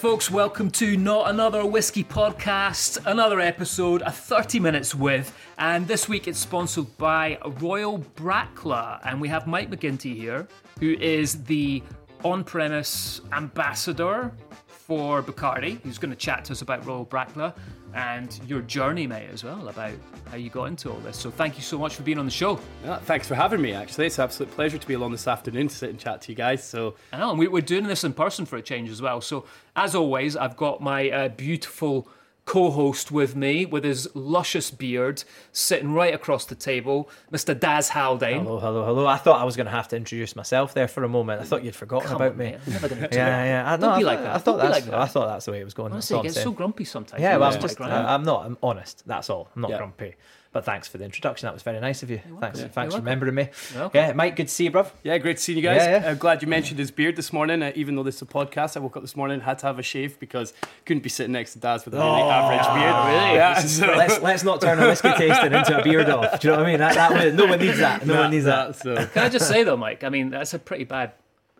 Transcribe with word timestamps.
folks, 0.00 0.30
welcome 0.30 0.70
to 0.70 0.96
Not 0.96 1.28
Another 1.28 1.66
Whiskey 1.66 2.02
Podcast, 2.02 3.04
another 3.04 3.38
episode, 3.38 4.00
a 4.00 4.10
30 4.10 4.58
minutes 4.58 4.94
with, 4.94 5.36
and 5.58 5.86
this 5.86 6.08
week 6.08 6.26
it's 6.26 6.38
sponsored 6.38 6.96
by 6.96 7.36
Royal 7.60 7.98
Brackla, 7.98 8.98
and 9.04 9.20
we 9.20 9.28
have 9.28 9.46
Mike 9.46 9.68
McGinty 9.68 10.16
here, 10.16 10.48
who 10.78 10.94
is 10.94 11.44
the 11.44 11.82
on 12.24 12.44
premise 12.44 13.20
ambassador 13.32 14.32
for 14.68 15.22
Bacardi. 15.22 15.84
He's 15.84 15.98
going 15.98 16.12
to 16.12 16.16
chat 16.16 16.46
to 16.46 16.52
us 16.52 16.62
about 16.62 16.86
Royal 16.86 17.04
Brackla 17.04 17.54
and 17.94 18.40
your 18.46 18.60
journey, 18.62 19.06
mate, 19.06 19.28
as 19.32 19.44
well, 19.44 19.68
about 19.68 19.92
how 20.30 20.36
you 20.36 20.50
got 20.50 20.64
into 20.64 20.90
all 20.90 20.98
this. 21.00 21.16
So 21.16 21.30
thank 21.30 21.56
you 21.56 21.62
so 21.62 21.78
much 21.78 21.94
for 21.94 22.02
being 22.02 22.18
on 22.18 22.24
the 22.24 22.30
show. 22.30 22.58
Yeah, 22.84 22.98
thanks 22.98 23.26
for 23.26 23.34
having 23.34 23.60
me, 23.60 23.72
actually. 23.72 24.06
It's 24.06 24.18
an 24.18 24.24
absolute 24.24 24.50
pleasure 24.52 24.78
to 24.78 24.86
be 24.86 24.94
along 24.94 25.12
this 25.12 25.26
afternoon 25.26 25.68
to 25.68 25.74
sit 25.74 25.90
and 25.90 25.98
chat 25.98 26.22
to 26.22 26.32
you 26.32 26.36
guys. 26.36 26.62
So 26.62 26.94
I 27.12 27.18
know, 27.18 27.30
and 27.30 27.38
we, 27.38 27.48
we're 27.48 27.62
doing 27.62 27.86
this 27.86 28.04
in 28.04 28.12
person 28.12 28.46
for 28.46 28.56
a 28.56 28.62
change 28.62 28.90
as 28.90 29.02
well. 29.02 29.20
So, 29.20 29.44
as 29.76 29.94
always, 29.94 30.36
I've 30.36 30.56
got 30.56 30.80
my 30.80 31.10
uh, 31.10 31.28
beautiful 31.28 32.08
co-host 32.50 33.12
with 33.12 33.36
me 33.36 33.64
with 33.64 33.84
his 33.84 34.08
luscious 34.12 34.72
beard 34.72 35.22
sitting 35.52 35.92
right 35.92 36.12
across 36.12 36.44
the 36.46 36.54
table 36.56 37.08
mr 37.32 37.58
daz 37.58 37.88
haldane 37.90 38.42
Hello, 38.42 38.58
hello, 38.58 38.84
hello. 38.84 39.06
I 39.06 39.18
thought 39.18 39.40
I 39.40 39.44
was 39.44 39.54
going 39.54 39.66
to 39.66 39.70
have 39.70 39.86
to 39.88 39.96
introduce 39.96 40.34
myself 40.34 40.74
there 40.74 40.88
for 40.88 41.04
a 41.04 41.08
moment. 41.08 41.40
I 41.40 41.44
thought 41.44 41.62
you'd 41.62 41.76
forgotten 41.76 42.08
Come 42.08 42.16
about 42.16 42.32
on, 42.32 42.38
me. 42.38 42.44
mate, 42.52 42.58
never 42.66 42.88
gonna 42.88 43.02
Yeah, 43.02 43.08
that. 43.08 43.44
yeah. 43.44 43.72
I, 43.72 43.76
Don't 43.76 43.90
no, 43.92 43.98
be 43.98 44.04
I, 44.04 44.06
like 44.08 44.18
thought- 44.18 44.24
that. 44.24 44.34
I 44.34 44.38
thought 44.38 44.44
Don't 44.44 44.56
be 44.56 44.62
that's. 44.62 44.72
like 44.72 44.84
that. 44.90 45.00
I 45.00 45.06
thought 45.06 45.26
that's 45.28 45.44
the 45.44 45.52
way 45.52 45.60
it 45.60 45.64
was 45.64 45.74
going. 45.74 45.92
Honestly, 45.92 46.16
it 46.16 46.18
I'm 46.18 46.24
gets 46.24 46.42
so 46.42 46.50
grumpy 46.50 46.84
sometimes 46.84 47.22
Yeah, 47.22 47.36
well, 47.36 47.48
It's 47.50 47.56
I'm 47.56 47.62
just. 47.62 47.78
right? 47.78 47.90
I, 47.92 48.14
I'm 48.14 48.24
not. 48.24 48.46
I'm 48.46 48.58
honest. 48.64 49.04
That's 49.06 49.30
all. 49.30 49.48
I'm 49.54 49.62
not 49.62 49.70
Yeah. 49.70 49.76
grumpy. 49.76 50.16
But 50.52 50.64
thanks 50.64 50.88
for 50.88 50.98
the 50.98 51.04
introduction. 51.04 51.46
That 51.46 51.52
was 51.54 51.62
very 51.62 51.78
nice 51.78 52.02
of 52.02 52.10
you. 52.10 52.18
Thanks, 52.18 52.40
welcome. 52.40 52.68
thanks 52.70 52.74
You're 52.76 52.90
for 52.90 52.96
remembering 52.96 53.36
me. 53.36 53.48
Yeah, 53.94 54.12
Mike, 54.14 54.34
good 54.34 54.48
to 54.48 54.52
see 54.52 54.64
you, 54.64 54.72
bruv. 54.72 54.90
yeah, 55.04 55.16
great 55.18 55.36
to 55.36 55.42
see 55.42 55.52
you 55.54 55.62
guys. 55.62 55.82
Yeah, 55.82 56.00
yeah. 56.02 56.10
I'm 56.10 56.18
glad 56.18 56.42
you 56.42 56.48
mentioned 56.48 56.80
his 56.80 56.90
beard 56.90 57.14
this 57.14 57.32
morning. 57.32 57.62
Uh, 57.62 57.70
even 57.76 57.94
though 57.94 58.02
this 58.02 58.16
is 58.16 58.22
a 58.22 58.26
podcast, 58.26 58.76
I 58.76 58.80
woke 58.80 58.96
up 58.96 59.02
this 59.04 59.14
morning 59.14 59.34
and 59.34 59.42
had 59.44 59.60
to 59.60 59.66
have 59.66 59.78
a 59.78 59.82
shave 59.84 60.18
because 60.18 60.52
couldn't 60.86 61.04
be 61.04 61.08
sitting 61.08 61.30
next 61.32 61.52
to 61.52 61.60
Daz 61.60 61.84
with 61.84 61.94
a 61.94 61.98
really 61.98 62.22
average 62.22 62.66
beard. 62.66 63.06
really? 63.06 63.34
Yeah, 63.36 63.60
so- 63.60 63.86
let's 63.96 64.20
let's 64.22 64.42
not 64.42 64.60
turn 64.60 64.80
a 64.82 64.86
whiskey 64.88 65.12
tasting 65.16 65.52
into 65.52 65.78
a 65.78 65.84
beard 65.84 66.10
off. 66.10 66.40
Do 66.40 66.48
you 66.48 66.52
know 66.52 66.58
what 66.58 66.66
I 66.66 66.70
mean? 66.70 66.80
That, 66.80 66.94
that 66.94 67.34
no 67.34 67.46
one 67.46 67.58
needs 67.60 67.78
that. 67.78 68.04
No 68.04 68.16
one 68.22 68.30
needs 68.32 68.46
that. 68.46 68.74
so. 68.74 68.94
can 69.06 69.22
i 69.24 69.28
just 69.28 69.46
say 69.48 69.62
though 69.62 69.76
mike 69.76 70.02
i 70.04 70.08
mean 70.08 70.30
that's 70.30 70.52
a 70.54 70.58
pretty 70.58 70.84
bad 70.84 71.12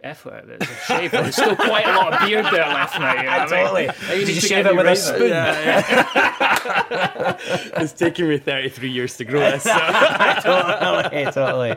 effort 0.03 0.45
there's 0.47 0.63
a 0.63 0.75
shave 0.87 1.11
there's 1.11 1.35
still 1.35 1.55
quite 1.57 1.87
a 1.87 1.93
lot 1.93 2.15
of 2.15 2.21
beard 2.27 2.45
there 2.47 2.67
left 2.67 2.99
now 2.99 3.13
you 3.15 3.23
know 3.23 3.31
what 3.31 3.53
I 3.53 3.85
mean? 3.85 3.93
Totally. 3.93 4.25
Did 4.25 4.35
you 4.35 4.41
shave 4.41 4.65
it 4.67 4.75
with 4.75 4.87
a 4.87 4.89
razor. 4.89 5.15
spoon? 5.15 5.31
it's 7.83 7.93
taken 7.93 8.29
me 8.29 8.39
33 8.39 8.91
years 8.91 9.17
to 9.17 9.25
grow 9.25 9.41
this. 9.41 9.63
So. 9.65 9.71
totally, 10.43 11.25
totally. 11.27 11.77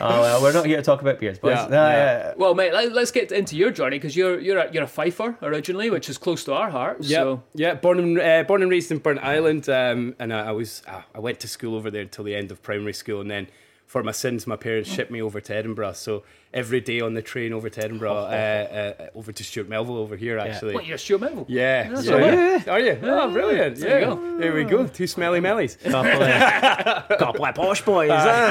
Oh 0.00 0.20
well, 0.20 0.42
we're 0.42 0.52
not 0.52 0.66
here 0.66 0.76
to 0.76 0.82
talk 0.82 1.00
about 1.00 1.18
beards, 1.18 1.38
boys. 1.38 1.56
Yeah, 1.56 1.66
No, 1.66 1.88
yeah. 1.88 2.18
yeah. 2.28 2.34
well 2.36 2.54
mate 2.54 2.72
let, 2.72 2.92
let's 2.92 3.10
get 3.10 3.32
into 3.32 3.56
your 3.56 3.70
journey 3.70 3.98
because 3.98 4.16
you're 4.16 4.38
you're 4.38 4.58
a, 4.58 4.72
you're 4.72 4.84
a 4.84 4.88
fifer 4.88 5.36
originally 5.42 5.90
which 5.90 6.08
is 6.08 6.18
close 6.18 6.44
to 6.44 6.54
our 6.54 6.70
hearts 6.70 7.08
Yeah, 7.08 7.18
so 7.18 7.42
yeah. 7.54 7.74
Born 7.74 7.98
and 7.98 8.18
uh, 8.20 8.42
born 8.44 8.62
and 8.62 8.70
raised 8.70 8.90
in 8.90 9.00
Burntisland, 9.00 9.68
um, 9.68 10.14
and 10.18 10.32
I, 10.32 10.48
I 10.48 10.52
was 10.52 10.82
uh, 10.86 11.02
I 11.14 11.20
went 11.20 11.40
to 11.40 11.48
school 11.48 11.74
over 11.76 11.90
there 11.90 12.02
until 12.02 12.24
the 12.24 12.34
end 12.34 12.50
of 12.50 12.62
primary 12.62 12.92
school, 12.92 13.20
and 13.20 13.30
then 13.30 13.48
for 13.88 14.02
my 14.02 14.12
sins, 14.12 14.46
my 14.46 14.54
parents 14.54 14.90
shipped 14.92 15.10
me 15.10 15.22
over 15.22 15.40
to 15.40 15.54
Edinburgh. 15.54 15.94
So 15.94 16.22
every 16.52 16.82
day 16.82 17.00
on 17.00 17.14
the 17.14 17.22
train 17.22 17.54
over 17.54 17.70
to 17.70 17.82
Edinburgh, 17.82 18.16
uh, 18.16 18.94
uh, 18.98 19.18
over 19.18 19.32
to 19.32 19.42
Stuart 19.42 19.66
Melville 19.66 19.96
over 19.96 20.14
here, 20.14 20.38
actually. 20.38 20.74
what 20.74 20.84
you're 20.84 20.98
Stuart 20.98 21.22
Melville 21.22 21.46
Yeah, 21.48 21.88
That's 21.88 22.06
yeah. 22.06 22.64
Are 22.68 22.80
you? 22.80 22.98
Oh, 23.02 23.32
brilliant! 23.32 23.76
There 23.76 23.98
yeah, 23.98 24.10
you 24.10 24.14
go. 24.14 24.38
there 24.38 24.52
we 24.52 24.64
go. 24.64 24.86
Two 24.86 25.06
smelly 25.06 25.40
mellies. 25.40 25.78
Couple 25.82 26.22
of, 26.22 27.18
couple 27.18 27.46
of 27.46 27.54
posh 27.54 27.80
boys. 27.82 28.10
huh? 28.10 28.50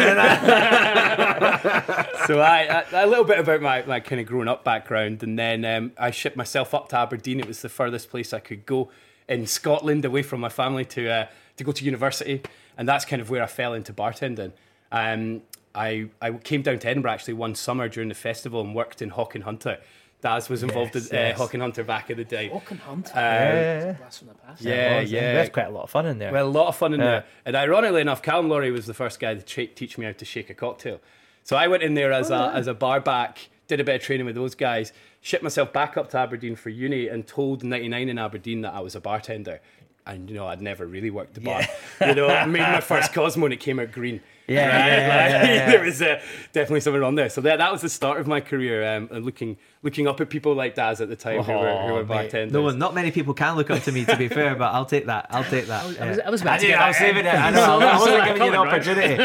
so 2.25 2.39
I, 2.41 2.83
I 2.91 3.02
a 3.03 3.05
little 3.05 3.23
bit 3.23 3.38
about 3.38 3.61
my, 3.61 3.83
my 3.83 3.99
kind 3.99 4.19
of 4.19 4.25
growing 4.25 4.48
up 4.48 4.64
background, 4.64 5.21
and 5.21 5.37
then 5.37 5.64
um, 5.65 5.92
I 5.99 6.09
shipped 6.09 6.36
myself 6.36 6.73
up 6.73 6.89
to 6.89 6.98
Aberdeen. 6.98 7.39
It 7.39 7.48
was 7.48 7.61
the 7.61 7.69
furthest 7.69 8.09
place 8.09 8.33
I 8.33 8.39
could 8.39 8.65
go 8.65 8.89
in 9.30 9.45
Scotland, 9.45 10.04
away 10.04 10.23
from 10.23 10.39
my 10.39 10.49
family, 10.49 10.86
to 10.86 11.08
uh, 11.08 11.27
to 11.58 11.64
go 11.64 11.71
to 11.71 11.86
university, 11.86 12.42
and 12.75 12.89
that's 12.89 13.05
kind 13.05 13.21
of 13.21 13.30
where 13.30 13.43
I 13.43 13.48
fell 13.48 13.75
into 13.75 13.93
bartending. 13.93 14.54
Um, 14.92 15.42
I 15.75 16.08
I 16.21 16.31
came 16.31 16.61
down 16.61 16.80
to 16.80 16.87
Edinburgh 16.89 17.11
actually 17.11 17.36
one 17.36 17.55
summer 17.55 17.87
during 17.89 18.09
the 18.09 18.15
festival 18.15 18.61
and 18.61 18.73
worked 18.75 19.02
in 19.02 19.09
Hawke 19.09 19.36
and 19.36 19.43
Hunter. 19.43 19.80
Daz 20.20 20.49
was 20.49 20.64
involved 20.64 20.95
Yes, 20.95 21.08
in 21.09 21.15
uh, 21.17 21.21
yes. 21.21 21.37
Hawke 21.37 21.53
and 21.53 21.61
Hunter 21.61 21.83
back 21.83 22.09
in 22.09 22.17
the 22.17 22.23
day. 22.25 22.49
Walk 22.49 22.71
and 22.71 22.80
hunt 22.80 23.09
Um, 23.09 23.14
yeah, 23.23 23.92
blast 23.93 24.17
from 24.20 24.30
the 24.30 24.33
past 24.33 24.61
yeah, 24.64 25.02
was, 25.02 25.11
yeah. 25.11 25.43
We 25.43 25.49
quite 25.49 25.67
a 25.67 25.70
lot 25.70 25.83
of 25.83 25.92
fun 25.92 26.08
in 26.08 26.17
there. 26.17 26.31
Well, 26.31 26.48
a 26.48 26.49
lot 26.49 26.70
of 26.70 26.75
fun 26.75 26.95
in 26.95 26.99
Yeah. 26.99 27.05
there. 27.05 27.25
And 27.45 27.55
ironically 27.55 28.02
enough, 28.02 28.23
Callum 28.23 28.49
Laurie 28.49 28.71
was 28.71 28.87
the 28.87 28.95
first 28.95 29.20
guy 29.20 29.36
to 29.36 29.42
tra- 29.43 29.67
teach 29.67 29.95
me 29.99 30.05
how 30.08 30.14
to 30.14 30.25
shake 30.25 30.49
a 30.49 30.55
cocktail. 30.55 30.99
So 31.43 31.55
I 31.55 31.67
went 31.67 31.83
in 31.83 31.93
there 31.93 32.11
as 32.11 32.31
a 32.31 32.52
as 32.55 32.65
a 32.65 32.73
bar 32.73 32.99
back, 32.99 33.49
did 33.67 33.80
a 33.80 33.83
bit 33.83 33.95
of 33.98 34.02
training 34.02 34.25
with 34.25 34.33
those 34.36 34.55
guys, 34.55 34.92
shipped 35.21 35.43
myself 35.43 35.71
back 35.71 35.98
up 35.98 36.09
to 36.09 36.17
Aberdeen 36.17 36.55
for 36.55 36.69
uni, 36.69 37.08
and 37.08 37.27
told 37.27 37.64
99 37.64 38.09
in 38.09 38.17
Aberdeen 38.17 38.61
that 38.61 38.73
I 38.73 38.80
was 38.80 38.95
a 38.95 38.99
bartender. 38.99 39.61
And 40.07 40.29
you 40.29 40.35
know, 40.35 40.47
I'd 40.47 40.61
never 40.61 40.85
really 40.85 41.09
worked 41.09 41.33
the 41.33 41.41
bar. 41.41 41.61
You 42.01 42.15
know, 42.15 42.27
I 42.29 42.45
made 42.45 42.61
my 42.61 42.81
first 42.81 43.13
Cosmo 43.13 43.45
and 43.45 43.53
it 43.53 43.59
came 43.59 43.79
out 43.79 43.91
green. 43.91 44.21
Yeah, 44.47 44.61
yeah, 44.61 44.85
yeah, 44.85 44.93
Like, 44.93 45.49
yeah, 45.49 45.53
yeah. 45.55 45.71
there 45.71 45.83
was 45.83 46.01
uh, 46.01 46.21
definitely 46.53 46.79
something 46.79 47.01
wrong 47.01 47.15
there. 47.15 47.27
So 47.29 47.41
that, 47.41 47.57
that 47.57 47.69
was 47.69 47.81
the 47.81 47.89
start 47.89 48.17
of 48.21 48.27
my 48.27 48.39
career, 48.39 48.95
um, 48.95 49.09
and 49.11 49.25
looking 49.25 49.57
looking 49.83 50.07
up 50.07 50.21
at 50.21 50.29
people 50.29 50.53
like 50.53 50.73
Daz 50.73 51.01
at 51.01 51.09
the 51.09 51.17
time 51.17 51.43
who 51.43 51.51
were, 51.51 51.57
who 51.87 51.93
were 51.95 51.99
Oh, 51.99 52.05
bartenders. 52.05 52.53
No 52.53 52.61
one, 52.61 52.79
not 52.79 52.95
many 52.95 53.11
people 53.11 53.33
can 53.33 53.57
look 53.57 53.69
up 53.69 53.83
to 53.83 53.91
me, 53.91 54.05
to 54.05 54.15
be 54.15 54.29
fair, 54.29 54.55
but 54.55 54.73
I'll 54.73 54.85
take 54.85 55.07
that. 55.07 55.27
I'll 55.31 55.43
take 55.43 55.67
that. 55.67 55.83
I 55.83 55.87
was, 55.87 55.97
yeah. 55.97 56.19
I 56.25 56.29
was 56.29 56.41
about 56.41 56.53
I 56.53 56.57
to 56.59 56.65
did, 56.67 56.75
I 56.75 56.87
was 56.87 56.97
saving 56.97 57.25
it. 57.25 57.33
I 57.35 57.49
know. 57.51 57.79
I 57.81 57.97
wasn't 57.97 58.17
that 58.17 58.27
giving 58.27 58.41
you 58.43 58.49
an 58.53 58.55
opportunity. 58.67 59.23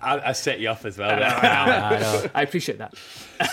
I, 0.00 0.28
I 0.28 0.32
set 0.32 0.60
you 0.60 0.70
up 0.70 0.84
as 0.84 0.96
well. 0.96 1.08
there. 1.08 1.24
I 1.28 1.98
know. 1.98 2.26
I 2.34 2.42
appreciate 2.42 2.78
that. 2.78 2.94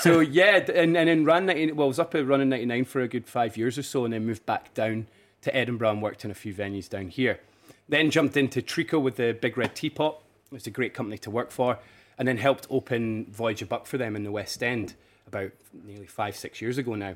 so 0.01 0.19
yeah, 0.19 0.57
and, 0.57 0.95
and 0.95 1.09
then 1.09 1.25
ran 1.25 1.47
90, 1.47 1.71
well, 1.71 1.85
I 1.85 1.87
was 1.87 1.97
up 1.99 2.13
at 2.13 2.25
running 2.27 2.49
99 2.49 2.85
for 2.85 3.01
a 3.01 3.07
good 3.07 3.27
five 3.27 3.57
years 3.57 3.79
or 3.79 3.83
so, 3.83 4.05
and 4.05 4.13
then 4.13 4.25
moved 4.27 4.45
back 4.45 4.73
down 4.75 5.07
to 5.45 5.55
Edinburgh 5.55 5.91
and 5.91 6.01
worked 6.01 6.25
in 6.25 6.31
a 6.31 6.35
few 6.35 6.53
venues 6.53 6.89
down 6.89 7.07
here. 7.07 7.39
Then 7.87 8.11
jumped 8.11 8.35
into 8.35 8.61
Trico 8.61 9.01
with 9.01 9.15
the 9.15 9.33
Big 9.33 9.57
Red 9.57 9.75
Teapot. 9.75 10.21
It 10.51 10.53
was 10.53 10.67
a 10.67 10.71
great 10.71 10.93
company 10.93 11.17
to 11.19 11.31
work 11.31 11.51
for, 11.51 11.79
and 12.17 12.27
then 12.27 12.37
helped 12.37 12.67
open 12.69 13.27
Voyage 13.31 13.61
of 13.61 13.69
Buck 13.69 13.85
for 13.85 13.97
them 13.97 14.15
in 14.15 14.23
the 14.23 14.31
West 14.31 14.61
End 14.61 14.95
about 15.27 15.51
nearly 15.85 16.07
five, 16.07 16.35
six 16.35 16.61
years 16.61 16.77
ago 16.77 16.95
now. 16.95 17.15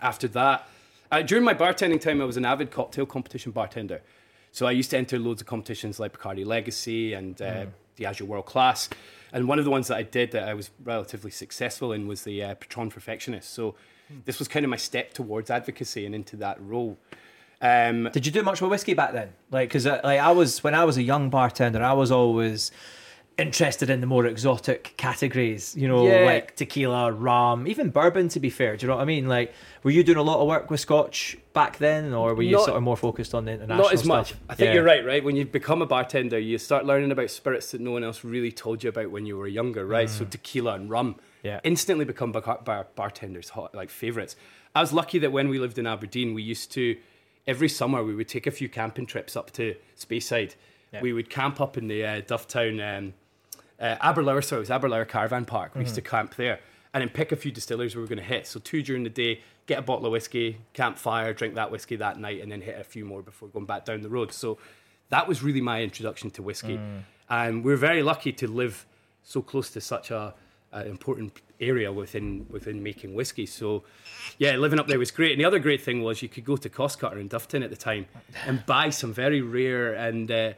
After 0.00 0.28
that, 0.28 0.68
uh, 1.10 1.22
during 1.22 1.44
my 1.44 1.54
bartending 1.54 2.00
time, 2.00 2.20
I 2.22 2.24
was 2.24 2.38
an 2.38 2.44
avid 2.44 2.70
cocktail 2.70 3.04
competition 3.04 3.52
bartender. 3.52 4.00
So 4.50 4.66
I 4.66 4.70
used 4.70 4.90
to 4.90 4.98
enter 4.98 5.18
loads 5.18 5.40
of 5.42 5.46
competitions 5.46 6.00
like 6.00 6.18
Bacardi 6.18 6.44
Legacy 6.44 7.12
and 7.12 7.40
uh, 7.40 7.66
Diageo 7.98 8.22
World 8.22 8.46
Class. 8.46 8.88
And 9.32 9.48
one 9.48 9.58
of 9.58 9.64
the 9.64 9.70
ones 9.70 9.88
that 9.88 9.96
I 9.96 10.02
did 10.02 10.30
that 10.32 10.48
I 10.48 10.54
was 10.54 10.70
relatively 10.84 11.30
successful 11.30 11.92
in 11.92 12.06
was 12.06 12.22
the 12.22 12.42
uh, 12.42 12.54
Patron 12.54 12.90
Perfectionist. 12.90 13.50
So 13.50 13.74
this 14.24 14.38
was 14.38 14.48
kind 14.48 14.64
of 14.64 14.70
my 14.70 14.76
step 14.76 15.12
towards 15.14 15.50
advocacy 15.50 16.06
and 16.06 16.14
into 16.14 16.36
that 16.36 16.62
role. 16.62 16.98
Um, 17.62 18.10
Did 18.12 18.26
you 18.26 18.32
do 18.32 18.42
much 18.42 18.60
with 18.60 18.70
whiskey 18.70 18.94
back 18.94 19.12
then? 19.12 19.30
Like, 19.50 19.68
because 19.68 19.86
like 19.86 20.04
I 20.04 20.32
was 20.32 20.62
when 20.64 20.74
I 20.74 20.84
was 20.84 20.96
a 20.96 21.02
young 21.02 21.30
bartender, 21.30 21.82
I 21.82 21.92
was 21.92 22.10
always 22.10 22.72
interested 23.38 23.88
in 23.88 24.00
the 24.02 24.06
more 24.06 24.26
exotic 24.26 24.92
categories. 24.98 25.74
You 25.76 25.88
know, 25.88 26.06
Yeah. 26.06 26.26
like 26.26 26.54
tequila, 26.56 27.12
rum, 27.12 27.66
even 27.66 27.88
bourbon. 27.90 28.28
To 28.30 28.40
be 28.40 28.50
fair, 28.50 28.76
do 28.76 28.84
you 28.84 28.88
know 28.90 28.96
what 28.96 29.02
I 29.02 29.06
mean? 29.06 29.26
Like, 29.28 29.54
were 29.84 29.90
you 29.92 30.02
doing 30.04 30.18
a 30.18 30.22
lot 30.22 30.40
of 30.40 30.46
work 30.48 30.70
with 30.70 30.80
Scotch 30.80 31.36
back 31.54 31.78
then, 31.78 32.12
or 32.12 32.34
were 32.34 32.42
you 32.42 32.56
Not- 32.56 32.64
sort 32.66 32.76
of 32.76 32.82
more 32.82 32.96
focused 32.96 33.32
on 33.34 33.44
the 33.46 33.52
international? 33.52 33.84
Not 33.84 33.94
as 33.94 34.04
much. 34.04 34.34
I 34.50 34.54
think 34.54 34.68
Yeah. 34.68 34.74
you're 34.74 34.84
right, 34.84 35.04
right? 35.06 35.24
When 35.24 35.36
you 35.36 35.44
become 35.46 35.80
a 35.82 35.86
bartender, 35.86 36.38
you 36.38 36.58
start 36.58 36.84
learning 36.84 37.10
about 37.12 37.30
spirits 37.30 37.70
that 37.70 37.80
no 37.80 37.92
one 37.92 38.04
else 38.04 38.22
really 38.24 38.52
told 38.52 38.82
you 38.82 38.90
about 38.90 39.10
when 39.10 39.24
you 39.24 39.36
were 39.38 39.46
younger, 39.48 39.86
right? 39.86 40.10
So 40.10 40.24
tequila 40.24 40.74
and 40.74 40.90
rum 40.90 41.16
Yeah. 41.42 41.60
instantly 41.64 42.04
become 42.04 42.32
bar- 42.32 42.60
bar- 42.64 42.86
bartenders' 42.96 43.50
hot, 43.50 43.74
like 43.74 43.88
favorites. 43.88 44.36
I 44.74 44.80
was 44.80 44.92
lucky 44.92 45.18
that 45.20 45.32
when 45.32 45.48
we 45.48 45.58
lived 45.58 45.78
in 45.78 45.86
Aberdeen, 45.86 46.34
we 46.34 46.42
used 46.42 46.70
to 46.72 46.96
every 47.46 47.68
summer 47.68 48.02
we 48.04 48.14
would 48.14 48.28
take 48.28 48.46
a 48.46 48.50
few 48.50 48.68
camping 48.68 49.06
trips 49.06 49.36
up 49.36 49.50
to 49.52 49.74
Speyside. 49.98 50.54
We 51.00 51.12
would 51.12 51.30
camp 51.30 51.60
up 51.60 51.78
in 51.78 51.88
the 51.88 52.04
uh, 52.04 52.20
Dufftown, 52.20 52.98
um, 52.98 53.14
uh, 53.80 53.96
Aberlour, 54.02 54.42
sorry, 54.42 54.58
it 54.58 54.68
was 54.68 54.70
Aberlour 54.70 55.06
Caravan 55.08 55.46
Park. 55.46 55.74
We 55.74 55.80
used 55.82 55.94
to 55.94 56.02
camp 56.02 56.34
there 56.36 56.60
and 56.92 57.00
then 57.00 57.08
pick 57.08 57.32
a 57.32 57.36
few 57.36 57.50
distillers 57.50 57.94
we 57.96 58.02
were 58.02 58.06
going 58.06 58.18
to 58.18 58.24
hit. 58.24 58.46
So 58.46 58.60
two 58.60 58.82
during 58.82 59.02
the 59.02 59.10
day, 59.10 59.40
get 59.66 59.78
a 59.78 59.82
bottle 59.82 60.04
of 60.06 60.12
whiskey, 60.12 60.58
campfire, 60.74 61.32
drink 61.32 61.54
that 61.54 61.70
whiskey 61.70 61.96
that 61.96 62.18
night, 62.18 62.42
and 62.42 62.52
then 62.52 62.60
hit 62.60 62.78
a 62.78 62.84
few 62.84 63.04
more 63.06 63.22
before 63.22 63.48
going 63.48 63.64
back 63.64 63.86
down 63.86 64.02
the 64.02 64.10
road. 64.10 64.32
So 64.32 64.58
that 65.08 65.26
was 65.26 65.42
really 65.42 65.62
my 65.62 65.82
introduction 65.82 66.30
to 66.32 66.42
whiskey. 66.42 66.78
And 67.30 67.64
we 67.64 67.72
are 67.72 67.76
very 67.76 68.02
lucky 68.02 68.32
to 68.32 68.46
live 68.46 68.84
so 69.22 69.40
close 69.40 69.70
to 69.70 69.80
such 69.80 70.10
a, 70.10 70.34
a 70.72 70.86
important 70.86 71.40
area 71.62 71.92
within 71.92 72.46
within 72.50 72.82
making 72.82 73.14
whiskey. 73.14 73.46
So 73.46 73.84
yeah, 74.38 74.56
living 74.56 74.78
up 74.78 74.86
there 74.88 74.98
was 74.98 75.10
great. 75.10 75.32
And 75.32 75.40
the 75.40 75.44
other 75.44 75.58
great 75.58 75.82
thing 75.82 76.02
was 76.02 76.22
you 76.22 76.28
could 76.28 76.44
go 76.44 76.56
to 76.56 76.68
Costcutter 76.68 77.20
in 77.20 77.28
Dufftown 77.28 77.62
at 77.64 77.70
the 77.70 77.76
time 77.76 78.06
and 78.46 78.64
buy 78.66 78.90
some 78.90 79.12
very 79.12 79.40
rare 79.40 79.94
and 79.94 80.30
uh, 80.30 80.52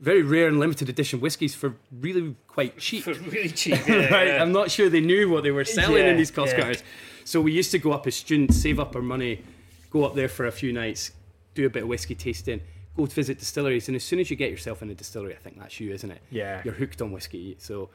very 0.00 0.22
rare 0.22 0.48
and 0.48 0.58
limited 0.58 0.88
edition 0.88 1.20
whiskies 1.20 1.54
for 1.54 1.74
really 2.00 2.34
quite 2.46 2.78
cheap. 2.78 3.04
For 3.04 3.14
really 3.14 3.50
cheap. 3.50 3.86
right? 3.88 4.40
I'm 4.40 4.52
not 4.52 4.70
sure 4.70 4.88
they 4.88 5.00
knew 5.00 5.28
what 5.28 5.42
they 5.42 5.50
were 5.50 5.64
selling 5.64 6.04
Yeah, 6.04 6.10
in 6.10 6.16
these 6.16 6.30
cost 6.30 6.52
yeah. 6.52 6.60
cutters. 6.62 6.82
So 7.24 7.40
we 7.40 7.52
used 7.52 7.70
to 7.72 7.78
go 7.78 7.92
up 7.92 8.06
as 8.06 8.14
students, 8.16 8.56
save 8.56 8.80
up 8.80 8.96
our 8.96 9.02
money, 9.02 9.42
go 9.90 10.04
up 10.04 10.14
there 10.14 10.28
for 10.28 10.46
a 10.46 10.52
few 10.52 10.72
nights, 10.72 11.12
do 11.54 11.66
a 11.66 11.70
bit 11.70 11.82
of 11.82 11.88
whiskey 11.88 12.14
tasting, 12.14 12.60
go 12.96 13.06
to 13.06 13.14
visit 13.14 13.38
distilleries, 13.38 13.88
and 13.88 13.96
as 13.96 14.04
soon 14.04 14.18
as 14.18 14.30
you 14.30 14.36
get 14.36 14.50
yourself 14.50 14.80
in 14.82 14.88
a 14.90 14.94
distillery, 14.94 15.34
I 15.34 15.38
think 15.38 15.58
that's 15.58 15.78
you, 15.80 15.92
isn't 15.92 16.10
it? 16.10 16.22
Yeah. 16.30 16.62
You're 16.64 16.74
hooked 16.74 17.02
on 17.02 17.12
whiskey. 17.12 17.56
So 17.58 17.90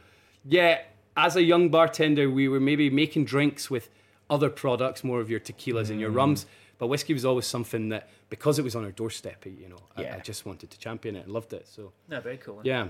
yeah, 0.45 0.81
as 1.15 1.36
a 1.36 1.44
young 1.44 1.69
bartender, 1.69 2.30
we 2.30 2.48
were 2.48 2.60
maybe 2.60 2.89
making 2.89 3.25
drinks 3.25 3.69
with 3.69 3.89
other 4.30 4.50
products, 4.50 5.04
more 5.04 5.19
of 5.21 5.30
your 5.30 5.39
tequilas 5.39 5.89
and 5.89 6.00
your 6.00 6.12
Mm. 6.12 6.15
rums. 6.15 6.45
But 6.80 6.88
whiskey 6.88 7.13
was 7.13 7.24
always 7.24 7.45
something 7.45 7.89
that, 7.89 8.10
because 8.30 8.57
it 8.60 8.63
was 8.63 8.75
on 8.75 8.83
our 8.83 8.92
doorstep, 8.92 9.45
you 9.45 9.69
know, 9.69 9.77
I, 9.95 10.01
Yeah. 10.04 10.15
I 10.18 10.19
just 10.19 10.45
wanted 10.45 10.71
to 10.71 10.80
champion 10.80 11.15
it 11.15 11.25
and 11.25 11.31
loved 11.33 11.54
it. 11.54 11.68
So 11.68 11.94
No, 12.10 12.19
very 12.19 12.38
cool. 12.38 12.62
yeah, 12.63 12.88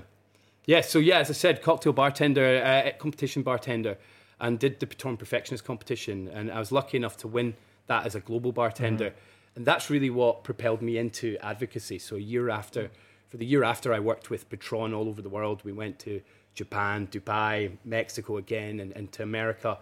yeah. 0.65 0.81
So 0.81 0.99
yeah, 0.99 1.19
as 1.19 1.29
I 1.29 1.33
said, 1.33 1.61
cocktail 1.61 1.93
bartender, 1.93 2.63
uh, 2.63 2.91
competition 2.97 3.43
bartender, 3.43 3.97
and 4.39 4.57
did 4.57 4.79
the 4.79 4.87
Patron 4.87 5.17
Perfectionist 5.17 5.63
competition, 5.65 6.27
and 6.29 6.49
I 6.51 6.59
was 6.59 6.71
lucky 6.71 6.97
enough 6.97 7.17
to 7.17 7.27
win 7.27 7.55
that 7.87 8.05
as 8.05 8.15
a 8.15 8.19
global 8.19 8.51
bartender, 8.51 9.13
and 9.55 9.65
that's 9.65 9.89
really 9.89 10.09
what 10.09 10.43
propelled 10.43 10.81
me 10.81 10.97
into 10.97 11.37
advocacy. 11.41 11.99
So 11.99 12.15
a 12.15 12.19
year 12.19 12.49
after, 12.49 12.89
for 13.27 13.37
the 13.37 13.45
year 13.45 13.63
after, 13.63 13.93
I 13.93 13.99
worked 13.99 14.29
with 14.29 14.49
Patron 14.49 14.93
all 14.93 15.07
over 15.09 15.21
the 15.21 15.29
world. 15.29 15.61
We 15.63 15.73
went 15.73 15.99
to 15.99 16.21
Japan, 16.53 17.07
Dubai, 17.07 17.77
Mexico 17.85 18.37
again, 18.37 18.79
and, 18.79 18.91
and 18.93 19.11
to 19.13 19.23
America, 19.23 19.77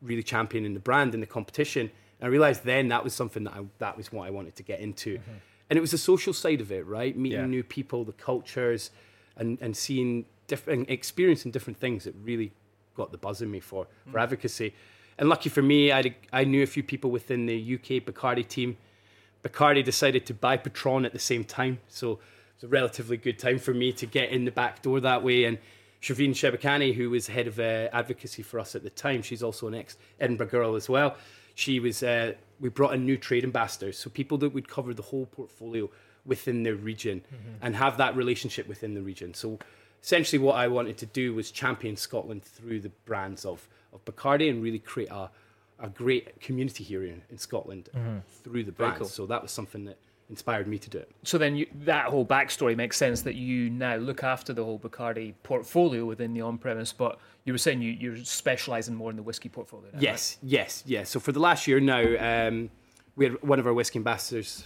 really 0.00 0.22
championing 0.22 0.74
the 0.74 0.80
brand 0.80 1.14
in 1.14 1.20
the 1.20 1.26
competition. 1.26 1.90
And 2.20 2.26
I 2.26 2.30
realized 2.30 2.64
then 2.64 2.88
that 2.88 3.02
was 3.02 3.14
something 3.14 3.44
that 3.44 3.54
I, 3.54 3.64
that 3.78 3.96
was 3.96 4.12
what 4.12 4.26
I 4.26 4.30
wanted 4.30 4.56
to 4.56 4.62
get 4.62 4.80
into. 4.80 5.18
Mm-hmm. 5.18 5.32
And 5.70 5.76
it 5.76 5.80
was 5.80 5.90
the 5.90 5.98
social 5.98 6.32
side 6.32 6.60
of 6.60 6.70
it, 6.70 6.86
right? 6.86 7.16
Meeting 7.16 7.40
Yeah. 7.40 7.46
new 7.46 7.62
people, 7.62 8.04
the 8.04 8.12
cultures, 8.12 8.90
and, 9.36 9.58
and 9.60 9.76
seeing 9.76 10.26
different, 10.46 10.90
experiencing 10.90 11.50
different 11.50 11.78
things 11.78 12.04
that 12.04 12.14
really 12.22 12.52
got 12.94 13.10
the 13.10 13.18
buzz 13.18 13.40
in 13.40 13.50
me 13.50 13.60
for, 13.60 13.86
mm. 13.86 14.12
for 14.12 14.18
advocacy. 14.18 14.74
And 15.18 15.28
lucky 15.28 15.48
for 15.48 15.62
me, 15.62 15.92
I, 15.92 16.14
I 16.32 16.44
knew 16.44 16.62
a 16.62 16.66
few 16.66 16.82
people 16.82 17.10
within 17.10 17.46
the 17.46 17.74
UK 17.74 18.04
Bacardi 18.04 18.46
team. 18.46 18.76
Bacardi 19.42 19.84
decided 19.84 20.26
to 20.26 20.34
buy 20.34 20.56
Patron 20.56 21.04
at 21.04 21.12
the 21.12 21.18
same 21.18 21.44
time. 21.44 21.78
So 21.88 22.12
it 22.12 22.18
was 22.56 22.64
a 22.64 22.68
relatively 22.68 23.16
good 23.16 23.38
time 23.38 23.58
for 23.58 23.74
me 23.74 23.92
to 23.92 24.06
get 24.06 24.30
in 24.30 24.44
the 24.44 24.50
back 24.50 24.82
door 24.82 25.00
that 25.00 25.22
way. 25.22 25.44
And 25.44 25.58
Shavine 26.02 26.30
Shebakani, 26.30 26.94
who 26.94 27.10
was 27.10 27.28
head 27.28 27.46
of 27.46 27.60
uh, 27.60 27.88
advocacy 27.92 28.42
for 28.42 28.58
us 28.58 28.74
at 28.74 28.82
the 28.82 28.90
time, 28.90 29.22
she's 29.22 29.42
also 29.42 29.68
an 29.68 29.74
ex 29.74 29.96
Edinburgh 30.20 30.48
girl 30.48 30.74
as 30.74 30.88
well. 30.88 31.16
She 31.54 31.78
was, 31.78 32.02
uh, 32.02 32.32
we 32.60 32.70
brought 32.70 32.94
in 32.94 33.06
new 33.06 33.16
trade 33.16 33.44
ambassadors, 33.44 33.98
so 33.98 34.10
people 34.10 34.36
that 34.38 34.50
would 34.50 34.68
cover 34.68 34.92
the 34.94 35.02
whole 35.02 35.26
portfolio 35.26 35.88
within 36.24 36.62
their 36.62 36.74
region 36.76 37.22
and 37.60 37.76
have 37.76 37.96
that 37.98 38.16
relationship 38.16 38.66
within 38.68 38.94
the 38.94 39.02
region. 39.02 39.34
So 39.34 39.58
essentially, 40.02 40.38
what 40.38 40.54
I 40.56 40.66
wanted 40.68 40.96
to 40.98 41.06
do 41.06 41.34
was 41.34 41.50
champion 41.50 41.96
Scotland 41.96 42.42
through 42.42 42.80
the 42.80 42.90
brands 43.04 43.44
of, 43.44 43.68
of 43.92 44.04
Bacardi 44.04 44.48
and 44.50 44.62
really 44.62 44.78
create 44.78 45.10
a, 45.10 45.30
a 45.78 45.88
great 45.88 46.40
community 46.40 46.84
here 46.84 47.04
in, 47.04 47.22
in 47.30 47.38
Scotland 47.38 47.88
through 48.42 48.64
the 48.64 48.72
brands. 48.72 48.98
cool. 48.98 49.08
So 49.08 49.26
that 49.26 49.42
was 49.42 49.52
something 49.52 49.84
that 49.84 49.98
inspired 50.32 50.66
me 50.66 50.78
to 50.78 50.88
do 50.88 50.96
it. 50.96 51.10
So 51.24 51.36
then 51.36 51.54
you, 51.54 51.66
that 51.84 52.06
whole 52.06 52.24
backstory 52.24 52.74
makes 52.74 52.96
sense 52.96 53.20
that 53.20 53.34
you 53.34 53.68
now 53.68 53.96
look 53.96 54.24
after 54.24 54.54
the 54.54 54.64
whole 54.64 54.78
Bacardi 54.78 55.34
portfolio 55.42 56.06
within 56.06 56.32
the 56.32 56.40
on-premise, 56.40 56.90
but 56.94 57.20
you 57.44 57.52
were 57.52 57.58
saying 57.58 57.82
you, 57.82 57.92
you're 57.92 58.16
specialising 58.24 58.94
more 58.94 59.10
in 59.10 59.16
the 59.16 59.22
whiskey 59.22 59.50
portfolio. 59.50 59.90
Now, 59.92 60.00
Yes, 60.00 60.38
yes, 60.42 60.82
yes. 60.86 61.10
So 61.10 61.20
for 61.20 61.32
the 61.32 61.38
last 61.38 61.68
year 61.68 61.80
now, 61.80 62.48
um, 62.48 62.70
we 63.14 63.26
had 63.26 63.42
one 63.42 63.58
of 63.58 63.66
our 63.66 63.74
whiskey 63.74 63.98
ambassadors 63.98 64.64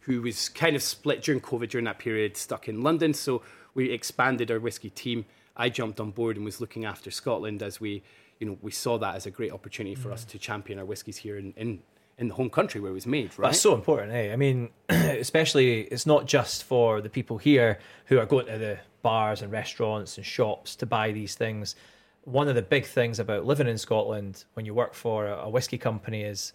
who 0.00 0.22
was 0.22 0.48
kind 0.48 0.74
of 0.74 0.82
split 0.82 1.22
during 1.22 1.42
COVID 1.42 1.68
during 1.68 1.84
that 1.84 1.98
period, 1.98 2.34
stuck 2.38 2.66
in 2.66 2.80
London. 2.80 3.12
So 3.12 3.42
we 3.74 3.90
expanded 3.90 4.50
our 4.50 4.58
whiskey 4.58 4.88
team. 4.88 5.26
I 5.54 5.68
jumped 5.68 6.00
on 6.00 6.12
board 6.12 6.36
and 6.36 6.46
was 6.46 6.62
looking 6.62 6.86
after 6.86 7.10
Scotland 7.10 7.62
as 7.62 7.78
we, 7.78 8.02
you 8.40 8.46
know, 8.46 8.56
we 8.62 8.70
saw 8.70 8.96
that 8.98 9.16
as 9.16 9.26
a 9.26 9.30
great 9.30 9.52
opportunity 9.52 9.94
for 9.94 10.10
us 10.10 10.24
to 10.24 10.38
champion 10.38 10.78
our 10.78 10.86
whiskies 10.86 11.18
here 11.18 11.36
in, 11.36 11.52
in, 11.58 11.80
in 12.18 12.28
the 12.28 12.34
home 12.34 12.50
country 12.50 12.80
where 12.80 12.90
it 12.90 12.94
was 12.94 13.06
made, 13.06 13.38
right? 13.38 13.48
That's 13.48 13.60
so 13.60 13.74
important, 13.74 14.12
eh? 14.12 14.32
I 14.32 14.36
mean, 14.36 14.70
especially 14.88 15.82
it's 15.82 16.04
not 16.04 16.26
just 16.26 16.64
for 16.64 17.00
the 17.00 17.08
people 17.08 17.38
here 17.38 17.78
who 18.06 18.18
are 18.18 18.26
going 18.26 18.46
to 18.46 18.58
the 18.58 18.78
bars 19.02 19.40
and 19.40 19.52
restaurants 19.52 20.16
and 20.16 20.26
shops 20.26 20.74
to 20.76 20.86
buy 20.86 21.12
these 21.12 21.36
things. 21.36 21.76
One 22.24 22.48
of 22.48 22.56
the 22.56 22.62
big 22.62 22.84
things 22.84 23.20
about 23.20 23.46
living 23.46 23.68
in 23.68 23.78
Scotland 23.78 24.44
when 24.54 24.66
you 24.66 24.74
work 24.74 24.94
for 24.94 25.28
a 25.28 25.36
a 25.44 25.48
whiskey 25.48 25.78
company 25.78 26.22
is 26.22 26.52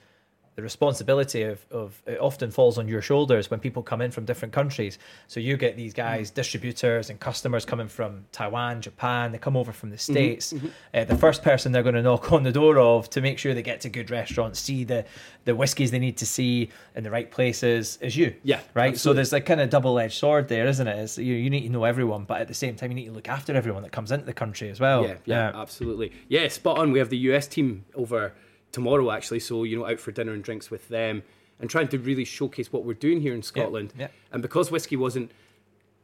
the 0.56 0.62
responsibility 0.62 1.44
of, 1.44 1.66
of 1.72 2.02
it 2.06 2.20
often 2.20 2.52
falls 2.52 2.78
on 2.78 2.88
your 2.88 3.02
shoulders 3.02 3.50
when 3.50 3.60
people 3.60 3.82
come 3.82 4.02
in 4.02 4.12
from 4.12 4.26
different 4.26 4.54
countries. 4.54 5.00
So 5.28 5.40
you 5.40 5.58
get 5.58 5.76
these 5.76 5.94
guys, 5.94 6.30
mm-hmm. 6.30 6.36
distributors 6.36 7.10
and 7.10 7.20
customers 7.20 7.66
coming 7.66 7.88
from 7.88 8.26
Taiwan, 8.32 8.82
Japan, 8.82 9.32
they 9.32 9.38
come 9.38 9.58
over 9.58 9.72
from 9.72 9.90
the 9.90 9.96
mm-hmm. 9.96 10.14
States. 10.14 10.54
Mm-hmm. 10.54 10.68
Uh, 10.94 11.04
the 11.06 11.18
first 11.18 11.44
person 11.44 11.72
they're 11.72 11.84
going 11.84 11.96
to 11.96 12.04
knock 12.04 12.32
on 12.32 12.44
the 12.44 12.52
door 12.52 12.78
of 12.78 13.10
to 13.12 13.22
make 13.22 13.40
sure 13.40 13.54
they 13.54 13.64
get 13.64 13.82
to 13.82 13.90
good 13.90 14.12
restaurants, 14.12 14.60
see 14.60 14.84
the, 14.84 15.06
the 15.46 15.56
whiskies 15.56 15.92
they 15.92 16.00
need 16.00 16.18
to 16.18 16.26
see 16.26 16.70
in 16.96 17.04
the 17.04 17.12
right 17.12 17.30
places 17.32 17.98
is 18.02 18.16
you. 18.16 18.36
Yeah, 18.44 18.62
Right. 18.74 18.98
So 18.98 19.14
there's 19.14 19.32
like 19.32 19.46
kind 19.46 19.62
of 19.62 19.70
double 19.70 19.98
edged 20.00 20.18
sword 20.18 20.48
there, 20.48 20.68
isn't 20.68 20.88
it? 20.88 21.00
It's, 21.00 21.18
you, 21.18 21.34
you 21.34 21.50
need 21.50 21.62
to 21.62 21.70
know 21.70 21.84
everyone, 21.84 22.24
but 22.26 22.42
at 22.42 22.48
the 22.48 22.54
same 22.54 22.76
time, 22.76 22.92
you 22.92 22.96
need 22.96 23.06
to 23.06 23.12
look 23.12 23.28
after 23.28 23.56
everyone 23.56 23.84
that 23.84 23.92
comes 23.92 24.12
into 24.12 24.26
the 24.26 24.34
country 24.34 24.70
as 24.70 24.80
well. 24.80 25.04
Yeah, 25.04 25.16
yeah, 25.26 25.52
absolutely. 25.54 26.12
Yeah, 26.28 26.48
spot 26.48 26.78
on. 26.78 26.92
We 26.92 27.00
have 27.00 27.10
the 27.10 27.18
US 27.18 27.48
team 27.48 27.86
over 27.96 28.34
tomorrow, 28.74 29.10
actually. 29.12 29.40
So, 29.40 29.64
you 29.64 29.78
know, 29.78 29.86
out 29.88 30.02
for 30.02 30.12
dinner 30.12 30.34
and 30.34 30.44
drinks 30.44 30.70
with 30.70 30.90
them 30.90 31.24
and 31.62 31.70
trying 31.70 31.88
to 31.90 31.98
really 32.00 32.26
showcase 32.26 32.74
what 32.74 32.84
we're 32.84 32.94
doing 32.96 33.22
here 33.22 33.34
in 33.34 33.42
Scotland. 33.44 33.94
yeah. 33.98 34.08
And 34.34 34.42
because 34.42 34.70
whiskey 34.70 34.98
wasn't, 34.98 35.32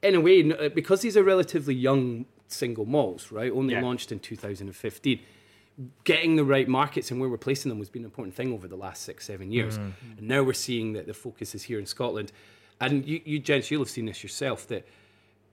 in 0.01 0.16
a 0.16 0.21
way, 0.21 0.50
uh, 0.54 0.69
because 0.69 1.01
these 1.01 1.18
are 1.18 1.24
relatively 1.24 1.75
young 1.75 2.25
single 2.48 2.86
malts, 2.86 3.31
right? 3.31 3.51
Only 3.51 3.74
Yeah. 3.74 3.81
launched 3.81 4.12
in 4.13 4.19
2015. 4.19 5.19
Getting 6.04 6.36
the 6.36 6.44
right 6.44 6.68
markets 6.68 7.10
and 7.12 7.19
where 7.19 7.30
we're 7.30 7.38
placing 7.38 7.69
them 7.69 7.80
has 7.80 7.89
been 7.89 8.01
an 8.04 8.06
important 8.06 8.36
thing 8.36 8.54
over 8.54 8.68
the 8.68 8.75
last 8.75 9.04
six, 9.04 9.25
seven 9.25 9.51
years. 9.51 9.77
And 9.77 9.94
now 10.21 10.44
we're 10.44 10.54
seeing 10.54 10.94
that 10.94 11.06
the 11.07 11.13
focus 11.13 11.54
is 11.56 11.63
here 11.63 11.80
in 11.80 11.86
Scotland. 11.86 12.31
And 12.81 13.06
you, 13.06 13.21
you 13.25 13.39
gents, 13.39 13.71
you'll 13.71 13.81
have 13.81 13.89
seen 13.89 14.06
this 14.06 14.21
yourself 14.24 14.68
that 14.68 14.86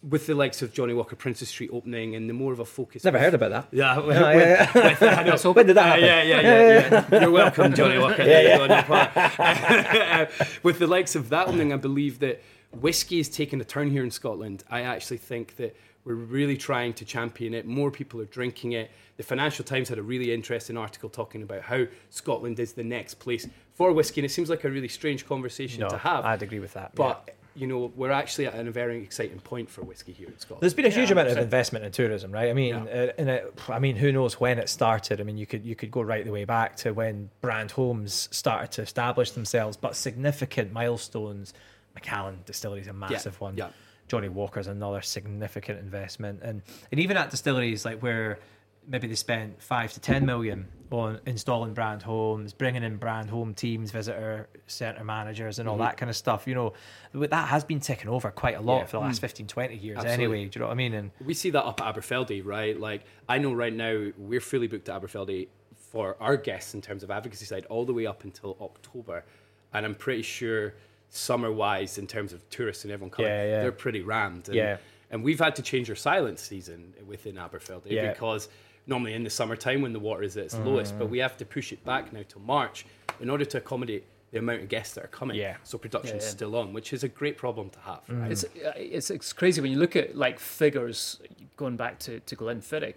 with 0.08 0.26
the 0.26 0.34
likes 0.34 0.62
of 0.62 0.72
Johnnie 0.72 0.94
Walker 0.94 1.16
Princes 1.16 1.48
Street 1.48 1.70
opening 1.72 2.14
and 2.14 2.28
the 2.30 2.34
more 2.34 2.52
of 2.52 2.60
a 2.60 2.64
focus. 2.64 3.02
Never 3.04 3.18
heard 3.18 3.34
about 3.34 3.50
that. 3.50 3.68
Yeah, 3.72 3.98
with, 3.98 4.16
yeah, 4.16 4.72
with- 4.72 5.00
with- 5.00 5.02
I 5.02 5.22
know. 5.24 5.52
When 5.52 5.66
did 5.66 5.76
that 5.76 5.82
Uh, 5.84 5.88
happen? 5.88 6.04
yeah, 6.04 6.22
yeah, 6.22 6.40
yeah, 6.40 7.04
yeah. 7.10 7.20
You're 7.22 7.30
welcome, 7.30 7.74
Johnnie 7.74 7.98
Walker. 7.98 8.22
yeah, 8.22 8.40
yeah. 8.40 10.28
With 10.62 10.78
the 10.78 10.86
likes 10.86 11.14
of 11.16 11.28
that 11.30 11.48
opening, 11.48 11.72
I 11.72 11.76
believe 11.76 12.18
that 12.20 12.42
whiskey 12.72 13.18
is 13.20 13.28
taking 13.28 13.60
a 13.60 13.64
turn 13.64 13.90
here 13.90 14.04
in 14.04 14.10
Scotland. 14.10 14.64
I 14.70 14.82
actually 14.82 15.18
think 15.18 15.56
that 15.56 15.76
we're 16.04 16.14
really 16.14 16.56
trying 16.56 16.92
to 16.94 17.04
champion 17.04 17.52
it. 17.54 17.66
More 17.66 17.90
people 17.90 18.20
are 18.20 18.26
drinking 18.26 18.72
it. 18.72 18.90
The 19.16 19.22
Financial 19.24 19.64
Times 19.64 19.88
had 19.88 19.98
a 19.98 20.02
really 20.02 20.32
interesting 20.32 20.76
article 20.76 21.08
talking 21.08 21.42
about 21.42 21.62
how 21.62 21.86
Scotland 22.10 22.60
is 22.60 22.74
the 22.74 22.84
next 22.84 23.14
place 23.14 23.48
for 23.74 23.92
whiskey, 23.92 24.20
and 24.20 24.26
it 24.26 24.30
seems 24.30 24.48
like 24.50 24.62
a 24.64 24.70
really 24.70 24.88
strange 24.88 25.26
conversation 25.26 25.80
No, 25.80 25.88
to 25.88 25.98
have. 25.98 26.24
I'd 26.24 26.42
agree 26.42 26.60
with 26.60 26.74
that. 26.74 26.94
but 26.94 27.24
yeah. 27.26 27.34
You 27.56 27.66
know, 27.66 27.92
we're 27.96 28.10
actually 28.10 28.46
at 28.46 28.66
a 28.66 28.70
very 28.70 29.02
exciting 29.02 29.38
point 29.40 29.70
for 29.70 29.82
whiskey 29.82 30.12
here 30.12 30.28
in 30.28 30.38
Scotland. 30.38 30.60
There's 30.62 30.74
been 30.74 30.84
a 30.84 30.90
huge 30.90 31.08
Yeah, 31.08 31.12
amount 31.12 31.28
of 31.28 31.38
investment 31.38 31.84
in 31.84 31.92
tourism, 31.92 32.30
right? 32.30 32.50
I 32.50 32.52
mean, 32.52 32.74
uh, 32.74 33.12
in 33.18 33.28
a, 33.28 33.42
I 33.68 33.78
mean, 33.78 33.96
who 33.96 34.12
knows 34.12 34.38
when 34.38 34.58
it 34.58 34.68
started? 34.68 35.20
I 35.20 35.24
mean, 35.24 35.38
you 35.38 35.46
could 35.46 35.64
you 35.64 35.74
could 35.74 35.90
go 35.90 36.02
right 36.02 36.24
the 36.24 36.32
way 36.32 36.44
back 36.44 36.76
to 36.76 36.92
when 36.92 37.30
brand 37.40 37.70
homes 37.70 38.28
started 38.30 38.70
to 38.72 38.82
establish 38.82 39.30
themselves, 39.30 39.76
but 39.76 39.96
significant 39.96 40.72
milestones. 40.72 41.54
Macallan 41.94 42.40
Distillery 42.44 42.82
is 42.82 42.88
a 42.88 42.92
massive 42.92 43.40
one. 43.40 43.56
yeah. 43.56 43.68
Johnnie 44.08 44.28
Walker's 44.28 44.66
another 44.66 45.00
significant 45.00 45.78
investment, 45.80 46.40
and 46.42 46.62
and 46.92 47.00
even 47.00 47.16
at 47.16 47.30
distilleries 47.30 47.84
like 47.84 48.00
where 48.02 48.38
maybe 48.86 49.08
they 49.08 49.14
spent 49.14 49.60
five 49.62 49.92
to 49.94 50.00
ten 50.00 50.24
million 50.26 50.68
on 50.90 51.20
installing 51.26 51.74
brand 51.74 52.02
homes, 52.02 52.52
bringing 52.52 52.82
in 52.82 52.96
brand 52.96 53.30
home 53.30 53.54
teams, 53.54 53.90
visitor 53.90 54.48
center 54.66 55.04
managers, 55.04 55.58
and 55.58 55.68
all 55.68 55.76
mm-hmm. 55.76 55.84
that 55.84 55.96
kind 55.96 56.10
of 56.10 56.16
stuff. 56.16 56.46
You 56.46 56.54
know, 56.54 56.72
that 57.14 57.48
has 57.48 57.64
been 57.64 57.80
taken 57.80 58.08
over 58.08 58.30
quite 58.30 58.56
a 58.56 58.60
lot 58.60 58.78
Yeah. 58.78 58.84
for 58.86 58.92
the 58.92 59.00
last 59.00 59.18
mm. 59.18 59.20
15, 59.22 59.46
20 59.46 59.76
years 59.76 59.98
Absolutely. 59.98 60.24
anyway. 60.24 60.44
Do 60.48 60.58
you 60.58 60.60
know 60.60 60.66
what 60.66 60.72
I 60.72 60.76
mean? 60.76 60.94
And 60.94 61.10
we 61.24 61.34
see 61.34 61.50
that 61.50 61.64
up 61.64 61.80
at 61.80 61.94
Aberfeldy, 61.94 62.44
right? 62.44 62.78
Like 62.78 63.04
I 63.28 63.38
know 63.38 63.52
right 63.52 63.72
now 63.72 64.10
we're 64.16 64.40
fully 64.40 64.66
booked 64.66 64.88
at 64.88 65.00
Aberfeldy 65.00 65.48
for 65.74 66.16
our 66.20 66.36
guests 66.36 66.74
in 66.74 66.80
terms 66.82 67.02
of 67.02 67.10
advocacy 67.10 67.44
side 67.46 67.66
all 67.66 67.84
the 67.84 67.94
way 67.94 68.06
up 68.06 68.24
until 68.24 68.56
October, 68.60 69.24
and 69.72 69.86
I'm 69.86 69.94
pretty 69.94 70.22
sure 70.22 70.74
summer 71.08 71.52
wise 71.52 71.98
in 71.98 72.06
terms 72.06 72.32
of 72.32 72.48
tourists 72.50 72.84
and 72.84 72.92
everyone 72.92 73.10
coming, 73.10 73.30
Yeah, 73.30 73.44
yeah. 73.44 73.62
they're 73.62 73.72
pretty 73.72 74.02
rammed. 74.02 74.48
And, 74.48 74.56
Yeah. 74.56 74.76
and 75.10 75.22
we've 75.22 75.38
had 75.38 75.56
to 75.56 75.62
change 75.62 75.88
our 75.88 75.96
silence 75.96 76.42
season 76.42 76.94
within 77.06 77.36
Aberfeldy 77.36 77.90
Yeah. 77.90 78.12
because 78.12 78.48
normally 78.86 79.14
in 79.14 79.24
the 79.24 79.30
summertime 79.30 79.82
when 79.82 79.92
the 79.92 79.98
water 79.98 80.22
is 80.22 80.36
at 80.36 80.44
its 80.44 80.54
lowest, 80.58 80.94
Mm. 80.94 80.98
but 80.98 81.06
we 81.10 81.18
have 81.18 81.36
to 81.38 81.44
push 81.44 81.72
it 81.72 81.84
back 81.84 82.12
now 82.12 82.22
to 82.28 82.38
March 82.38 82.86
in 83.20 83.28
order 83.30 83.44
to 83.44 83.58
accommodate 83.58 84.04
the 84.30 84.38
amount 84.38 84.62
of 84.62 84.68
guests 84.68 84.94
that 84.94 85.04
are 85.04 85.08
coming. 85.08 85.36
Yeah. 85.36 85.56
So 85.64 85.78
production's 85.78 86.22
Yeah, 86.22 86.28
yeah. 86.28 86.34
still 86.36 86.56
on, 86.56 86.72
which 86.72 86.92
is 86.92 87.02
a 87.04 87.08
great 87.08 87.36
problem 87.36 87.70
to 87.70 87.78
have. 87.80 88.00
Right? 88.08 88.30
It's, 88.32 88.44
uh, 88.44 88.72
it's 88.76 89.10
it's 89.10 89.32
crazy 89.32 89.60
when 89.60 89.70
you 89.72 89.78
look 89.78 89.96
at 89.96 90.16
like 90.16 90.38
figures 90.38 91.20
going 91.56 91.76
back 91.76 91.98
to, 92.00 92.20
to 92.20 92.36
Glenfiddich. 92.36 92.96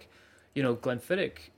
You 0.54 0.62
know, 0.64 0.74
Glenfiddich, 0.76 1.50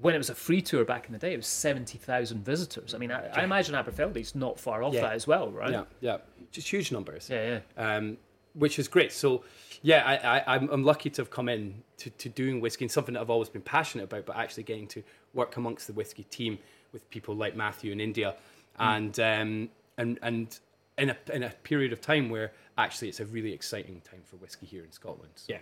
when 0.00 0.14
it 0.14 0.18
was 0.18 0.28
a 0.30 0.34
free 0.34 0.60
tour 0.60 0.84
back 0.84 1.06
in 1.06 1.12
the 1.12 1.18
day, 1.18 1.32
it 1.32 1.36
was 1.36 1.46
70,000 1.46 2.44
visitors. 2.44 2.94
I 2.94 2.98
mean, 2.98 3.10
I, 3.12 3.28
I 3.28 3.44
imagine 3.44 3.74
Aberfeldy's 3.74 4.34
not 4.34 4.58
far 4.60 4.82
off 4.82 4.92
Yeah. 4.94 5.02
that 5.02 5.12
as 5.14 5.26
well, 5.26 5.50
right? 5.50 5.70
Yeah, 5.70 5.84
yeah, 6.00 6.18
just 6.52 6.68
huge 6.68 6.92
numbers. 6.92 7.28
Yeah, 7.30 7.60
yeah. 7.76 7.96
um, 7.96 8.18
which 8.54 8.78
is 8.78 8.88
great. 8.88 9.12
So, 9.12 9.44
yeah, 9.82 10.02
I, 10.04 10.38
I, 10.38 10.54
I'm, 10.54 10.68
I'm 10.70 10.84
lucky 10.84 11.10
to 11.10 11.22
have 11.22 11.30
come 11.30 11.48
in 11.48 11.82
to, 11.98 12.10
to 12.10 12.28
doing 12.28 12.60
whiskey 12.60 12.84
and 12.84 12.92
something 12.92 13.14
that 13.14 13.20
I've 13.20 13.30
always 13.30 13.48
been 13.48 13.62
passionate 13.62 14.04
about, 14.04 14.26
but 14.26 14.36
actually 14.36 14.62
getting 14.64 14.86
to 14.88 15.02
work 15.34 15.56
amongst 15.56 15.86
the 15.86 15.92
whiskey 15.92 16.24
team 16.24 16.58
with 16.92 17.08
people 17.10 17.34
like 17.34 17.56
Matthew 17.56 17.92
in 17.92 18.00
India, 18.00 18.34
and 18.78 19.18
um, 19.20 19.68
and 19.98 20.18
and 20.22 20.58
in 20.98 21.10
a 21.10 21.16
in 21.32 21.42
a 21.42 21.50
period 21.62 21.92
of 21.92 22.00
time 22.00 22.30
where 22.30 22.52
actually 22.78 23.08
it's 23.08 23.20
a 23.20 23.26
really 23.26 23.52
exciting 23.52 24.00
time 24.08 24.20
for 24.24 24.36
whiskey 24.36 24.66
here 24.66 24.84
in 24.84 24.92
Scotland. 24.92 25.30
So. 25.36 25.52
Yeah. 25.52 25.58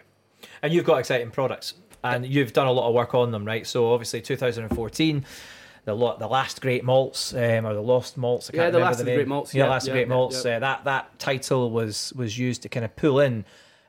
And 0.62 0.73
you've 0.75 0.85
got 0.85 0.99
exciting 0.99 1.30
products 1.30 1.75
and 2.02 2.26
you've 2.26 2.52
done 2.52 2.66
a 2.66 2.73
lot 2.73 2.87
of 2.88 2.94
work 2.94 3.14
on 3.14 3.30
them, 3.30 3.44
right? 3.47 3.66
So 3.66 3.92
obviously 3.92 4.21
2014, 4.21 5.25
the 5.87 5.94
lo- 5.94 6.16
the 6.18 6.26
last 6.26 6.61
great 6.61 6.85
malts 6.85 7.33
um, 7.33 7.64
or 7.66 7.73
the 7.73 7.80
lost 7.80 8.16
malts. 8.18 8.50
I 8.52 8.56
Yeah, 8.56 8.62
can't 8.64 8.73
the 8.73 8.78
remember 8.78 8.90
last 8.90 8.99
the 8.99 9.04
the 9.04 9.11
name. 9.11 9.16
great 9.18 9.28
malts, 9.28 9.54
Yeah, 9.54 9.64
yeah, 9.64 9.71
last 9.71 9.87
yeah, 9.87 9.92
great 9.94 10.09
yeah, 10.09 10.14
malts. 10.14 10.44
yeah. 10.44 10.56
Uh, 10.56 10.61
that 10.61 10.85
that 10.85 11.18
title 11.18 11.71
was 11.71 12.12
was 12.14 12.38
used 12.38 12.62
to 12.62 12.68
kind 12.68 12.85
of 12.85 12.94
pull 12.97 13.21
in 13.21 13.44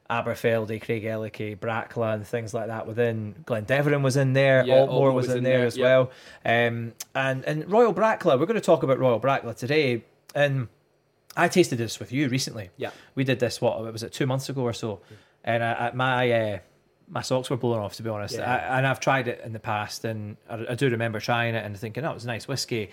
Aberfeldy, 0.10 0.82
Craigellachie, 0.82 1.58
Brackla, 1.58 2.14
and 2.16 2.28
things 2.28 2.54
like 2.54 2.68
that. 2.68 2.86
Within 2.88 3.36
Glen 3.46 3.66
Deveron 3.66 4.02
was 4.02 4.18
in 4.18 4.34
there, 4.34 4.64
Yeah, 4.66 4.76
Aultmore 4.76 5.14
was, 5.14 5.30
in 5.30 5.44
there, 5.44 5.66
as 5.66 5.76
yeah. 5.78 5.84
well, 5.84 6.12
um, 6.46 6.94
and 7.16 7.44
and 7.46 7.72
Royal 7.72 7.94
Brackla. 7.94 8.40
We're 8.40 8.46
going 8.46 8.56
to 8.56 8.62
talk 8.62 8.84
about 8.84 9.00
Royal 9.00 9.20
Brackla 9.20 9.56
today, 9.56 10.04
and 10.36 10.68
I 11.36 11.48
tasted 11.48 11.78
this 11.78 12.00
with 12.00 12.12
you 12.12 12.30
recently. 12.30 12.70
Yeah. 12.78 12.92
we 13.16 13.24
did 13.24 13.40
this. 13.40 13.60
What 13.60 13.82
was 13.92 14.04
it? 14.04 14.14
Two 14.14 14.28
months 14.28 14.48
ago 14.50 14.62
or 14.62 14.74
so, 14.74 15.00
and 15.44 15.64
I, 15.64 15.74
I, 15.88 15.92
my. 15.94 16.32
Uh, 16.32 16.60
my 17.08 17.22
socks 17.22 17.52
were 17.52 17.58
blown 17.58 17.78
off, 17.78 17.94
to 17.98 18.02
be 18.02 18.10
honest. 18.10 18.34
Yeah. 18.34 18.52
I, 18.52 18.78
and 18.80 18.88
I've 18.88 19.00
tried 19.00 19.28
it 19.28 19.40
in 19.46 19.54
the 19.54 19.60
past, 19.60 20.06
and 20.06 20.38
I, 20.50 20.66
I 20.72 20.74
do 20.74 20.90
remember 20.90 21.20
trying 21.20 21.54
it 21.54 21.64
and 21.64 21.78
thinking, 21.78 22.04
"Oh, 22.04 22.10
it 22.10 22.14
was 22.16 22.24
a 22.24 22.28
nice 22.28 22.48
whiskey." 22.48 22.90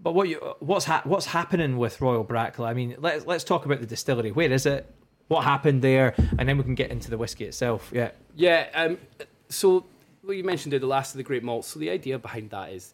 But 0.00 0.14
what 0.16 0.28
you 0.28 0.38
what's 0.58 0.84
ha- 0.84 1.02
what's 1.04 1.26
happening 1.26 1.76
with 1.78 2.00
Royal 2.00 2.24
Brackla? 2.24 2.66
I 2.66 2.74
mean, 2.74 2.96
let's 2.98 3.24
let's 3.24 3.44
talk 3.44 3.64
about 3.64 3.78
the 3.78 3.86
distillery. 3.86 4.32
Where 4.32 4.50
is 4.50 4.66
it? 4.66 4.92
What 5.28 5.44
happened 5.44 5.82
there? 5.82 6.14
And 6.38 6.48
then 6.48 6.56
we 6.56 6.64
can 6.64 6.74
get 6.74 6.90
into 6.90 7.10
the 7.10 7.18
whiskey 7.18 7.44
itself. 7.44 7.90
Yeah, 7.92 8.10
Yeah. 8.34 8.68
Um, 8.74 8.98
so 9.48 9.86
well, 10.26 10.34
you 10.34 10.44
mentioned 10.44 10.74
it, 10.74 10.80
the 10.80 10.86
last 10.86 11.14
of 11.14 11.18
the 11.18 11.22
great 11.22 11.42
malts. 11.42 11.68
So 11.68 11.78
the 11.78 11.90
idea 11.90 12.18
behind 12.18 12.50
that 12.50 12.72
is, 12.72 12.92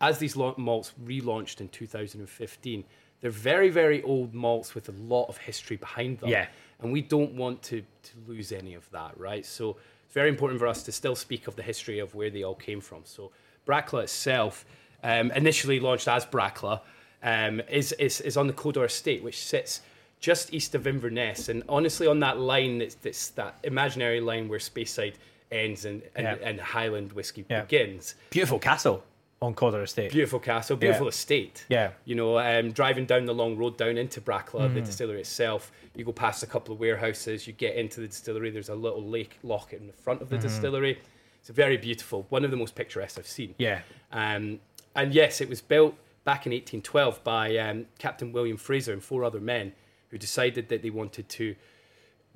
as 0.00 0.18
these 0.18 0.34
malts 0.34 0.92
relaunched 1.04 1.60
in 1.60 1.68
2015, 1.68 2.84
they're 3.20 3.30
very, 3.30 3.68
very 3.68 4.02
old 4.02 4.34
malts 4.34 4.74
with 4.74 4.88
a 4.88 4.92
lot 4.92 5.26
of 5.26 5.36
history 5.36 5.76
behind 5.76 6.18
them. 6.18 6.30
Yeah. 6.30 6.46
And 6.80 6.92
we 6.92 7.02
don't 7.02 7.34
want 7.34 7.62
to, 7.64 7.80
to 7.80 8.12
lose 8.26 8.50
any 8.50 8.74
of 8.74 8.90
that, 8.90 9.16
right? 9.16 9.46
So 9.46 9.76
it's 10.04 10.14
very 10.14 10.28
important 10.28 10.58
for 10.58 10.66
us 10.66 10.82
to 10.84 10.92
still 10.92 11.14
speak 11.14 11.46
of 11.46 11.54
the 11.54 11.62
history 11.62 12.00
of 12.00 12.14
where 12.14 12.30
they 12.30 12.42
all 12.42 12.56
came 12.56 12.80
from. 12.80 13.02
So 13.04 13.30
Brackla 13.66 14.04
itself, 14.04 14.64
um, 15.04 15.30
initially 15.32 15.78
launched 15.78 16.08
as 16.08 16.26
Brackla, 16.26 16.80
um, 17.22 17.60
is, 17.70 17.92
is, 17.92 18.20
is 18.22 18.36
on 18.36 18.48
the 18.48 18.52
Cawdor 18.52 18.84
estate, 18.84 19.22
which 19.22 19.40
sits 19.40 19.82
just 20.22 20.54
east 20.54 20.74
of 20.74 20.86
Inverness. 20.86 21.50
And 21.50 21.62
honestly, 21.68 22.06
on 22.06 22.20
that 22.20 22.38
line, 22.38 22.80
it's, 22.80 22.96
it's 23.02 23.28
that 23.30 23.56
imaginary 23.64 24.20
line 24.20 24.48
where 24.48 24.60
Speyside 24.60 25.14
ends 25.50 25.84
and, 25.84 26.00
and, 26.14 26.24
Yeah. 26.40 26.48
and 26.48 26.60
Highland 26.60 27.12
whiskey 27.12 27.44
Yeah. 27.50 27.62
begins. 27.62 28.14
beautiful 28.30 28.58
castle 28.58 29.04
on 29.42 29.52
Cawdor 29.54 29.82
Estate. 29.82 30.12
Beautiful 30.12 30.38
castle, 30.38 30.76
beautiful 30.76 31.06
Yeah. 31.06 31.10
estate. 31.10 31.66
Yeah. 31.68 31.90
You 32.04 32.14
know, 32.14 32.38
um, 32.38 32.70
driving 32.70 33.04
down 33.04 33.26
the 33.26 33.34
long 33.34 33.56
road 33.56 33.76
down 33.76 33.98
into 33.98 34.20
Brackla, 34.20 34.70
Mm. 34.70 34.74
the 34.74 34.80
distillery 34.82 35.20
itself, 35.20 35.72
you 35.96 36.04
go 36.04 36.12
past 36.12 36.44
a 36.44 36.46
couple 36.46 36.72
of 36.72 36.78
warehouses, 36.78 37.46
you 37.48 37.52
get 37.52 37.74
into 37.74 38.00
the 38.00 38.06
distillery, 38.06 38.50
there's 38.50 38.68
a 38.68 38.74
little 38.76 39.04
lake 39.04 39.36
locket 39.42 39.80
in 39.80 39.88
the 39.88 39.92
front 39.92 40.22
of 40.22 40.30
the 40.30 40.38
distillery. 40.38 41.00
It's 41.40 41.50
very 41.50 41.76
beautiful, 41.76 42.26
one 42.30 42.44
of 42.44 42.52
the 42.52 42.56
most 42.56 42.76
picturesque 42.76 43.18
I've 43.18 43.26
seen. 43.26 43.56
Yeah, 43.58 43.80
Um, 44.12 44.60
and 44.94 45.12
yes, 45.12 45.40
it 45.40 45.48
was 45.48 45.60
built 45.60 45.96
back 46.24 46.46
in 46.46 46.52
1812 46.52 47.24
by 47.24 47.56
um, 47.58 47.86
Captain 47.98 48.30
William 48.32 48.56
Fraser 48.56 48.92
and 48.92 49.02
four 49.02 49.24
other 49.24 49.40
men 49.40 49.72
who 50.12 50.18
decided 50.18 50.68
that 50.68 50.82
they 50.82 50.90
wanted 50.90 51.28
to 51.30 51.56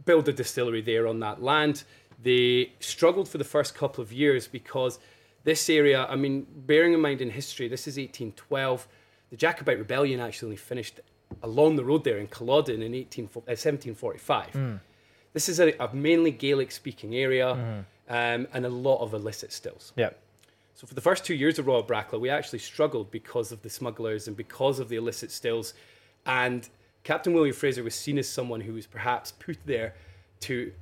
build 0.05 0.29
a 0.29 0.33
distillery 0.33 0.81
there 0.81 1.07
on 1.07 1.21
that 1.21 1.41
land. 1.43 1.85
They 2.21 2.73
struggled 2.81 3.29
for 3.29 3.37
the 3.39 3.45
first 3.45 3.75
couple 3.75 4.03
of 4.03 4.13
years 4.13 4.49
because 4.49 4.99
this 5.45 5.69
area, 5.71 6.07
I 6.09 6.17
mean, 6.17 6.47
bearing 6.57 6.95
in 6.95 7.01
mind 7.01 7.21
in 7.21 7.31
history, 7.31 7.69
this 7.69 7.87
is 7.87 7.97
1812. 7.99 8.89
The 9.31 9.37
Jacobite 9.37 9.79
Rebellion 9.79 10.19
actually 10.21 10.57
finished 10.57 11.01
along 11.43 11.77
the 11.77 11.85
road 11.85 12.03
there 12.05 12.17
in 12.17 12.29
Culloden 12.29 12.81
in 12.83 12.95
18, 12.95 13.25
uh, 13.27 13.29
1745. 13.45 14.81
This 15.35 15.49
is 15.51 15.61
a, 15.61 15.73
a 15.79 15.95
mainly 15.95 16.31
Gaelic 16.31 16.73
speaking 16.73 17.15
area 17.15 17.85
um, 18.09 18.49
and 18.55 18.65
a 18.65 18.71
lot 18.71 19.03
of 19.03 19.13
illicit 19.13 19.53
stills. 19.53 19.93
yeah, 19.97 20.11
So 20.75 20.87
for 20.87 20.95
the 20.95 21.03
first 21.03 21.27
two 21.27 21.35
years 21.35 21.59
of 21.59 21.67
Royal 21.67 21.85
Brackla, 21.85 22.19
we 22.19 22.31
actually 22.31 22.61
struggled 22.61 23.11
because 23.11 23.53
of 23.53 23.61
the 23.61 23.69
smugglers 23.69 24.29
and 24.29 24.37
because 24.37 24.79
of 24.79 24.89
the 24.89 24.97
illicit 24.97 25.31
stills. 25.31 25.75
And 26.25 26.67
Captain 27.07 27.33
William 27.33 27.55
Fraser 27.55 27.83
was 27.85 27.95
seen 27.95 28.19
as 28.19 28.29
someone 28.29 28.61
who 28.61 28.73
was 28.75 28.87
perhaps 28.87 29.31
put 29.31 29.59
there 29.65 29.95
to 30.41 30.73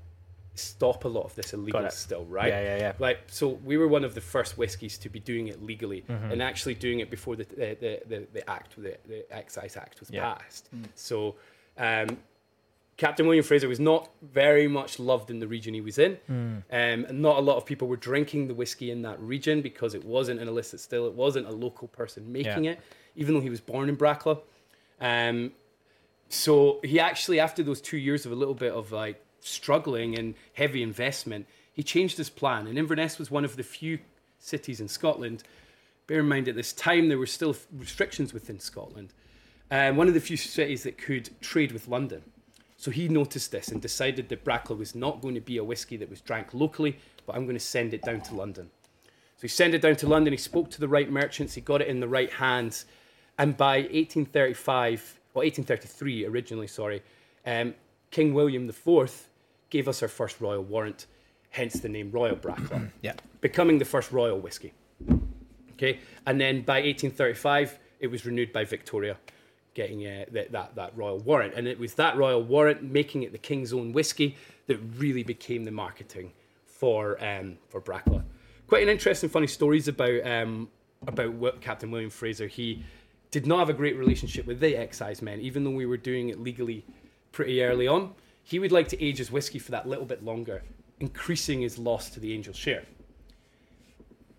stop 0.54 1.04
a 1.04 1.09
lot 1.09 1.25
of 1.25 1.35
this 1.35 1.52
illegal 1.52 1.87
still, 1.90 2.25
right? 2.25 2.49
Yeah, 2.49 2.62
yeah, 2.62 2.76
yeah. 2.78 2.93
Like, 2.99 3.19
so 3.26 3.49
we 3.62 3.76
were 3.76 3.88
one 3.88 4.04
of 4.04 4.14
the 4.14 4.21
first 4.23 4.57
whiskies 4.57 4.97
to 4.99 5.09
be 5.11 5.21
doing 5.21 5.49
it 5.49 5.62
legally 5.62 6.00
Mm-hmm. 6.09 6.31
and 6.33 6.43
actually 6.43 6.75
doing 6.87 7.00
it 7.00 7.11
before 7.11 7.37
the 7.37 7.45
the, 7.45 7.76
the, 7.85 7.93
the, 8.09 8.26
the 8.33 8.50
act, 8.50 8.75
the, 8.76 8.97
the 9.07 9.21
Excise 9.40 9.76
Act 9.76 10.00
was 10.00 10.09
Yeah. 10.11 10.23
passed. 10.35 10.71
So 10.95 11.35
um, 11.76 12.09
Captain 12.97 13.26
William 13.26 13.45
Fraser 13.45 13.69
was 13.69 13.81
not 13.81 14.09
very 14.23 14.66
much 14.69 14.99
loved 14.99 15.28
in 15.31 15.40
the 15.40 15.49
region 15.49 15.75
he 15.75 15.81
was 15.83 15.99
in. 15.99 16.16
Um, 16.28 16.62
and 16.71 17.21
not 17.21 17.37
a 17.37 17.40
lot 17.40 17.57
of 17.59 17.66
people 17.66 17.87
were 17.88 17.97
drinking 18.11 18.47
the 18.49 18.54
whiskey 18.54 18.90
in 18.93 19.02
that 19.02 19.21
region 19.21 19.61
because 19.61 19.95
it 19.95 20.04
wasn't 20.04 20.40
an 20.40 20.49
illicit 20.49 20.81
still. 20.81 21.07
It 21.07 21.12
wasn't 21.14 21.47
a 21.49 21.52
local 21.66 21.88
person 21.88 22.33
making 22.33 22.64
Yeah. 22.64 22.73
it, 22.73 22.81
even 23.16 23.35
though 23.35 23.40
he 23.49 23.50
was 23.50 23.61
born 23.61 23.88
in 23.90 23.97
Brackla. 23.97 24.40
Um, 25.00 25.52
so 26.34 26.80
he 26.82 27.00
actually, 27.00 27.40
after 27.40 27.62
those 27.62 27.80
two 27.80 27.96
years 27.96 28.26
of 28.26 28.32
a 28.32 28.34
little 28.34 28.54
bit 28.54 28.72
of 28.72 28.92
like 28.92 29.24
struggling 29.40 30.18
and 30.18 30.34
heavy 30.54 30.82
investment, 30.82 31.46
he 31.72 31.82
changed 31.82 32.16
his 32.16 32.30
plan. 32.30 32.66
And 32.66 32.78
Inverness 32.78 33.18
was 33.18 33.30
one 33.30 33.44
of 33.44 33.56
the 33.56 33.62
few 33.62 33.98
cities 34.38 34.80
in 34.80 34.88
Scotland. 34.88 35.42
Bear 36.06 36.20
in 36.20 36.28
mind, 36.28 36.48
at 36.48 36.54
this 36.54 36.72
time 36.72 37.08
there 37.08 37.18
were 37.18 37.26
still 37.26 37.56
restrictions 37.72 38.32
within 38.32 38.60
Scotland. 38.60 39.12
Um, 39.70 39.96
one 39.96 40.08
of 40.08 40.14
the 40.14 40.20
few 40.20 40.36
cities 40.36 40.82
that 40.82 40.98
could 40.98 41.30
trade 41.40 41.72
with 41.72 41.88
London. 41.88 42.22
So 42.76 42.90
he 42.90 43.08
noticed 43.08 43.50
this 43.50 43.68
and 43.68 43.80
decided 43.80 44.28
that 44.28 44.44
Brackla 44.44 44.76
was 44.76 44.94
not 44.94 45.22
going 45.22 45.34
to 45.34 45.40
be 45.40 45.56
a 45.56 45.64
whiskey 45.64 45.96
that 45.96 46.10
was 46.10 46.20
drank 46.20 46.52
locally, 46.52 46.98
but 47.26 47.34
I'm 47.34 47.44
going 47.44 47.56
to 47.56 47.64
send 47.64 47.94
it 47.94 48.02
down 48.02 48.20
to 48.22 48.34
London. 48.34 48.70
So 49.36 49.42
he 49.42 49.48
sent 49.48 49.74
it 49.74 49.80
down 49.80 49.96
to 49.96 50.06
London. 50.06 50.32
He 50.32 50.38
spoke 50.38 50.70
to 50.70 50.80
the 50.80 50.88
right 50.88 51.10
merchants. 51.10 51.54
He 51.54 51.60
got 51.60 51.80
it 51.80 51.88
in 51.88 52.00
the 52.00 52.08
right 52.08 52.30
hands. 52.30 52.84
And 53.38 53.56
by 53.56 53.78
1835, 53.78 55.18
well, 55.34 55.44
1833 55.44 56.26
originally, 56.26 56.66
sorry, 56.66 57.02
um, 57.44 57.74
King 58.10 58.32
William 58.32 58.68
IV 58.68 59.28
gave 59.68 59.88
us 59.88 60.02
our 60.02 60.08
first 60.08 60.40
royal 60.40 60.62
warrant, 60.62 61.06
hence 61.50 61.74
the 61.74 61.88
name 61.88 62.10
Royal 62.12 62.36
Brackla, 62.36 62.90
yeah, 63.02 63.14
becoming 63.40 63.78
the 63.78 63.84
first 63.84 64.12
royal 64.12 64.38
whiskey. 64.38 64.72
Okay, 65.72 65.98
and 66.26 66.40
then 66.40 66.62
by 66.62 66.74
1835, 66.74 67.78
it 67.98 68.06
was 68.06 68.24
renewed 68.24 68.52
by 68.52 68.64
Victoria, 68.64 69.16
getting 69.74 70.06
uh, 70.06 70.24
that, 70.30 70.52
that 70.52 70.76
that 70.76 70.96
royal 70.96 71.18
warrant, 71.18 71.54
and 71.54 71.66
it 71.66 71.78
was 71.78 71.94
that 71.94 72.16
royal 72.16 72.42
warrant 72.42 72.82
making 72.84 73.24
it 73.24 73.32
the 73.32 73.38
king's 73.38 73.72
own 73.72 73.92
whiskey 73.92 74.36
that 74.68 74.78
really 74.96 75.24
became 75.24 75.64
the 75.64 75.72
marketing 75.72 76.32
for 76.64 77.22
um, 77.24 77.58
for 77.68 77.80
Brackla. 77.80 78.22
Quite 78.68 78.84
an 78.84 78.88
interesting, 78.88 79.28
funny 79.28 79.48
stories 79.48 79.88
about 79.88 80.24
um, 80.24 80.68
about 81.06 81.32
what 81.32 81.60
Captain 81.60 81.90
William 81.90 82.10
Fraser. 82.10 82.46
He 82.46 82.84
did 83.34 83.46
not 83.46 83.58
have 83.58 83.68
a 83.68 83.74
great 83.74 83.96
relationship 83.98 84.46
with 84.46 84.60
the 84.60 84.76
excise 84.76 85.20
men, 85.20 85.40
even 85.40 85.64
though 85.64 85.70
we 85.70 85.86
were 85.86 85.96
doing 85.96 86.28
it 86.28 86.38
legally 86.40 86.84
pretty 87.32 87.62
early 87.62 87.88
on. 87.88 88.14
He 88.44 88.58
would 88.58 88.70
like 88.70 88.88
to 88.88 89.02
age 89.04 89.18
his 89.18 89.32
whiskey 89.32 89.58
for 89.58 89.72
that 89.72 89.88
little 89.88 90.04
bit 90.04 90.24
longer, 90.24 90.62
increasing 91.00 91.60
his 91.62 91.76
loss 91.76 92.10
to 92.10 92.20
the 92.20 92.32
angel 92.32 92.54
share 92.54 92.84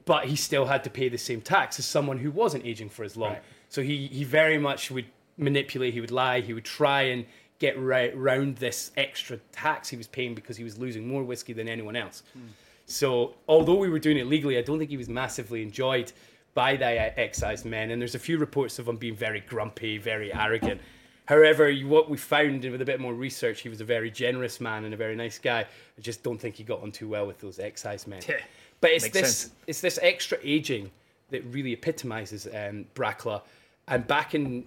but 0.06 0.26
he 0.26 0.36
still 0.36 0.66
had 0.66 0.84
to 0.84 0.90
pay 0.90 1.10
the 1.10 1.18
same 1.18 1.42
tax 1.42 1.80
as 1.80 1.86
someone 1.86 2.20
who 2.20 2.32
wasn't 2.32 2.64
aging 2.64 2.90
for 2.90 3.04
as 3.04 3.18
long. 3.18 3.34
Right. 3.34 3.42
So 3.70 3.82
he, 3.82 4.08
he 4.08 4.24
very 4.24 4.58
much 4.58 4.92
would 4.92 5.08
manipulate, 5.38 5.94
he 5.94 6.02
would 6.02 6.12
lie, 6.12 6.42
he 6.42 6.54
would 6.54 6.64
try 6.64 7.02
and 7.02 7.26
get 7.58 7.80
right 7.80 8.16
round 8.16 8.58
this 8.58 8.92
extra 8.98 9.38
tax 9.52 9.90
he 9.90 9.98
was 9.98 10.08
paying 10.08 10.36
because 10.36 10.58
he 10.58 10.64
was 10.64 10.78
losing 10.78 11.08
more 11.08 11.24
whiskey 11.24 11.54
than 11.54 11.68
anyone 11.68 11.96
else. 11.96 12.22
Hmm. 12.34 12.48
So 12.86 13.34
although 13.48 13.76
we 13.76 13.90
were 13.90 14.00
doing 14.00 14.18
it 14.18 14.28
legally, 14.28 14.60
I 14.60 14.62
don't 14.62 14.78
think 14.78 14.92
he 14.92 14.98
was 14.98 15.10
massively 15.10 15.64
enjoyed 15.64 16.12
by 16.56 16.76
the 16.76 17.20
excise 17.20 17.66
men. 17.66 17.92
And 17.92 18.02
there's 18.02 18.16
a 18.16 18.20
few 18.20 18.40
reports 18.40 18.80
of 18.80 18.88
him 18.88 18.96
being 18.96 19.16
very 19.16 19.42
grumpy, 19.42 20.00
very 20.00 20.34
arrogant. 20.34 20.82
However, 21.26 21.72
what 21.84 22.10
we 22.10 22.18
found 22.18 22.64
with 22.64 22.82
a 22.82 22.86
bit 22.86 23.00
more 23.00 23.14
research, 23.14 23.62
he 23.62 23.70
was 23.70 23.82
a 23.82 23.86
very 23.86 24.10
generous 24.10 24.62
man 24.62 24.86
and 24.86 24.94
a 24.94 24.98
very 24.98 25.16
nice 25.16 25.38
guy. 25.38 25.62
I 25.62 26.02
just 26.02 26.24
don't 26.24 26.38
think 26.40 26.56
he 26.56 26.64
got 26.64 26.82
on 26.82 26.92
too 26.92 27.10
well 27.10 27.28
with 27.28 27.40
those 27.40 27.60
excise 27.60 28.08
men. 28.08 28.22
Yeah. 28.28 28.38
But 28.82 28.92
it's 28.92 29.10
this 29.10 29.38
sense. 29.38 29.54
it's 29.68 29.82
this 29.82 30.00
extra 30.02 30.38
aging 30.44 30.92
that 31.30 31.44
really 31.46 31.74
epitomizes 31.74 32.48
um, 32.48 32.86
Brackla. 32.96 33.42
And 33.88 34.06
back 34.08 34.36
in 34.36 34.66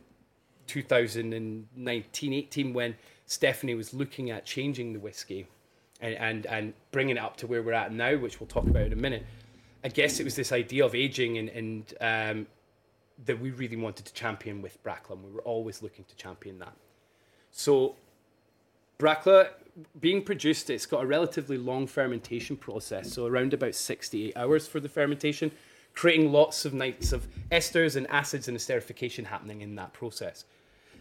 2019 0.66 2.33
18, 2.33 2.73
when 2.73 2.97
Stephanie 3.26 3.75
was 3.75 3.95
looking 3.95 4.30
at 4.30 4.45
changing 4.45 4.92
the 4.92 4.99
whiskey 4.99 5.47
and, 6.00 6.14
and, 6.16 6.47
and 6.47 6.75
bringing 6.90 7.16
it 7.16 7.21
up 7.21 7.37
to 7.38 7.47
where 7.47 7.62
we're 7.62 7.73
at 7.73 7.92
now, 7.92 8.16
which 8.16 8.40
we'll 8.40 8.49
talk 8.49 8.66
about 8.66 8.87
in 8.87 8.92
a 8.92 8.97
minute, 8.97 9.25
I 9.85 9.88
guess 9.88 10.20
it 10.20 10.25
was 10.25 10.35
this 10.35 10.52
idea 10.52 10.85
of 10.85 10.94
aging 10.94 11.38
and, 11.38 11.49
and 11.50 11.94
um, 12.00 12.47
that 13.25 13.40
we 13.40 13.50
really 13.50 13.76
wanted 13.76 14.04
to 14.06 14.12
champion 14.12 14.62
with 14.62 14.82
Brackla. 14.82 15.12
And 15.12 15.25
we 15.25 15.30
were 15.30 15.42
always 15.42 15.82
looking 15.82 16.04
to 16.06 16.16
champion 16.16 16.58
that. 16.58 16.75
So 17.50 17.97
Brackla 18.99 19.50
being 20.00 20.23
produced, 20.23 20.70
it's 20.70 20.87
got 20.87 21.04
a 21.04 21.06
relatively 21.06 21.56
long 21.56 21.87
fermentation 21.87 22.56
process, 22.56 23.12
so 23.12 23.26
around 23.26 23.54
about 23.54 23.75
68 23.75 24.37
hours 24.37 24.66
for 24.66 24.80
the 24.80 24.88
fermentation, 24.88 25.52
creating 25.94 26.32
lots 26.32 26.64
of 26.64 26.75
nights 26.75 27.12
of 27.12 27.28
esters 27.50 27.97
and 27.97 28.06
acids 28.08 28.49
and 28.49 28.56
esterification 28.56 29.25
happening 29.25 29.61
in 29.61 29.76
that 29.76 29.92
process. 29.92 30.44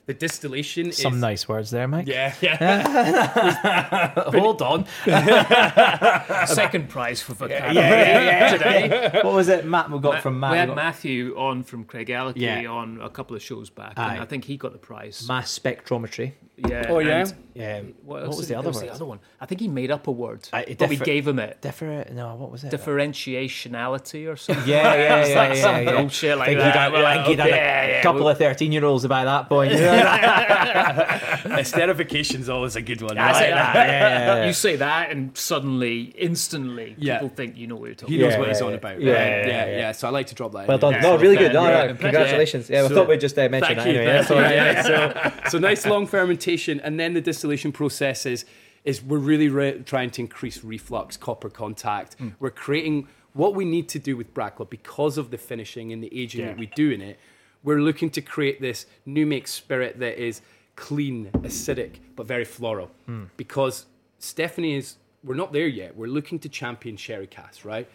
The 0.08 0.14
distillation 0.14 0.92
Some 0.94 1.16
is 1.16 1.20
nice 1.22 1.48
words 1.50 1.70
there, 1.70 1.86
Mike. 1.88 2.08
yeah 2.08 2.34
yeah 2.42 4.14
Hold 4.32 4.62
on. 4.62 4.86
Second 6.48 6.88
prize 6.90 7.22
for 7.22 7.34
vocabulary 7.34 7.76
yeah, 7.76 8.22
yeah. 8.24 8.52
today. 8.58 9.20
what 9.22 9.34
was 9.34 9.50
it 9.50 9.66
Matt 9.66 9.92
we 9.92 10.00
got 10.00 10.22
from 10.24 10.40
Matt? 10.40 10.52
we 10.52 10.56
We 10.56 10.60
had 10.60 10.68
got 10.70 10.76
Matthew 10.78 11.38
on 11.38 11.64
from 11.64 11.84
Craigellachie 11.84 12.34
Yeah. 12.38 12.68
on 12.72 13.02
a 13.02 13.10
couple 13.10 13.36
of 13.36 13.42
shows 13.42 13.70
back, 13.70 13.94
Aye. 13.98 14.14
and 14.14 14.22
I 14.22 14.26
think 14.26 14.46
he 14.46 14.56
got 14.58 14.72
the 14.72 14.78
prize. 14.80 15.26
mass 15.28 15.58
spectrometry. 15.60 16.32
yeah. 16.56 16.86
Oh, 16.90 17.00
yeah? 17.00 17.26
Yeah. 17.54 17.82
What, 17.82 17.94
What, 18.06 18.24
else 18.24 18.38
was 18.38 18.48
the 18.48 18.56
other 18.56 18.64
there 18.64 18.70
was 18.70 18.78
word? 18.78 18.90
the 18.90 18.94
other 18.94 19.06
one? 19.06 19.20
I 19.42 19.46
think 19.46 19.60
he 19.62 19.68
made 19.68 19.92
up 19.92 20.08
a 20.08 20.12
word, 20.12 20.48
Uh, 20.54 20.64
it 20.68 20.78
but 20.78 20.88
we 20.90 20.96
gave 20.98 21.28
him 21.28 21.40
it. 21.40 21.62
Different. 21.62 22.14
No, 22.14 22.34
what 22.36 22.50
was 22.52 22.64
it? 22.64 22.72
Differentiationality 22.72 24.32
or 24.32 24.36
something. 24.38 24.68
Yeah, 24.68 24.96
yeah, 24.96 25.16
It's 25.18 25.30
yeah, 25.32 25.36
like 25.38 25.56
yeah, 25.56 25.62
some 25.62 25.84
yeah. 25.84 25.92
bullshit 25.92 26.38
like 26.38 26.58
that. 26.58 26.66
he'd 26.74 26.80
had, 26.80 26.92
We're 26.94 27.04
like, 27.04 27.20
I 27.20 27.24
had 27.30 27.40
okay, 27.40 27.50
a 27.52 27.56
yeah, 27.56 27.88
yeah, 27.88 28.02
couple 28.04 28.24
we- 28.26 28.32
of 28.32 28.38
thirteen-year-olds 28.38 29.06
by 29.08 29.26
that 29.26 29.50
point. 29.50 29.74
esterification's 31.58 32.50
always 32.50 32.76
a 32.76 32.82
good 32.82 33.02
one 33.02 33.18
I 33.18 33.34
say 33.34 33.52
right? 33.52 33.56
that. 33.56 33.76
Yeah, 33.76 33.90
yeah, 33.90 34.36
yeah. 34.42 34.46
You 34.46 34.54
say 34.54 34.76
that, 34.78 35.12
and 35.12 35.36
suddenly, 35.38 36.14
instantly, 36.18 36.96
Yeah. 36.98 37.20
people 37.20 37.36
think 37.36 37.58
you 37.58 37.68
know 37.68 37.76
what 37.76 37.86
you're 37.88 37.96
talking 37.96 38.16
he 38.16 38.22
knows 38.22 38.34
Yeah, 38.34 38.40
what 38.40 38.48
he's 38.50 38.60
yeah, 38.60 38.66
on 38.66 38.72
yeah. 38.72 38.78
about 38.78 39.02
Yeah, 39.02 39.12
right? 39.14 39.20
yeah, 39.20 39.48
yeah, 39.48 39.66
yeah, 39.66 39.78
yeah. 39.78 39.92
so 39.92 40.08
I 40.08 40.12
like 40.12 40.28
to 40.28 40.36
drop 40.36 40.52
that 40.54 40.68
Well 40.68 40.78
in 40.78 40.82
done. 40.82 40.94
there. 40.94 41.02
No, 41.02 41.18
really 41.18 41.38
good. 41.38 41.54
No, 41.54 41.64
Yeah, 41.68 41.88
no, 41.88 41.96
congratulations. 41.96 42.70
Yeah, 42.70 42.84
I 42.84 42.88
So- 42.88 42.96
thought 42.96 43.08
we'd 43.08 43.20
just 43.22 43.38
uh, 43.38 43.48
mention 43.50 43.76
Thank 43.76 43.80
that 43.80 43.88
you. 43.94 44.00
anyway. 44.02 44.24
thank 44.24 44.30
you. 44.30 44.36
Yeah, 44.56 45.42
so, 45.44 45.50
so 45.50 45.58
nice 45.60 45.86
long 45.86 46.08
fermentation, 46.08 46.80
and 46.82 47.00
then 47.00 47.14
the 47.14 47.22
distillation 47.22 47.72
process 47.72 48.26
is, 48.26 48.46
is 48.86 49.02
we're 49.04 49.18
really 49.18 49.50
re- 49.50 49.82
trying 49.86 50.10
to 50.12 50.22
increase 50.22 50.64
reflux, 50.64 51.18
copper 51.18 51.50
contact. 51.50 52.16
Hmm. 52.16 52.30
We're 52.40 52.52
creating 52.52 53.08
what 53.34 53.54
we 53.54 53.66
need 53.66 53.90
to 53.90 54.00
do 54.00 54.16
with 54.18 54.34
Brackla 54.34 54.70
because 54.70 55.18
of 55.18 55.30
the 55.30 55.38
finishing 55.38 55.92
and 55.92 56.02
the 56.04 56.10
aging 56.18 56.42
Yeah. 56.42 56.48
that 56.48 56.58
we 56.58 56.68
do 56.68 56.90
in 56.92 57.02
it. 57.02 57.20
We're 57.68 57.82
looking 57.82 58.10
to 58.12 58.22
create 58.22 58.62
this 58.62 58.86
new 59.06 59.26
make 59.26 59.46
spirit 59.46 60.00
that 60.00 60.18
is 60.18 60.40
clean, 60.78 61.30
acidic, 61.34 61.96
but 62.16 62.26
very 62.26 62.46
floral. 62.46 62.90
Hmm. 63.08 63.26
Because 63.36 63.88
Stephanie 64.20 64.78
is, 64.78 64.96
we're 65.22 65.36
not 65.36 65.52
there 65.52 65.68
yet. 65.68 65.94
We're 65.98 66.08
looking 66.08 66.40
to 66.40 66.48
champion 66.48 66.96
sherry 66.96 67.28
cask, 67.28 67.66
right? 67.66 67.86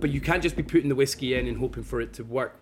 But 0.00 0.10
you 0.10 0.20
can't 0.20 0.42
just 0.42 0.54
be 0.54 0.62
putting 0.62 0.90
the 0.90 0.94
whiskey 0.94 1.32
in 1.32 1.46
and 1.46 1.56
hoping 1.56 1.82
for 1.82 2.02
it 2.02 2.12
to 2.12 2.24
work 2.24 2.60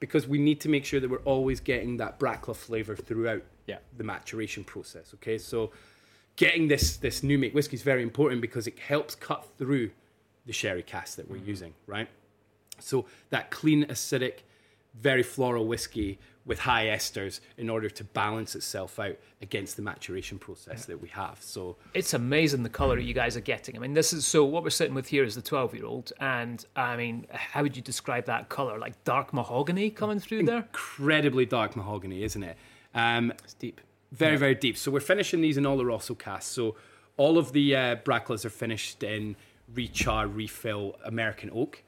because 0.00 0.26
we 0.26 0.38
need 0.38 0.58
to 0.62 0.70
make 0.70 0.86
sure 0.86 1.00
that 1.00 1.10
we're 1.10 1.18
always 1.26 1.60
getting 1.60 1.98
that 1.98 2.18
Brackla 2.18 2.56
flavor 2.56 2.96
throughout 2.96 3.42
Yeah. 3.66 3.80
the 3.98 4.04
maturation 4.04 4.64
process. 4.64 5.12
Okay, 5.16 5.36
so 5.36 5.70
getting 6.36 6.66
this 6.68 6.96
this 6.96 7.22
new 7.22 7.36
make 7.38 7.52
whiskey 7.54 7.76
is 7.76 7.82
very 7.82 8.02
important 8.02 8.40
because 8.40 8.66
it 8.66 8.78
helps 8.78 9.14
cut 9.14 9.46
through 9.58 9.90
the 10.46 10.52
sherry 10.54 10.82
cask 10.82 11.16
that 11.16 11.30
we're 11.30 11.44
using, 11.52 11.74
right? 11.86 12.08
So 12.78 13.04
that 13.28 13.50
clean, 13.50 13.84
acidic, 13.84 14.44
very 15.00 15.22
floral 15.22 15.66
whiskey 15.66 16.18
with 16.46 16.58
high 16.58 16.84
esters 16.86 17.40
in 17.56 17.70
order 17.70 17.88
to 17.88 18.04
balance 18.04 18.54
itself 18.54 18.98
out 18.98 19.16
against 19.40 19.76
the 19.76 19.82
maturation 19.82 20.38
process 20.38 20.84
that 20.84 21.00
we 21.00 21.08
have. 21.08 21.38
So 21.40 21.76
It's 21.94 22.12
amazing 22.12 22.62
the 22.64 22.68
color 22.68 22.98
you 22.98 23.14
guys 23.14 23.34
are 23.36 23.40
getting. 23.40 23.76
I 23.76 23.78
mean, 23.78 23.94
this 23.94 24.12
is 24.12 24.26
so. 24.26 24.44
What 24.44 24.62
we're 24.62 24.70
sitting 24.70 24.94
with 24.94 25.08
here 25.08 25.24
is 25.24 25.34
the 25.34 25.42
twelve-year-old, 25.42 26.12
and 26.20 26.64
I 26.76 26.96
mean, 26.96 27.26
how 27.30 27.62
would 27.62 27.76
you 27.76 27.82
describe 27.82 28.26
that 28.26 28.50
color? 28.50 28.78
Like 28.78 29.02
dark 29.04 29.32
mahogany 29.32 29.88
coming 29.90 30.20
through 30.20 30.44
there. 30.44 30.58
incredibly 30.58 31.46
dark 31.46 31.76
mahogany, 31.76 32.22
isn't 32.22 32.42
it? 32.42 32.56
Um, 32.94 33.32
It's 33.42 33.54
deep. 33.54 33.80
Very, 34.12 34.36
very 34.36 34.54
deep. 34.54 34.76
So 34.76 34.90
we're 34.90 35.00
finishing 35.00 35.40
these 35.40 35.56
in 35.56 35.64
Oloroso 35.64 36.16
casks. 36.16 36.46
So 36.52 36.76
all 37.16 37.36
of 37.38 37.52
the 37.52 37.74
uh, 37.74 37.96
are 38.06 38.50
finished 38.50 39.02
in 39.02 39.34
rechar, 39.74 40.30
refill 40.32 40.96
American 41.04 41.50
oak. 41.52 41.82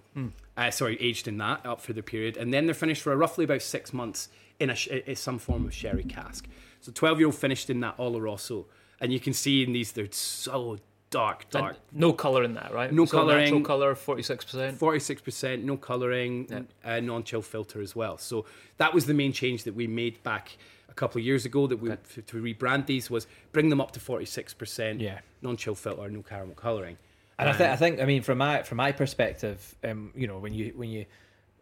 Uh, 0.57 0.71
sorry, 0.71 0.97
aged 1.01 1.29
in 1.29 1.37
that 1.39 1.65
up 1.67 1.81
for 1.81 1.93
the 1.93 2.03
period, 2.03 2.37
and 2.39 2.53
then 2.53 2.67
they're 2.67 2.75
finished 2.75 3.03
for 3.03 3.15
roughly 3.17 3.45
about 3.45 3.61
six 3.63 3.93
months 3.93 4.29
in 4.59 4.71
a 4.71 4.77
in 5.11 5.15
some 5.17 5.39
form 5.39 5.67
of 5.67 5.75
sherry 5.75 6.05
cask. 6.05 6.47
So 6.81 6.91
twelve 6.93 7.19
year 7.19 7.27
old 7.27 7.35
finished 7.35 7.69
in 7.69 7.81
that 7.81 7.99
Oloroso, 7.99 8.65
and 9.01 9.13
you 9.13 9.21
can 9.21 9.35
see 9.35 9.63
in 9.63 9.73
these 9.73 9.93
they're 9.93 10.09
so 10.11 10.79
dark, 11.11 11.43
And 11.55 11.63
dark. 11.63 11.77
no 11.93 12.13
color 12.15 12.43
in 12.43 12.55
that, 12.55 12.73
right? 12.73 12.91
No 12.93 13.05
so 13.05 13.19
Natural 13.27 13.45
colouring. 13.47 13.65
color, 13.65 13.95
forty-six 13.95 14.45
percent. 14.47 14.79
Forty-six 14.79 15.21
percent, 15.21 15.65
no 15.65 15.77
colouring, 15.77 16.67
uh, 16.85 17.01
non-chill 17.01 17.43
filter 17.43 17.83
as 17.83 17.95
well. 17.95 18.17
So 18.17 18.47
that 18.79 18.95
was 18.95 19.05
the 19.05 19.15
main 19.15 19.33
change 19.33 19.65
that 19.65 19.75
we 19.75 19.87
made 19.87 20.23
back 20.23 20.57
a 20.89 20.95
couple 20.95 21.19
of 21.21 21.27
years 21.27 21.45
ago. 21.45 21.67
That 21.67 21.77
we 21.77 21.91
to, 21.91 22.23
to 22.23 22.43
rebrand 22.43 22.87
these 22.87 23.11
was 23.11 23.27
bring 23.53 23.69
them 23.69 23.81
up 23.83 23.91
to 23.93 24.01
forty-six 24.01 24.55
percent. 24.55 25.01
Yeah. 25.03 25.19
non-chill 25.43 25.75
filter, 25.75 26.09
no 26.09 26.23
caramel 26.23 26.55
colouring. 26.55 26.97
And 27.39 27.49
I 27.49 27.53
think 27.53 27.71
I 27.71 27.77
think 27.77 28.01
I 28.01 28.05
mean 28.07 28.23
from 28.23 28.39
my 28.39 28.63
from 28.63 28.77
my 28.77 28.93
perspective, 28.93 29.75
um, 29.85 30.13
you 30.17 30.27
know, 30.27 30.39
when 30.39 30.55
you 30.55 30.73
when 30.75 30.91
you, 30.91 31.05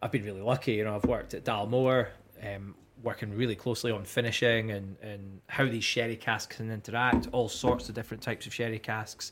I've 0.01 0.11
been 0.11 0.23
really 0.23 0.41
lucky. 0.41 0.73
You 0.73 0.85
know, 0.85 0.95
I've 0.95 1.05
worked 1.05 1.33
at 1.33 1.43
Dalmore, 1.43 2.07
um, 2.41 2.75
working 3.03 3.35
really 3.35 3.55
closely 3.55 3.91
on 3.91 4.05
finishing 4.05 4.71
and 4.71 4.95
and 5.01 5.41
how 5.47 5.65
these 5.65 5.83
sherry 5.83 6.15
casks 6.15 6.55
can 6.55 6.71
interact. 6.71 7.27
All 7.33 7.49
sorts 7.49 7.89
of 7.89 7.95
different 7.95 8.23
types 8.23 8.45
of 8.45 8.53
sherry 8.53 8.79
casks. 8.79 9.31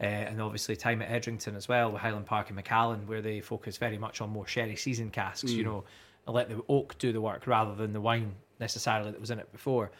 Uh, 0.00 0.04
and 0.04 0.40
obviously 0.40 0.76
time 0.76 1.02
at 1.02 1.10
Edrington 1.10 1.56
as 1.56 1.66
well 1.66 1.90
with 1.90 2.00
Highland 2.00 2.24
Park 2.24 2.50
and 2.50 2.54
Macallan 2.54 3.04
where 3.08 3.20
they 3.20 3.40
focus 3.40 3.78
very 3.78 3.98
much 3.98 4.20
on 4.20 4.30
more 4.30 4.46
sherry 4.46 4.76
season 4.76 5.10
casks 5.10 5.50
you 5.50 5.64
know 5.64 5.82
and 6.24 6.36
let 6.36 6.48
the 6.48 6.62
oak 6.68 6.96
do 6.98 7.10
the 7.10 7.20
work 7.20 7.48
rather 7.48 7.74
than 7.74 7.92
the 7.92 8.00
wine 8.00 8.32
necessarily 8.60 9.10
that 9.10 9.20
was 9.20 9.32
in 9.32 9.40
it 9.40 9.50
before 9.50 9.90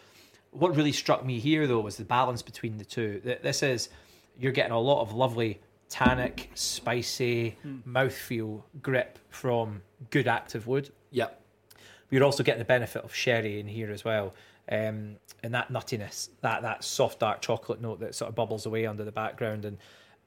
what 0.53 0.77
really 0.77 0.93
struck 0.93 1.25
me 1.27 1.41
here 1.41 1.67
though 1.67 1.81
was 1.81 1.97
the 1.97 2.05
balance 2.05 2.43
between 2.43 2.79
the 2.79 2.85
two 2.85 3.19
Th- 3.25 3.43
this 3.43 3.65
is 3.65 3.89
you're 4.39 4.53
getting 4.53 4.71
a 4.71 4.79
lot 4.79 5.03
of 5.03 5.13
lovely 5.13 5.61
tannic 5.89 6.51
spicy 6.55 7.57
mouthfeel 7.87 8.63
grip 8.83 9.19
from 9.31 9.83
good 10.11 10.29
active 10.29 10.67
wood 10.67 10.91
Yep. 11.11 11.41
you're 12.11 12.25
also 12.25 12.43
getting 12.43 12.59
the 12.59 12.65
benefit 12.65 13.03
of 13.05 13.15
sherry 13.15 13.59
in 13.61 13.67
here 13.67 13.91
as 13.91 14.05
well 14.05 14.35
um, 14.71 15.17
and 15.43 15.55
that 15.55 15.73
nuttiness 15.73 16.29
that 16.43 16.63
that 16.63 16.85
soft 16.85 17.21
dark 17.21 17.41
chocolate 17.41 17.81
note 17.81 18.01
that 18.01 18.15
sort 18.15 18.29
of 18.29 18.35
bubbles 18.35 18.67
away 18.67 18.85
under 18.87 19.05
the 19.05 19.13
background 19.13 19.65
and 19.65 19.79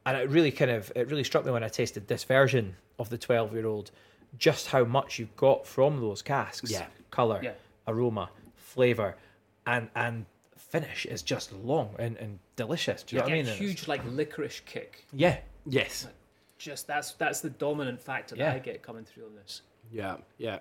and 0.06 0.18
it 0.18 0.28
really 0.30 0.52
kind 0.52 0.72
of 0.72 0.92
it 0.96 1.08
really 1.10 1.24
struck 1.24 1.46
me 1.46 1.52
when 1.52 1.64
I 1.64 1.68
tasted 1.70 2.08
this 2.08 2.24
version 2.24 2.76
of 2.98 3.10
the 3.10 3.18
12 3.20 3.54
year 3.54 3.68
old 3.68 3.92
just 4.38 4.68
how 4.68 4.84
much 4.84 5.20
you've 5.20 5.36
got 5.36 5.68
from 5.68 6.02
those 6.02 6.22
casks 6.24 6.72
Yeah. 6.72 6.88
color 7.12 7.40
Yeah. 7.44 7.52
aroma 7.88 8.30
flavor 8.56 9.16
and 9.68 9.90
and 9.96 10.26
finish 10.58 11.06
is 11.06 11.22
just 11.22 11.52
long 11.52 11.94
and, 12.00 12.18
and 12.18 12.40
delicious 12.56 13.04
do 13.04 13.16
you 13.16 13.20
know 13.22 13.26
what 13.28 13.34
I 13.34 13.36
mean 13.44 13.46
huge 13.46 13.88
like 13.88 14.02
licorice 14.06 14.62
kick. 14.66 15.06
yeah 15.14 15.38
Yes. 15.66 16.08
Just 16.58 16.88
that's 16.88 17.14
that's 17.14 17.42
the 17.42 17.50
dominant 17.50 18.02
factor 18.02 18.36
Yeah. 18.36 18.50
that 18.52 18.56
I 18.56 18.60
get 18.60 18.82
coming 18.84 19.04
through 19.06 19.26
on 19.26 19.36
this. 19.36 19.62
Yeah. 19.92 20.18
Yeah. 20.38 20.60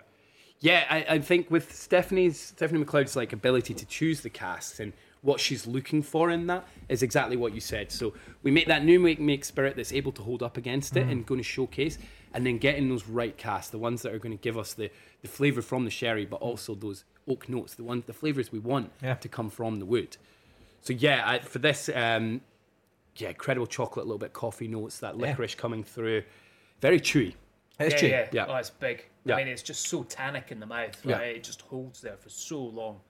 Yeah. 0.60 0.84
I, 0.90 1.04
I 1.08 1.18
think 1.20 1.50
with 1.50 1.74
Stephanie's 1.74 2.38
Stephanie 2.40 2.80
Macleod's 2.80 3.16
like 3.16 3.32
ability 3.32 3.74
to 3.74 3.86
choose 3.86 4.20
the 4.20 4.30
casks 4.30 4.80
and 4.80 4.92
what 5.22 5.38
she's 5.38 5.66
looking 5.66 6.02
for 6.02 6.30
in 6.30 6.46
that 6.46 6.66
is 6.88 7.02
exactly 7.02 7.36
what 7.36 7.52
you 7.54 7.60
said. 7.60 7.92
So 7.92 8.14
we 8.42 8.50
make 8.50 8.66
that 8.68 8.82
new 8.84 8.98
make 8.98 9.20
make 9.20 9.44
spirit 9.44 9.76
that's 9.76 9.92
able 9.92 10.12
to 10.12 10.22
hold 10.22 10.42
up 10.42 10.56
against 10.56 10.96
it 10.96 11.06
and 11.06 11.26
going 11.26 11.38
to 11.40 11.44
showcase, 11.44 11.98
and 12.32 12.46
then 12.46 12.56
getting 12.56 12.88
those 12.88 13.06
right 13.06 13.36
casks, 13.36 13.68
the 13.70 13.76
ones 13.78 14.00
that 14.00 14.14
are 14.14 14.18
going 14.18 14.36
to 14.36 14.42
give 14.42 14.56
us 14.56 14.72
the 14.72 14.90
the 15.20 15.28
flavor 15.28 15.60
from 15.60 15.84
the 15.84 15.90
sherry, 15.90 16.24
but 16.24 16.40
also 16.40 16.74
those 16.74 17.04
oak 17.28 17.50
notes, 17.50 17.74
the 17.74 17.84
ones 17.84 18.04
the 18.06 18.14
flavors 18.14 18.50
we 18.50 18.58
want 18.58 18.90
Yeah. 19.02 19.14
to 19.16 19.28
come 19.28 19.50
from 19.50 19.78
the 19.78 19.84
wood. 19.84 20.16
So 20.80 20.94
yeah, 20.94 21.22
I, 21.26 21.38
for 21.40 21.58
this, 21.58 21.90
um, 21.94 22.40
yeah, 23.16 23.28
incredible 23.28 23.66
chocolate, 23.66 24.04
a 24.04 24.06
little 24.06 24.18
bit 24.18 24.32
coffee 24.32 24.68
notes, 24.68 24.98
that 25.00 25.16
licorice 25.18 25.54
coming 25.54 25.82
through, 25.84 26.22
very 26.80 27.00
chewy. 27.00 27.34
it's 27.78 27.94
yeah, 27.94 27.98
true 27.98 28.08
yeah, 28.08 28.28
Yeah. 28.32 28.46
Oh, 28.48 28.56
it's 28.56 28.70
big. 28.70 29.04
Yeah. 29.24 29.34
I 29.34 29.38
mean, 29.38 29.48
it's 29.48 29.62
just 29.62 29.86
so 29.88 30.02
tannic 30.04 30.50
in 30.50 30.60
the 30.60 30.66
mouth, 30.66 30.98
Yeah. 31.04 31.16
right? 31.18 31.36
It 31.36 31.44
just 31.44 31.62
holds 31.62 32.00
there 32.00 32.16
for 32.16 32.28
so 32.30 32.58
long. 32.60 33.00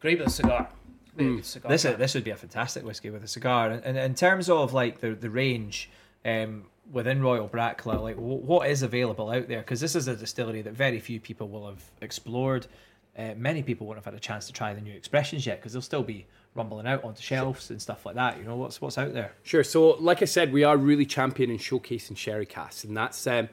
Great 0.00 0.18
with 0.18 0.28
a 0.28 0.30
cigar. 0.30 0.68
Great 1.16 1.30
with 1.30 1.44
a 1.44 1.48
cigar. 1.48 1.68
Mm. 1.70 1.72
This 1.72 1.84
is, 1.84 1.96
this 1.96 2.14
would 2.14 2.24
be 2.24 2.30
a 2.30 2.36
fantastic 2.36 2.84
whiskey 2.84 3.10
with 3.10 3.24
a 3.24 3.28
cigar. 3.28 3.70
And, 3.70 3.84
and 3.84 3.96
in 3.98 4.14
terms 4.14 4.50
of 4.50 4.72
like 4.72 5.00
the 5.00 5.14
the 5.14 5.30
range 5.30 5.90
um, 6.24 6.64
within 6.92 7.22
Royal 7.22 7.48
Brackla, 7.48 8.00
like 8.02 8.16
w- 8.16 8.36
what 8.38 8.68
is 8.68 8.82
available 8.82 9.30
out 9.30 9.48
there? 9.48 9.60
Because 9.60 9.80
this 9.80 9.94
is 9.96 10.08
a 10.08 10.16
distillery 10.16 10.62
that 10.62 10.74
very 10.74 11.00
few 11.00 11.20
people 11.20 11.48
will 11.48 11.66
have 11.66 11.82
explored. 12.02 12.66
Uh, 13.16 13.32
many 13.36 13.62
people 13.62 13.86
won't 13.86 13.96
have 13.96 14.04
had 14.04 14.12
a 14.14 14.20
chance 14.20 14.46
to 14.46 14.52
try 14.52 14.74
the 14.74 14.80
new 14.80 14.92
expressions 14.92 15.46
yet 15.46 15.58
because 15.58 15.72
they'll 15.72 15.80
still 15.80 16.02
be 16.02 16.26
rumbling 16.56 16.86
out 16.86 17.04
onto 17.04 17.22
shelves 17.22 17.70
and 17.70 17.80
stuff 17.80 18.06
like 18.06 18.14
that. 18.14 18.38
You 18.38 18.44
know 18.44 18.56
what's 18.56 18.80
what's 18.80 18.98
out 18.98 19.12
there? 19.12 19.32
Sure. 19.42 19.62
So, 19.62 19.90
like 20.00 20.22
I 20.22 20.24
said, 20.24 20.52
we 20.52 20.64
are 20.64 20.76
really 20.76 21.06
championing 21.06 21.58
showcasing 21.58 22.16
sherry 22.16 22.46
casks, 22.46 22.84
and 22.84 22.96
that's 22.96 23.26
um, 23.26 23.48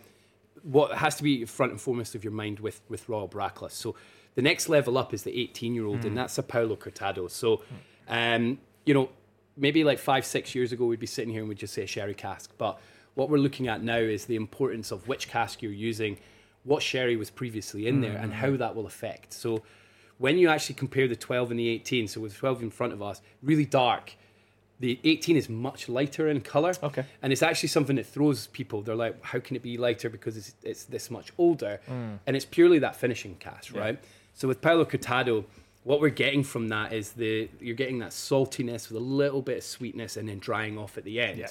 what 0.63 0.97
has 0.97 1.15
to 1.17 1.23
be 1.23 1.45
front 1.45 1.71
and 1.71 1.81
foremost 1.81 2.15
of 2.15 2.23
your 2.23 2.33
mind 2.33 2.59
with 2.59 2.81
with 2.89 3.07
Royal 3.09 3.27
Brackla. 3.27 3.71
So, 3.71 3.95
the 4.35 4.41
next 4.41 4.69
level 4.69 4.97
up 4.97 5.13
is 5.13 5.23
the 5.23 5.37
18 5.39 5.75
year 5.75 5.85
old, 5.85 6.05
and 6.05 6.17
that's 6.17 6.37
a 6.37 6.43
Palo 6.43 6.75
Cortado. 6.75 7.29
So, 7.29 7.61
um, 8.07 8.57
you 8.85 8.93
know, 8.93 9.09
maybe 9.55 9.83
like 9.83 9.99
five, 9.99 10.25
six 10.25 10.55
years 10.55 10.71
ago, 10.71 10.85
we'd 10.85 10.99
be 10.99 11.05
sitting 11.05 11.31
here 11.31 11.41
and 11.41 11.49
we'd 11.49 11.59
just 11.59 11.73
say 11.73 11.83
a 11.83 11.87
sherry 11.87 12.15
cask. 12.15 12.51
But 12.57 12.79
what 13.13 13.29
we're 13.29 13.37
looking 13.37 13.67
at 13.67 13.83
now 13.83 13.97
is 13.97 14.25
the 14.25 14.35
importance 14.35 14.91
of 14.91 15.07
which 15.07 15.27
cask 15.27 15.61
you're 15.61 15.71
using, 15.71 16.17
what 16.63 16.81
sherry 16.81 17.15
was 17.15 17.29
previously 17.29 17.87
in 17.87 18.01
there, 18.01 18.17
and 18.17 18.33
how 18.33 18.57
that 18.57 18.75
will 18.75 18.87
affect. 18.87 19.33
So, 19.33 19.61
when 20.23 20.37
you 20.37 20.47
actually 20.47 20.75
compare 20.75 21.05
the 21.05 21.17
12 21.17 21.51
and 21.51 21.59
the 21.59 21.67
18, 21.67 22.07
so 22.07 22.21
with 22.21 22.33
12 22.37 22.63
in 22.63 22.69
front 22.69 22.93
of 22.93 23.01
us, 23.01 23.19
really 23.41 23.65
dark. 23.65 24.15
The 24.79 24.97
18 25.03 25.35
is 25.35 25.49
much 25.49 25.89
lighter 25.89 26.29
in 26.29 26.39
color. 26.39 26.73
Okay. 26.81 27.03
And 27.21 27.33
it's 27.33 27.43
actually 27.43 27.67
something 27.67 27.97
that 27.97 28.05
throws 28.05 28.47
people. 28.47 28.81
They're 28.81 28.95
like, 28.95 29.21
how 29.21 29.39
can 29.41 29.57
it 29.57 29.61
be 29.61 29.75
lighter 29.77 30.09
because 30.09 30.37
it's, 30.37 30.55
it's 30.63 30.85
this 30.85 31.11
much 31.11 31.33
older? 31.37 31.81
Mm. 31.89 32.19
And 32.25 32.37
it's 32.37 32.45
purely 32.45 32.79
that 32.79 32.95
finishing 32.95 33.35
cast, 33.35 33.73
right? 33.73 33.99
So 34.33 34.47
with 34.47 34.61
Palo 34.61 34.85
Cortado, 34.85 35.43
what 35.83 35.99
we're 35.99 36.07
getting 36.07 36.41
from 36.41 36.69
that 36.69 36.93
is 36.93 37.11
the 37.11 37.49
you're 37.59 37.75
getting 37.75 37.99
that 37.99 38.11
saltiness 38.11 38.87
with 38.87 39.01
a 39.01 39.05
little 39.05 39.41
bit 39.41 39.57
of 39.57 39.63
sweetness 39.65 40.15
and 40.15 40.29
then 40.29 40.39
drying 40.39 40.77
off 40.77 40.97
at 40.97 41.03
the 41.03 41.19
end. 41.19 41.39
Yeah. 41.39 41.47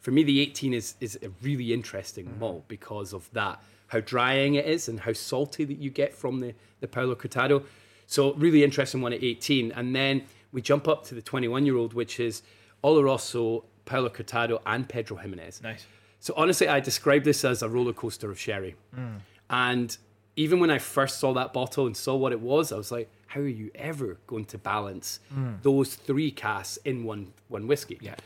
For 0.00 0.10
me, 0.10 0.24
the 0.24 0.40
18 0.40 0.74
is 0.74 0.94
is 1.00 1.18
a 1.22 1.30
really 1.40 1.72
interesting 1.72 2.26
mm. 2.26 2.38
malt 2.38 2.68
because 2.68 3.14
of 3.14 3.30
that, 3.32 3.62
how 3.86 4.00
drying 4.00 4.56
it 4.56 4.66
is 4.66 4.88
and 4.88 5.00
how 5.00 5.14
salty 5.14 5.64
that 5.64 5.78
you 5.78 5.88
get 5.88 6.12
from 6.12 6.40
the 6.40 6.52
the 6.80 6.86
Palo 6.86 7.14
Cortado. 7.14 7.64
So 8.10 8.34
really 8.34 8.64
interesting 8.64 9.02
one 9.02 9.12
at 9.12 9.22
18, 9.22 9.70
and 9.70 9.94
then 9.94 10.24
we 10.50 10.60
jump 10.60 10.88
up 10.88 11.04
to 11.06 11.14
the 11.14 11.22
21 11.22 11.64
year 11.64 11.76
old, 11.76 11.94
which 11.94 12.18
is 12.18 12.42
Oloroso, 12.82 13.62
Palo 13.84 14.08
Cortado, 14.08 14.60
and 14.66 14.88
Pedro 14.88 15.16
Ximénez. 15.16 15.62
Nice. 15.62 15.86
So 16.18 16.34
honestly, 16.36 16.66
I 16.66 16.80
describe 16.80 17.22
this 17.22 17.44
as 17.44 17.62
a 17.62 17.68
roller 17.68 17.92
coaster 17.92 18.28
of 18.28 18.36
sherry. 18.36 18.74
Mm. 18.98 19.20
And 19.48 19.96
even 20.34 20.58
when 20.58 20.72
I 20.72 20.78
first 20.78 21.20
saw 21.20 21.32
that 21.34 21.52
bottle 21.52 21.86
and 21.86 21.96
saw 21.96 22.16
what 22.16 22.32
it 22.32 22.40
was, 22.40 22.72
I 22.72 22.76
was 22.76 22.90
like, 22.90 23.08
how 23.28 23.42
are 23.42 23.46
you 23.46 23.70
ever 23.76 24.18
going 24.26 24.44
to 24.46 24.58
balance 24.58 25.20
mm. 25.32 25.62
those 25.62 25.94
three 25.94 26.32
casks 26.32 26.78
in 26.84 27.04
one 27.04 27.32
one 27.46 27.68
whiskey? 27.68 27.98
Yeah. 28.00 28.16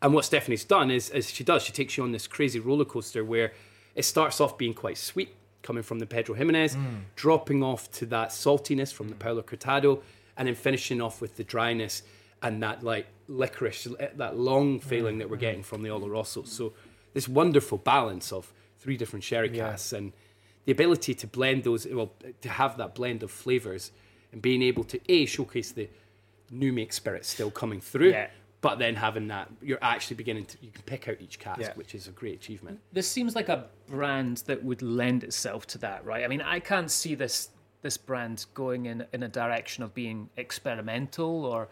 And 0.00 0.14
what 0.14 0.24
Stephanie's 0.24 0.64
done 0.64 0.88
is, 0.88 1.10
is 1.10 1.28
she 1.28 1.42
does, 1.42 1.64
she 1.64 1.72
takes 1.72 1.96
you 1.96 2.04
on 2.04 2.12
this 2.12 2.28
crazy 2.28 2.60
roller 2.60 2.84
coaster 2.84 3.24
where 3.24 3.52
it 3.96 4.04
starts 4.04 4.40
off 4.40 4.56
being 4.56 4.72
quite 4.72 4.98
sweet, 4.98 5.34
coming 5.62 5.82
from 5.82 5.98
the 5.98 6.06
Pedro 6.06 6.34
Ximénez, 6.34 6.76
mm. 6.76 7.00
dropping 7.16 7.62
off 7.62 7.90
to 7.92 8.06
that 8.06 8.30
saltiness 8.30 8.92
from 8.92 9.08
the 9.08 9.14
mm. 9.14 9.20
Palo 9.20 9.42
Cortado, 9.42 10.02
and 10.36 10.48
then 10.48 10.54
finishing 10.54 11.00
off 11.00 11.20
with 11.20 11.36
the 11.36 11.44
dryness 11.44 12.02
and 12.42 12.62
that 12.62 12.82
like 12.82 13.06
licorice, 13.28 13.86
eh, 14.00 14.08
that 14.16 14.36
long 14.36 14.80
mm, 14.80 14.82
feeling 14.82 15.18
that 15.18 15.30
we're 15.30 15.36
getting 15.36 15.62
from 15.62 15.82
the 15.82 15.88
Oloroso. 15.88 16.46
So 16.46 16.72
this 17.14 17.28
wonderful 17.28 17.78
balance 17.78 18.32
of 18.32 18.52
three 18.78 18.96
different 18.96 19.22
sherry 19.22 19.50
Yeah. 19.50 19.70
casks 19.70 19.92
and 19.92 20.12
the 20.64 20.72
ability 20.72 21.14
to 21.14 21.26
blend 21.26 21.64
those, 21.64 21.86
well, 21.86 22.12
to 22.40 22.48
have 22.48 22.76
that 22.78 22.94
blend 22.94 23.22
of 23.22 23.30
flavors 23.30 23.92
and 24.32 24.40
being 24.40 24.62
able 24.62 24.84
to 24.84 25.00
a 25.08 25.26
showcase 25.26 25.72
the 25.72 25.88
new 26.50 26.72
make 26.72 26.92
spirit 26.92 27.24
still 27.24 27.50
coming 27.50 27.80
through, 27.80 28.10
Yeah. 28.10 28.30
But 28.62 28.78
then 28.78 28.94
having 28.94 29.28
that 29.28 29.50
you're 29.60 29.78
actually 29.82 30.16
beginning 30.16 30.46
to 30.46 30.56
you 30.62 30.70
can 30.70 30.82
pick 30.84 31.06
out 31.08 31.16
each 31.20 31.38
cask, 31.38 31.60
Yeah. 31.60 31.72
which 31.74 31.94
is 31.94 32.08
a 32.08 32.12
great 32.12 32.34
achievement. 32.36 32.80
This 32.92 33.06
seems 33.08 33.34
like 33.34 33.50
a 33.50 33.66
brand 33.88 34.38
that 34.46 34.64
would 34.64 34.80
lend 34.80 35.22
itself 35.24 35.66
to 35.68 35.78
that, 35.78 36.02
right? 36.06 36.24
I 36.24 36.28
mean, 36.28 36.40
I 36.40 36.58
can't 36.60 36.90
see 36.90 37.14
this 37.14 37.50
this 37.82 37.96
brand 37.98 38.46
going 38.54 38.86
in 38.86 39.04
in 39.12 39.22
a 39.24 39.28
direction 39.28 39.82
of 39.84 39.92
being 39.92 40.30
experimental 40.36 41.44
or 41.44 41.68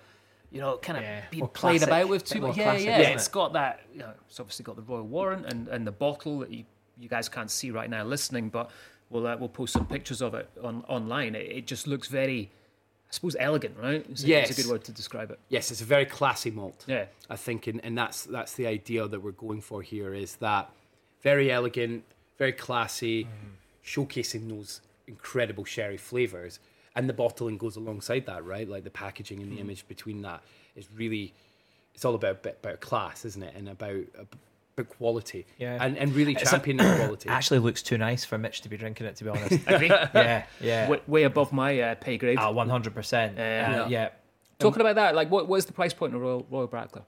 you 0.52 0.60
know, 0.60 0.78
kind 0.78 0.96
of 0.98 1.04
Yeah, 1.04 1.20
being 1.30 1.46
played 1.46 1.84
about 1.84 2.08
with 2.08 2.24
bit 2.24 2.32
too 2.34 2.40
much. 2.40 2.56
Yeah, 2.56 2.64
classic, 2.64 2.86
yeah. 2.86 2.98
isn't 2.98 3.12
It's 3.14 3.28
it? 3.28 3.32
got 3.32 3.52
that. 3.52 3.82
You 3.92 4.00
know, 4.00 4.12
it's 4.28 4.40
obviously 4.40 4.64
got 4.64 4.74
the 4.74 4.82
royal 4.82 5.06
warrant 5.06 5.46
and, 5.46 5.68
and 5.68 5.86
the 5.86 5.92
bottle 5.92 6.40
that 6.40 6.50
you 6.50 6.64
you 6.98 7.08
guys 7.08 7.28
can't 7.28 7.50
see 7.50 7.70
right 7.70 7.88
now 7.88 8.04
listening, 8.04 8.48
but 8.50 8.68
we'll 9.10 9.28
uh, 9.28 9.36
we'll 9.36 9.48
post 9.48 9.72
some 9.74 9.86
pictures 9.86 10.20
of 10.20 10.34
it 10.34 10.50
on 10.60 10.82
online. 10.88 11.36
It, 11.36 11.46
it 11.58 11.66
just 11.68 11.86
looks 11.86 12.08
very, 12.08 12.50
I 13.10 13.12
suppose, 13.12 13.34
elegant, 13.40 13.76
right? 13.76 14.06
It's, 14.08 14.22
a- 14.22 14.40
it's 14.40 14.56
a 14.56 14.62
good 14.62 14.70
word 14.70 14.84
to 14.84 14.92
describe 14.92 15.32
it. 15.32 15.40
Yes, 15.48 15.72
it's 15.72 15.80
a 15.80 15.84
very 15.84 16.06
classy 16.06 16.52
malt. 16.52 16.84
Yeah. 16.86 17.06
I 17.28 17.34
think, 17.34 17.66
and, 17.66 17.84
and 17.84 17.98
that's 17.98 18.22
that's 18.24 18.54
the 18.54 18.68
idea 18.68 19.08
that 19.08 19.20
we're 19.20 19.32
going 19.32 19.60
for 19.62 19.82
here 19.82 20.14
is 20.14 20.36
that 20.36 20.70
very 21.20 21.50
elegant, 21.50 22.04
very 22.38 22.52
classy, 22.52 23.26
showcasing 23.84 24.48
those 24.48 24.80
incredible 25.08 25.64
sherry 25.64 25.96
flavors, 25.96 26.60
and 26.94 27.08
the 27.08 27.12
bottling 27.12 27.58
goes 27.58 27.74
alongside 27.74 28.26
that, 28.26 28.44
right? 28.44 28.68
Like 28.68 28.84
the 28.84 28.90
packaging 28.90 29.42
and 29.42 29.50
the 29.50 29.56
hmm. 29.56 29.62
image 29.62 29.88
between 29.88 30.22
that 30.22 30.42
is 30.76 30.86
really, 30.94 31.34
it's 31.94 32.04
all 32.04 32.14
about 32.14 32.46
about 32.46 32.80
class, 32.80 33.24
isn't 33.24 33.42
it? 33.42 33.54
And 33.56 33.68
about 33.68 34.04
about 34.80 34.96
quality, 34.96 35.46
Yeah. 35.58 35.78
and 35.84 35.96
and 35.98 36.12
really 36.14 36.32
It's 36.32 36.42
a- 36.42 36.46
championing 36.50 36.86
quality. 36.96 37.28
Actually, 37.38 37.60
looks 37.60 37.82
too 37.82 37.98
nice 37.98 38.24
for 38.24 38.38
Mitch 38.38 38.60
to 38.62 38.68
be 38.68 38.76
drinking 38.76 39.06
it. 39.06 39.16
To 39.16 39.24
be 39.24 39.30
honest. 39.30 39.52
Agree? 39.66 39.88
yeah, 39.88 40.44
yeah. 40.60 40.88
way, 40.88 41.00
way 41.06 41.22
above 41.24 41.52
my 41.52 41.80
uh, 41.80 41.94
pay 41.96 42.16
grade. 42.18 42.38
Ah, 42.40 42.50
one 42.50 42.68
hundred 42.68 42.94
percent. 42.94 43.36
Yeah. 43.36 43.88
Yeah. 43.88 44.08
Talking 44.58 44.82
about 44.82 44.96
that, 44.96 45.14
like, 45.14 45.30
what, 45.30 45.48
what 45.48 45.56
is 45.56 45.64
the 45.64 45.72
price 45.72 45.94
point 45.94 46.14
of 46.14 46.20
Royal, 46.20 46.46
Royal 46.50 46.68
Brackla? 46.68 47.02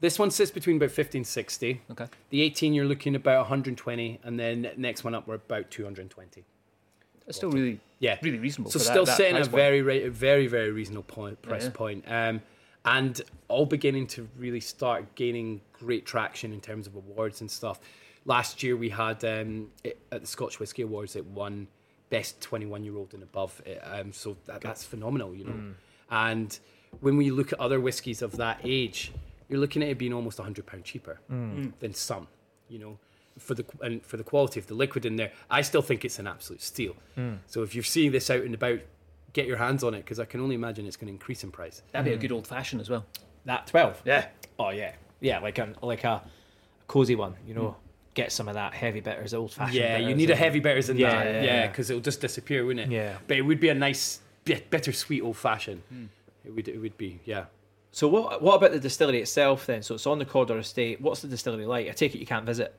This 0.00 0.18
one 0.18 0.32
sits 0.32 0.50
between 0.50 0.76
about 0.78 0.90
15 0.90 1.22
60. 1.24 1.80
Okay. 1.92 2.06
The 2.30 2.42
18 2.42 2.74
you're 2.74 2.86
looking 2.86 3.14
about 3.14 3.38
120, 3.42 4.18
and 4.24 4.38
then 4.38 4.70
next 4.76 5.04
one 5.04 5.14
up 5.14 5.26
we're 5.28 5.34
about 5.36 5.70
220. 5.70 6.44
It's 7.28 7.36
still 7.36 7.50
really, 7.52 7.78
Yeah, 8.00 8.16
really 8.22 8.38
reasonable. 8.38 8.70
So 8.72 8.78
for 8.80 8.84
that- 8.84 8.90
still 8.92 9.04
that 9.04 9.16
sitting 9.16 9.36
at 9.36 9.46
a 9.46 9.50
very, 9.50 9.80
very, 10.08 10.46
very 10.48 10.70
reasonable 10.72 11.02
point, 11.04 11.40
price 11.42 11.64
Yeah. 11.64 11.70
point. 11.70 12.04
Um, 12.08 12.42
and 12.88 13.20
all 13.48 13.66
beginning 13.66 14.06
to 14.06 14.28
really 14.38 14.60
start 14.60 15.14
gaining 15.14 15.60
great 15.72 16.06
traction 16.06 16.52
in 16.52 16.60
terms 16.60 16.86
of 16.86 16.94
awards 16.96 17.40
and 17.42 17.50
stuff. 17.50 17.80
Last 18.24 18.62
year 18.62 18.76
we 18.76 18.88
had 18.88 19.24
um, 19.24 19.68
it, 19.84 19.98
at 20.10 20.20
the 20.22 20.26
Scotch 20.26 20.58
Whisky 20.58 20.82
Awards, 20.82 21.14
it 21.16 21.24
won 21.26 21.66
best 22.10 22.40
21 22.40 22.84
year 22.84 22.96
old 22.96 23.12
and 23.14 23.22
above. 23.22 23.60
It, 23.66 23.80
um, 23.84 24.12
so 24.12 24.36
that, 24.46 24.60
that's 24.62 24.84
phenomenal, 24.84 25.34
you 25.34 25.44
know. 25.44 25.52
Mm. 25.52 25.74
And 26.10 26.58
when 27.00 27.16
we 27.16 27.30
look 27.30 27.52
at 27.52 27.60
other 27.60 27.78
whiskies 27.80 28.22
of 28.22 28.36
that 28.38 28.60
age, 28.64 29.12
you're 29.48 29.60
looking 29.60 29.82
at 29.82 29.88
it 29.90 29.98
being 29.98 30.12
almost 30.14 30.38
100 30.38 30.64
pound 30.66 30.84
cheaper 30.84 31.20
Mm. 31.30 31.72
than 31.80 31.92
some, 31.94 32.26
you 32.68 32.78
know. 32.78 32.98
For 33.38 33.54
the 33.54 33.64
and 33.82 34.04
for 34.04 34.16
the 34.16 34.24
quality 34.24 34.58
of 34.58 34.66
the 34.66 34.74
liquid 34.74 35.06
in 35.06 35.14
there, 35.14 35.30
I 35.48 35.60
still 35.62 35.82
think 35.82 36.04
it's 36.04 36.18
an 36.18 36.26
absolute 36.26 36.60
steal. 36.60 36.96
So 37.46 37.62
if 37.62 37.72
you're 37.74 37.84
seeing 37.84 38.10
this 38.10 38.30
out 38.30 38.42
and 38.42 38.52
about, 38.54 38.80
get 39.32 39.46
your 39.46 39.56
hands 39.56 39.84
on 39.84 39.94
it 39.94 39.98
because 39.98 40.18
I 40.18 40.24
can 40.24 40.40
only 40.40 40.54
imagine 40.54 40.86
it's 40.86 40.96
going 40.96 41.08
to 41.08 41.12
increase 41.12 41.44
in 41.44 41.50
price. 41.50 41.82
That'd 41.92 42.04
be 42.04 42.12
a 42.12 42.14
hmm. 42.14 42.20
good 42.20 42.32
old 42.32 42.46
fashioned 42.46 42.80
as 42.80 42.90
well. 42.90 43.04
That 43.44 43.66
twelve. 43.66 44.00
Yeah. 44.04 44.26
Oh 44.58 44.70
yeah. 44.70 44.92
Yeah, 45.20 45.40
like 45.40 45.58
a 45.58 45.72
like 45.82 46.04
a 46.04 46.22
cozy 46.86 47.14
one. 47.14 47.34
You 47.46 47.54
know, 47.54 47.76
get 48.14 48.32
some 48.32 48.48
of 48.48 48.54
that 48.54 48.74
heavy 48.74 49.00
bitters, 49.00 49.34
old 49.34 49.52
fashioned. 49.52 49.76
Yeah, 49.76 49.98
you 49.98 50.14
need 50.14 50.30
a 50.30 50.36
heavy 50.36 50.60
bitters 50.60 50.88
in 50.88 50.96
Yeah, 50.96 51.10
that. 51.10 51.24
yeah, 51.26 51.32
Yeah, 51.32 51.42
yeah. 51.42 51.66
because 51.68 51.90
it'll 51.90 52.02
just 52.02 52.20
disappear, 52.20 52.64
wouldn't 52.64 52.90
it? 52.90 52.94
Yeah. 52.94 53.16
But 53.26 53.36
it 53.36 53.42
would 53.42 53.60
be 53.60 53.68
a 53.68 53.74
nice, 53.74 54.20
bit 54.44 54.70
bittersweet 54.70 55.22
old 55.22 55.36
fashioned. 55.36 55.82
Hmm. 55.88 56.06
It 56.44 56.54
would. 56.54 56.68
It 56.68 56.78
would 56.78 56.96
be. 56.96 57.20
Yeah. 57.24 57.44
So 57.98 58.06
what 58.06 58.40
what 58.40 58.54
about 58.54 58.70
the 58.70 58.78
distillery 58.78 59.20
itself 59.20 59.66
then? 59.66 59.82
So 59.82 59.96
it's 59.96 60.06
on 60.06 60.20
the 60.20 60.24
Cawdor 60.24 60.56
estate. 60.58 61.00
What's 61.00 61.20
the 61.22 61.26
distillery 61.26 61.66
like? 61.66 61.88
I 61.88 61.90
take 61.90 62.14
it 62.14 62.20
you 62.20 62.26
can't 62.26 62.46
visit. 62.46 62.72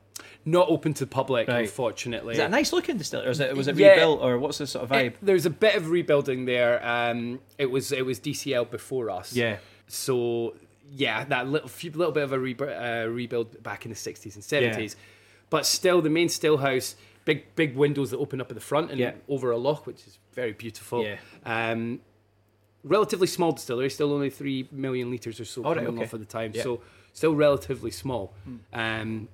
Not 0.46 0.70
open 0.70 0.94
to 0.94 1.04
the 1.04 1.10
public, 1.10 1.46
Right. 1.46 1.60
unfortunately. 1.66 2.32
Is 2.32 2.38
that 2.38 2.46
a 2.46 2.50
nice 2.50 2.72
looking 2.72 2.96
distillery? 2.96 3.28
Or 3.28 3.30
is 3.32 3.38
it 3.40 3.54
was 3.54 3.68
it 3.68 3.76
Yeah. 3.76 3.90
rebuilt 3.90 4.22
or 4.22 4.38
what's 4.38 4.56
the 4.56 4.66
sort 4.66 4.84
of 4.84 4.88
vibe? 4.90 5.06
It- 5.08 5.16
there's 5.20 5.44
a 5.44 5.50
bit 5.50 5.74
of 5.74 5.90
rebuilding 5.90 6.46
there. 6.46 6.82
Um, 6.82 7.40
it 7.58 7.66
was 7.70 7.92
it 7.92 8.06
was 8.06 8.18
DCL 8.18 8.64
before 8.70 9.10
us. 9.10 9.34
yeah. 9.36 9.58
So 9.88 10.54
yeah, 10.90 11.24
that 11.24 11.46
little 11.48 11.68
few, 11.68 11.90
little 11.90 12.12
bit 12.14 12.22
of 12.22 12.32
a 12.32 12.38
rebu- 12.38 12.64
uh, 12.70 13.04
rebuild 13.10 13.62
back 13.62 13.84
in 13.84 13.90
the 13.90 13.96
sixties 13.98 14.36
and 14.36 14.42
seventies, 14.42 14.96
but 15.50 15.66
still 15.66 16.00
the 16.00 16.08
main 16.08 16.30
still 16.30 16.56
house, 16.56 16.96
big 17.26 17.54
big 17.56 17.76
windows 17.76 18.10
that 18.12 18.16
open 18.16 18.40
up 18.40 18.50
at 18.50 18.54
the 18.54 18.60
front 18.72 18.90
and 18.90 18.98
Yeah. 18.98 19.12
over 19.28 19.50
a 19.50 19.58
loch, 19.58 19.86
which 19.86 20.06
is 20.06 20.18
very 20.32 20.52
beautiful. 20.52 21.04
Yeah. 21.04 21.18
Um, 21.44 22.00
relatively 22.84 23.26
small 23.26 23.52
distillery, 23.52 23.90
still 23.90 24.12
only 24.12 24.30
three 24.30 24.68
million 24.72 25.10
liters 25.10 25.38
or 25.40 25.44
so 25.44 25.62
All 25.64 25.74
right, 25.74 25.84
coming 25.84 25.98
okay. 26.00 26.06
off 26.06 26.14
at 26.14 26.20
the 26.20 26.26
time, 26.26 26.52
Yeah. 26.54 26.62
so 26.62 26.80
still 27.12 27.34
relatively 27.34 27.90
small. 27.90 28.32
Um, 28.72 29.28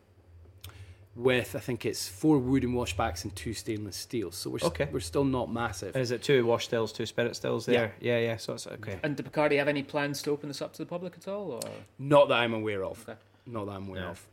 with 1.15 1.57
I 1.57 1.61
think 1.61 1.87
it's 1.87 2.07
four 2.07 2.37
wooden 2.39 2.75
washbacks 2.75 3.25
and 3.25 3.35
two 3.35 3.55
stainless 3.55 3.97
steel, 3.97 4.31
so 4.33 4.51
we're 4.51 4.59
s- 4.59 4.65
Okay. 4.65 4.89
we're 4.93 5.01
still 5.01 5.25
not 5.25 5.51
massive. 5.51 5.95
And 5.95 6.03
is 6.03 6.11
it 6.11 6.23
two 6.23 6.45
wash 6.45 6.67
stills, 6.67 6.93
two 6.93 7.07
spirit 7.07 7.35
stills 7.37 7.65
there? 7.65 7.95
Yeah, 8.01 8.19
yeah. 8.19 8.37
so 8.37 8.53
it's 8.53 8.67
okay. 8.67 8.99
And 9.03 9.17
do 9.17 9.23
Bacardi 9.23 9.57
have 9.57 9.67
any 9.69 9.83
plans 9.83 10.21
to 10.23 10.31
open 10.31 10.49
this 10.51 10.61
up 10.61 10.75
to 10.75 10.79
the 10.83 10.87
public 10.87 11.15
at 11.17 11.27
all? 11.27 11.53
Or 11.53 11.61
Not 11.99 12.29
that 12.29 12.35
I'm 12.35 12.53
aware 12.53 12.85
of. 12.85 13.03
Okay. 13.09 13.19
Not 13.47 13.65
that 13.67 13.73
I'm 13.73 13.89
aware 13.89 14.03
Yeah. 14.03 14.11
of. 14.11 14.27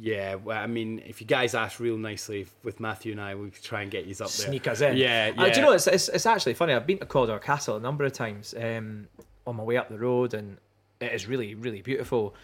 Yeah, 0.00 0.36
well, 0.36 0.58
I 0.58 0.66
mean, 0.66 1.02
if 1.06 1.20
you 1.20 1.26
guys 1.26 1.54
ask 1.54 1.80
real 1.80 1.96
nicely 1.96 2.46
with 2.62 2.78
Matthew 2.80 3.12
and 3.12 3.20
I, 3.20 3.34
we 3.34 3.50
could 3.50 3.62
try 3.62 3.82
and 3.82 3.90
get 3.90 4.06
you 4.06 4.12
up 4.12 4.18
there. 4.18 4.28
Sneak 4.28 4.66
us 4.68 4.80
in. 4.80 4.96
Yeah, 4.96 5.28
yeah. 5.28 5.42
Uh, 5.42 5.48
do 5.48 5.60
you 5.60 5.66
know 5.66 5.72
it's, 5.72 5.86
it's 5.86 6.08
it's 6.08 6.26
actually 6.26 6.54
funny? 6.54 6.72
I've 6.74 6.86
been 6.86 6.98
to 6.98 7.06
Cawdor 7.06 7.38
Castle 7.40 7.76
a 7.76 7.80
number 7.80 8.04
of 8.04 8.12
times 8.12 8.54
um, 8.60 9.08
on 9.46 9.56
my 9.56 9.62
way 9.62 9.76
up 9.76 9.88
the 9.88 9.98
road, 9.98 10.34
and 10.34 10.58
it 11.00 11.12
is 11.12 11.26
really 11.26 11.54
really 11.54 11.82
beautiful. 11.82 12.34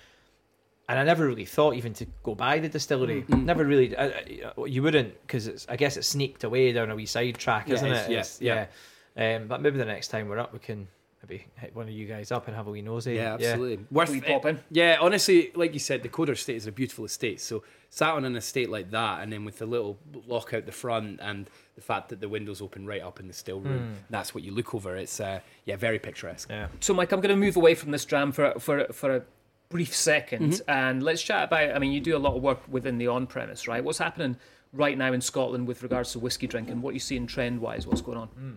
And 0.89 0.99
I 0.99 1.05
never 1.05 1.27
really 1.27 1.47
thought 1.47 1.75
even 1.77 1.95
to 1.95 2.07
go 2.23 2.35
by 2.35 2.59
the 2.59 2.69
distillery. 2.69 3.23
Mm-hmm. 3.23 3.47
Never 3.47 3.65
really. 3.65 3.97
I, 3.97 4.07
I- 4.07 4.65
you 4.67 4.83
wouldn't 4.83 5.19
because 5.23 5.47
it's. 5.47 5.67
I 5.69 5.77
guess 5.77 5.97
it's 5.97 6.09
sneaked 6.09 6.45
away 6.45 6.73
down 6.73 6.91
a 6.91 6.97
wee 6.97 7.07
side 7.07 7.37
track, 7.39 7.69
Yeah, 7.69 7.75
isn't 7.75 7.87
it? 7.93 8.11
yes, 8.11 8.41
It's- 8.41 8.69
yeah. 9.17 9.37
Um, 9.37 9.47
but 9.47 9.63
maybe 9.63 9.79
the 9.79 9.85
next 9.85 10.09
time 10.09 10.29
we're 10.29 10.39
up, 10.41 10.53
we 10.53 10.59
can 10.59 10.89
maybe 11.29 11.47
hit 11.57 11.75
one 11.75 11.89
of 11.89 11.95
you 11.95 12.07
guys 12.07 12.31
up 12.31 12.47
and 12.47 12.57
have 12.57 12.67
a 12.67 12.71
wee 12.71 12.83
nosy. 12.83 13.15
Yeah, 13.15 13.35
absolutely. 13.35 13.85
Worth 13.91 14.11
we 14.11 14.19
it. 14.19 14.27
pop 14.27 14.47
in? 14.47 14.61
Yeah, 14.71 14.99
honestly, 15.01 15.51
like 15.55 15.73
you 15.73 15.79
said, 15.79 16.03
the 16.03 16.09
Cawdor 16.09 16.33
estate 16.33 16.57
is 16.57 16.67
a 16.67 16.73
beautiful 16.73 17.05
estate. 17.05 17.41
So 17.41 17.63
sat 17.91 18.11
on 18.11 18.25
an 18.25 18.37
estate 18.37 18.71
like 18.71 18.91
that, 18.91 19.23
and 19.23 19.33
then 19.33 19.45
with 19.45 19.59
the 19.59 19.67
little 19.67 19.99
lock 20.27 20.55
out 20.55 20.67
the 20.67 20.73
front 20.73 21.21
and 21.23 21.49
the 21.77 21.81
fact 21.81 22.09
that 22.11 22.21
the 22.21 22.29
windows 22.29 22.61
open 22.61 22.87
right 22.87 23.03
up 23.03 23.21
in 23.21 23.29
the 23.29 23.35
still 23.35 23.61
room, 23.61 23.79
hmm. 23.79 23.95
that's 24.11 24.35
what 24.35 24.45
you 24.45 24.53
look 24.53 24.75
over. 24.75 24.97
It's 24.97 25.21
uh, 25.21 25.41
yeah, 25.65 25.77
very 25.77 25.99
picturesque. 25.99 26.51
Yeah. 26.51 26.69
So, 26.81 26.95
Mike, 26.95 27.13
I'm 27.13 27.21
going 27.21 27.35
to 27.35 27.41
move 27.41 27.57
away 27.57 27.75
from 27.75 27.91
this 27.91 28.05
dram 28.05 28.33
for 28.33 28.59
for 28.59 28.87
for 28.93 29.17
a 29.17 29.23
brief 29.71 29.93
2nd 29.93 30.39
mm-hmm. 30.39 30.71
and 30.71 31.03
let's 31.03 31.23
chat 31.23 31.45
about. 31.45 31.75
I 31.75 31.79
mean, 31.79 31.93
you 31.93 32.01
do 32.01 32.17
a 32.17 32.19
lot 32.19 32.37
of 32.37 32.43
work 32.43 32.61
within 32.69 32.99
the 32.99 33.09
on-premise, 33.09 33.67
right? 33.67 33.83
What's 33.83 33.99
happening 33.99 34.37
right 34.73 34.97
now 34.97 35.13
in 35.13 35.21
Scotland 35.21 35.67
with 35.67 35.83
regards 35.83 36.13
to 36.13 36.19
whiskey 36.19 36.47
drinking? 36.47 36.83
What 36.83 36.91
are 36.91 36.95
you 36.95 37.01
seeing 37.01 37.27
trend-wise? 37.27 37.87
What's 37.87 38.03
going 38.03 38.19
on? 38.19 38.29
Hmm. 38.29 38.53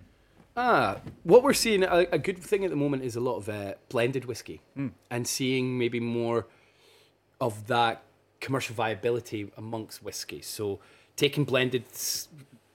Ah, 0.60 0.98
what 1.22 1.44
we're 1.44 1.54
seeing 1.54 1.84
a, 1.84 2.08
a 2.12 2.18
good 2.18 2.40
thing 2.40 2.66
at 2.66 2.72
the 2.72 2.76
moment 2.76 3.04
is 3.04 3.16
a 3.16 3.20
lot 3.20 3.36
of 3.36 3.48
uh, 3.48 3.76
blended 3.90 4.26
whiskey, 4.26 4.60
and 5.12 5.28
seeing 5.28 5.78
maybe 5.78 6.00
more 6.00 6.48
of 7.40 7.68
that 7.68 8.02
commercial 8.42 8.74
viability 8.74 9.52
amongst 9.56 10.04
whiskey. 10.04 10.42
So 10.42 10.80
taking 11.16 11.46
blended 11.46 11.84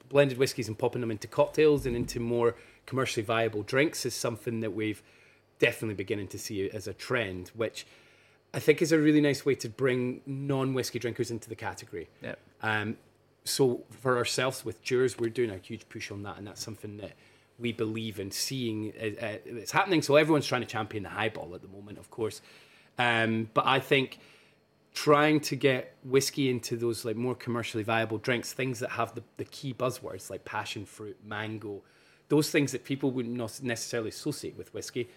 blended 0.07 0.37
whiskies 0.37 0.69
and 0.69 0.77
popping 0.77 1.01
them 1.01 1.11
into 1.11 1.27
cocktails 1.27 1.85
and 1.85 1.95
into 1.95 2.21
more 2.21 2.55
commercially 2.85 3.25
viable 3.25 3.63
drinks 3.63 4.05
is 4.05 4.13
something 4.13 4.61
that 4.61 4.71
we've 4.71 5.03
definitely 5.59 5.95
beginning 5.95 6.27
to 6.27 6.39
see 6.39 6.69
as 6.69 6.87
a 6.87 6.93
trend, 6.93 7.49
which 7.55 7.85
I 8.53 8.59
think 8.59 8.81
is 8.81 8.91
a 8.91 8.99
really 8.99 9.21
nice 9.21 9.45
way 9.45 9.55
to 9.55 9.67
bring 9.67 10.21
non 10.25 10.73
whiskey 10.73 10.99
drinkers 10.99 11.31
into 11.31 11.49
the 11.49 11.55
category. 11.55 12.07
Yep. 12.21 12.39
Um, 12.61 12.97
so 13.43 13.83
for 13.89 14.17
ourselves 14.17 14.63
with 14.63 14.81
Dewar's, 14.85 15.19
we're 15.19 15.29
doing 15.29 15.49
a 15.49 15.57
huge 15.57 15.89
push 15.89 16.11
on 16.11 16.23
that, 16.23 16.37
and 16.37 16.47
that's 16.47 16.63
something 16.63 16.95
that 16.97 17.11
we 17.59 17.71
believe 17.71 18.19
in 18.19 18.31
seeing 18.31 18.93
uh, 18.99 19.25
uh, 19.25 19.37
it's 19.45 19.71
happening. 19.71 20.01
So 20.01 20.15
everyone's 20.15 20.45
trying 20.47 20.61
to 20.61 20.67
champion 20.67 21.03
the 21.03 21.09
highball 21.09 21.53
at 21.55 21.61
the 21.61 21.67
moment, 21.67 21.97
of 21.99 22.09
course. 22.11 22.41
Um, 22.97 23.49
but 23.53 23.65
I 23.65 23.79
think 23.79 24.19
trying 24.93 25.39
to 25.39 25.55
get 25.55 25.95
whiskey 26.03 26.49
into 26.49 26.75
those 26.77 27.03
like 27.05 27.15
more 27.15 27.33
commercially 27.35 27.83
viable 27.83 28.17
drinks, 28.19 28.53
things 28.53 28.79
that 28.79 28.91
have 28.91 29.15
the, 29.15 29.23
the 29.37 29.45
key 29.45 29.73
buzzwords 29.73 30.29
like 30.29 30.45
passion 30.45 30.85
fruit, 30.85 31.17
mango, 31.25 31.81
those 32.29 32.49
things 32.51 32.71
that 32.71 32.83
people 32.83 33.11
wouldn't 33.11 33.35
necessarily 33.63 34.09
associate 34.09 34.55
with 34.57 34.71
whiskey, 34.73 35.09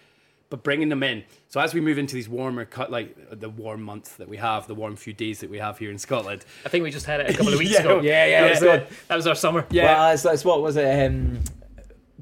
but 0.49 0.63
bringing 0.63 0.89
them 0.89 1.03
in. 1.03 1.23
So 1.49 1.59
as 1.59 1.73
we 1.73 1.81
move 1.81 1.97
into 1.99 2.15
these 2.15 2.27
warmer 2.29 2.65
cut, 2.65 2.89
like 2.91 3.39
the 3.39 3.49
warm 3.49 3.81
months 3.83 4.15
that 4.15 4.27
we 4.27 4.37
have, 4.37 4.65
the 4.67 4.75
warm 4.75 4.95
few 4.95 5.13
days 5.13 5.41
that 5.41 5.49
we 5.49 5.59
have 5.59 5.77
here 5.77 5.91
in 5.91 5.97
Scotland. 5.99 6.43
I 6.65 6.69
think 6.69 6.83
we 6.83 6.89
just 6.91 7.05
had 7.05 7.19
it 7.19 7.29
a 7.29 7.33
couple 7.33 7.53
of 7.53 7.59
weeks 7.59 7.71
Yeah, 7.73 7.79
ago. 7.81 8.01
yeah, 8.01 8.25
yeah, 8.25 8.41
that 8.41 8.49
was, 8.51 8.61
yeah. 8.63 8.77
the- 8.77 8.95
that 9.09 9.15
was 9.15 9.27
our 9.27 9.35
summer. 9.35 9.65
Yeah. 9.69 9.85
Well, 9.99 10.13
it's, 10.13 10.25
it's 10.25 10.45
what 10.45 10.61
was 10.63 10.75
it? 10.77 11.05
Um, 11.07 11.39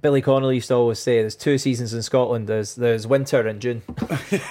Billy 0.06 0.22
Connolly 0.22 0.54
used 0.54 0.68
to 0.68 0.76
always 0.76 1.00
say 1.00 1.22
there's 1.22 1.36
two 1.36 1.58
seasons 1.58 1.92
in 1.92 2.04
Scotland. 2.04 2.46
There's 2.46 2.76
there's 2.76 3.08
winter 3.08 3.48
and 3.48 3.60
June. 3.60 3.82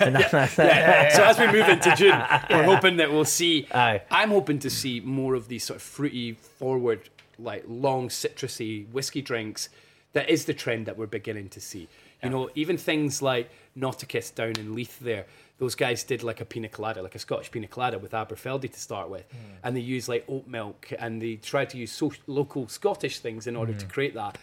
and 0.00 0.16
that, 0.16 0.50
so 1.14 1.22
as 1.22 1.38
we 1.38 1.46
move 1.46 1.68
into 1.68 1.94
June, 1.94 2.20
we're 2.50 2.64
hoping 2.64 2.96
that 2.96 3.12
we'll 3.12 3.24
see. 3.24 3.68
Aye. 3.72 4.02
I'm 4.10 4.30
hoping 4.30 4.58
to 4.58 4.68
see 4.68 4.98
more 4.98 5.36
of 5.36 5.46
these 5.46 5.62
sort 5.62 5.76
of 5.76 5.82
fruity, 5.82 6.32
forward, 6.32 7.08
like 7.38 7.62
long 7.68 8.08
citrusy 8.08 8.90
whiskey 8.90 9.22
drinks. 9.22 9.68
That 10.14 10.28
is 10.28 10.44
the 10.44 10.54
trend 10.54 10.86
that 10.86 10.98
we're 10.98 11.06
beginning 11.06 11.50
to 11.50 11.60
see. 11.60 11.86
You 12.20 12.30
know, 12.30 12.50
even 12.56 12.76
things 12.76 13.22
like 13.22 13.48
Nauticus 13.78 14.34
down 14.34 14.54
in 14.58 14.74
Leith 14.74 14.98
there. 14.98 15.24
Those 15.58 15.76
guys 15.76 16.02
did 16.02 16.24
like 16.24 16.40
a 16.40 16.44
pina 16.44 16.68
colada, 16.68 17.00
like 17.00 17.14
a 17.14 17.20
Scottish 17.20 17.52
pina 17.52 17.68
colada 17.68 18.00
with 18.00 18.10
Aberfeldy 18.10 18.72
to 18.72 18.80
start 18.80 19.08
with, 19.08 19.30
hmm. 19.30 19.38
and 19.62 19.76
they 19.76 19.80
use 19.80 20.08
like 20.08 20.24
oat 20.28 20.48
milk 20.48 20.92
and 20.98 21.22
they 21.22 21.36
try 21.36 21.64
to 21.64 21.78
use 21.78 21.92
so- 21.92 22.10
local 22.26 22.66
Scottish 22.66 23.20
things 23.20 23.46
in 23.46 23.54
order 23.54 23.72
to 23.72 23.84
hmm. 23.84 23.92
create 23.92 24.14
that. 24.14 24.36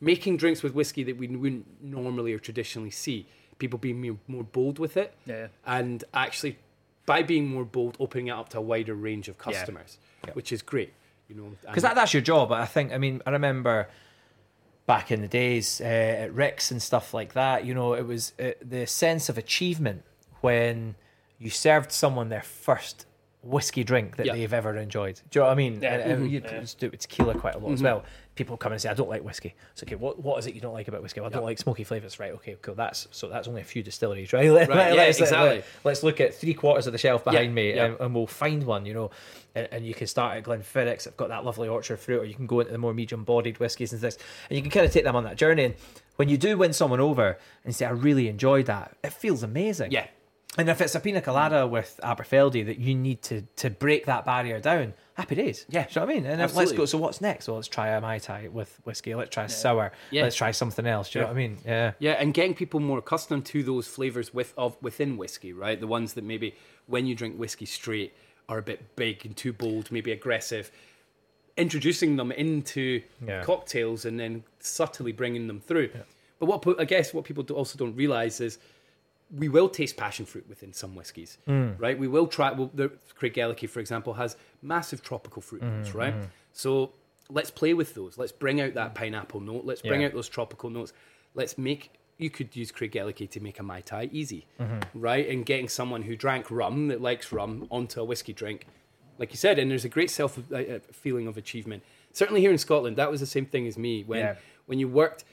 Making 0.00 0.36
drinks 0.36 0.62
with 0.62 0.74
whiskey 0.74 1.02
that 1.04 1.16
we 1.16 1.26
wouldn't 1.28 1.82
normally 1.82 2.32
or 2.32 2.38
traditionally 2.38 2.90
see. 2.90 3.26
People 3.58 3.78
being 3.78 4.18
more- 4.28 4.44
bold 4.44 4.78
with 4.78 4.96
it 4.96 5.12
Yeah. 5.26 5.48
and 5.66 6.04
actually 6.14 6.58
by 7.06 7.22
being 7.22 7.48
more 7.48 7.64
bold 7.64 7.96
opening 7.98 8.28
it 8.28 8.30
up 8.32 8.48
to 8.50 8.58
a 8.58 8.60
wider 8.60 8.94
range 8.94 9.28
of 9.28 9.36
customers 9.38 9.98
which 10.34 10.52
is 10.52 10.60
great 10.62 10.92
you 11.28 11.34
know 11.34 11.52
because 11.62 11.82
that, 11.82 11.94
that's 11.96 12.12
your 12.14 12.20
job. 12.22 12.52
I 12.52 12.66
think. 12.66 12.92
I 12.92 12.98
mean, 12.98 13.20
I 13.26 13.30
remember 13.30 13.88
back 14.86 15.10
in 15.10 15.20
the 15.20 15.28
days 15.28 15.80
uh, 15.80 15.84
at 15.84 16.32
Rick's 16.32 16.70
and 16.70 16.80
stuff 16.82 17.12
like 17.12 17.34
that. 17.34 17.64
You 17.66 17.74
know, 17.74 17.92
it 17.94 18.06
was 18.06 18.32
uh, 18.40 18.52
the 18.64 18.86
sense 18.86 19.28
of 19.28 19.36
achievement 19.36 20.04
when 20.40 20.94
you 21.38 21.50
served 21.50 21.92
someone 21.92 22.28
their 22.30 22.42
first 22.42 23.04
whiskey 23.42 23.84
drink 23.84 24.16
that 24.16 24.26
Yeah. 24.26 24.32
they've 24.34 24.52
ever 24.52 24.76
enjoyed. 24.76 25.20
Do 25.30 25.38
you 25.38 25.42
know 25.42 25.46
what 25.48 25.52
I 25.52 25.56
mean? 25.56 25.80
Yeah. 25.82 25.94
And, 25.96 26.12
and 26.22 26.30
you 26.30 26.40
just 26.40 26.78
do 26.78 26.86
it 26.86 26.92
with 26.92 27.00
tequila 27.00 27.34
quite 27.34 27.54
a 27.54 27.58
lot 27.58 27.72
as 27.72 27.82
well. 27.82 28.04
People 28.38 28.56
come 28.56 28.70
and 28.72 28.80
say, 28.80 28.88
"I 28.88 28.94
don't 28.94 29.10
like 29.10 29.24
whiskey." 29.24 29.54
It's 29.72 29.82
okay. 29.82 29.96
What 29.96 30.22
what 30.22 30.38
is 30.38 30.46
it 30.46 30.54
you 30.54 30.60
don't 30.60 30.72
like 30.72 30.86
about 30.88 31.02
whiskey? 31.02 31.20
Well, 31.20 31.28
I 31.28 31.32
don't 31.32 31.44
like 31.44 31.58
smoky 31.58 31.82
flavors. 31.84 32.20
Right? 32.20 32.32
Okay, 32.34 32.56
cool. 32.62 32.76
That's 32.76 33.08
so. 33.10 33.28
That's 33.28 33.48
only 33.48 33.60
a 33.60 33.64
few 33.64 33.82
distilleries, 33.82 34.32
right? 34.38 34.48
Right, 34.48 34.68
let- 34.68 34.94
yeah, 34.94 35.02
let's, 35.02 35.20
uh, 35.20 35.24
exactly. 35.24 35.62
Let, 35.84 35.92
us 35.92 36.02
look 36.02 36.20
at 36.20 36.34
three 36.34 36.54
quarters 36.54 36.86
of 36.86 36.92
the 36.92 36.98
shelf 36.98 37.24
behind 37.24 37.54
me, 37.54 37.74
yeah. 37.74 37.84
And, 37.86 38.00
and 38.00 38.14
we'll 38.14 38.26
find 38.28 38.62
one. 38.64 38.86
You 38.86 38.94
know, 38.94 39.10
and, 39.54 39.68
and 39.72 39.86
you 39.86 39.92
can 39.94 40.06
start 40.06 40.36
at 40.38 40.44
Glenfiddich. 40.44 41.06
I've 41.06 41.16
got 41.16 41.28
that 41.28 41.44
lovely 41.44 41.68
orchard 41.68 41.98
fruit, 41.98 42.20
or 42.20 42.24
you 42.24 42.34
can 42.34 42.46
go 42.46 42.60
into 42.60 42.72
the 42.72 42.78
more 42.78 42.94
medium-bodied 42.94 43.58
whiskies 43.58 43.92
and 43.92 44.00
things, 44.00 44.16
and 44.48 44.56
you 44.56 44.62
can 44.62 44.70
kind 44.70 44.86
of 44.86 44.92
take 44.92 45.04
them 45.04 45.16
on 45.16 45.24
that 45.24 45.36
journey. 45.36 45.64
And 45.64 45.74
when 46.16 46.28
you 46.28 46.38
do 46.38 46.56
win 46.56 46.72
someone 46.72 47.00
over 47.00 47.38
and 47.64 47.74
say, 47.74 47.84
"I 47.86 47.90
really 47.90 48.28
enjoyed 48.28 48.66
that," 48.66 48.96
it 49.02 49.12
feels 49.12 49.42
amazing. 49.42 49.90
yeah 49.92 50.06
And 50.56 50.68
if 50.70 50.80
it's 50.80 50.94
a 50.94 51.00
pina 51.00 51.20
colada 51.20 51.66
with 51.66 52.00
Aberfeldy 52.02 52.64
that 52.66 52.78
you 52.78 52.94
need 52.94 53.20
to 53.22 53.42
to 53.56 53.68
break 53.70 54.06
that 54.06 54.24
barrier 54.24 54.60
down, 54.60 54.94
happy 55.18 55.34
days. 55.34 55.66
Yeah. 55.68 55.82
Do 55.82 55.88
you 55.90 55.94
know 56.00 56.06
what 56.06 56.12
I 56.12 56.14
mean? 56.14 56.26
And 56.26 56.54
let's 56.54 56.72
go. 56.72 56.84
So 56.86 56.96
what's 56.96 57.20
next? 57.20 57.48
Well, 57.48 57.56
let's 57.56 57.68
try 57.68 57.88
a 57.88 58.00
mai 58.00 58.18
tai 58.18 58.48
with 58.48 58.78
whiskey. 58.84 59.14
Let's 59.14 59.30
try 59.30 59.44
a 59.44 59.48
sour. 59.48 59.90
Yeah. 60.12 60.22
Let's 60.22 60.36
try 60.36 60.52
something 60.52 60.86
else. 60.86 61.10
Do 61.10 61.18
you 61.18 61.22
know 61.24 61.28
what 61.28 61.36
I 61.36 61.38
mean? 61.38 61.58
Yeah. 61.66 61.92
yeah 61.98 62.12
and 62.12 62.32
getting 62.32 62.54
people 62.54 62.78
more 62.80 62.98
accustomed 62.98 63.44
to 63.46 63.62
those 63.64 63.88
flavors 63.88 64.32
with 64.32 64.54
of 64.56 64.76
within 64.80 65.16
whiskey 65.16 65.52
right 65.52 65.78
the 65.80 65.86
ones 65.88 66.14
that 66.14 66.24
maybe 66.24 66.54
when 66.86 67.04
you 67.04 67.14
drink 67.14 67.36
whiskey 67.36 67.66
straight 67.66 68.14
are 68.48 68.58
a 68.58 68.62
bit 68.62 68.96
big 68.96 69.26
and 69.26 69.36
too 69.36 69.52
bold 69.52 69.90
maybe 69.90 70.12
aggressive 70.12 70.70
introducing 71.56 72.16
them 72.16 72.30
into 72.32 73.02
Yeah. 73.26 73.42
cocktails 73.42 74.04
and 74.04 74.18
then 74.18 74.44
subtly 74.60 75.12
bringing 75.12 75.48
them 75.48 75.60
through 75.60 75.90
but 76.38 76.46
what 76.46 76.80
i 76.80 76.84
guess 76.84 77.12
what 77.12 77.24
people 77.24 77.44
also 77.52 77.76
don't 77.76 77.96
realize 77.96 78.40
is 78.40 78.58
we 79.36 79.48
will 79.48 79.68
taste 79.68 79.96
passion 79.96 80.24
fruit 80.24 80.48
within 80.48 80.72
some 80.72 80.94
whiskies, 80.94 81.38
right? 81.46 81.98
We 81.98 82.08
will 82.08 82.26
try. 82.26 82.52
Well, 82.52 82.70
the, 82.74 82.90
Craigellachie, 83.20 83.68
for 83.68 83.80
example, 83.80 84.14
has 84.14 84.36
massive 84.62 85.02
tropical 85.02 85.42
fruit 85.42 85.62
notes, 85.62 85.94
right? 85.94 86.14
So 86.52 86.92
let's 87.30 87.50
play 87.50 87.74
with 87.74 87.94
those. 87.94 88.16
Let's 88.16 88.32
bring 88.32 88.60
out 88.60 88.74
that 88.74 88.94
pineapple 88.94 89.40
note. 89.40 89.64
Let's 89.64 89.82
bring 89.82 90.00
Yeah. 90.00 90.06
out 90.08 90.14
those 90.14 90.28
tropical 90.28 90.70
notes. 90.70 90.92
Let's 91.34 91.58
make. 91.58 91.90
You 92.16 92.30
could 92.30 92.56
use 92.56 92.72
Craigellachie 92.72 93.30
to 93.30 93.40
make 93.40 93.60
a 93.60 93.62
mai 93.62 93.80
tai 93.80 94.08
easy, 94.12 94.46
right? 94.94 95.28
And 95.28 95.46
getting 95.46 95.68
someone 95.68 96.02
who 96.02 96.16
drank 96.16 96.50
rum 96.50 96.88
that 96.88 97.00
likes 97.00 97.30
rum 97.30 97.68
onto 97.70 98.00
a 98.00 98.04
whiskey 98.04 98.32
drink, 98.32 98.66
like 99.18 99.30
you 99.30 99.36
said, 99.36 99.58
and 99.58 99.70
there's 99.70 99.84
a 99.84 99.88
great 99.88 100.10
self 100.10 100.36
uh, 100.50 100.56
uh, 100.56 100.78
feeling 100.90 101.26
of 101.28 101.36
achievement. 101.36 101.84
Certainly 102.12 102.40
here 102.40 102.50
in 102.50 102.58
Scotland, 102.58 102.96
that 102.96 103.10
was 103.10 103.20
the 103.20 103.26
same 103.26 103.46
thing 103.46 103.66
as 103.68 103.76
me 103.78 104.02
when 104.04 104.20
Yeah. 104.20 104.34
when 104.66 104.78
you 104.80 104.88
worked 104.88 105.24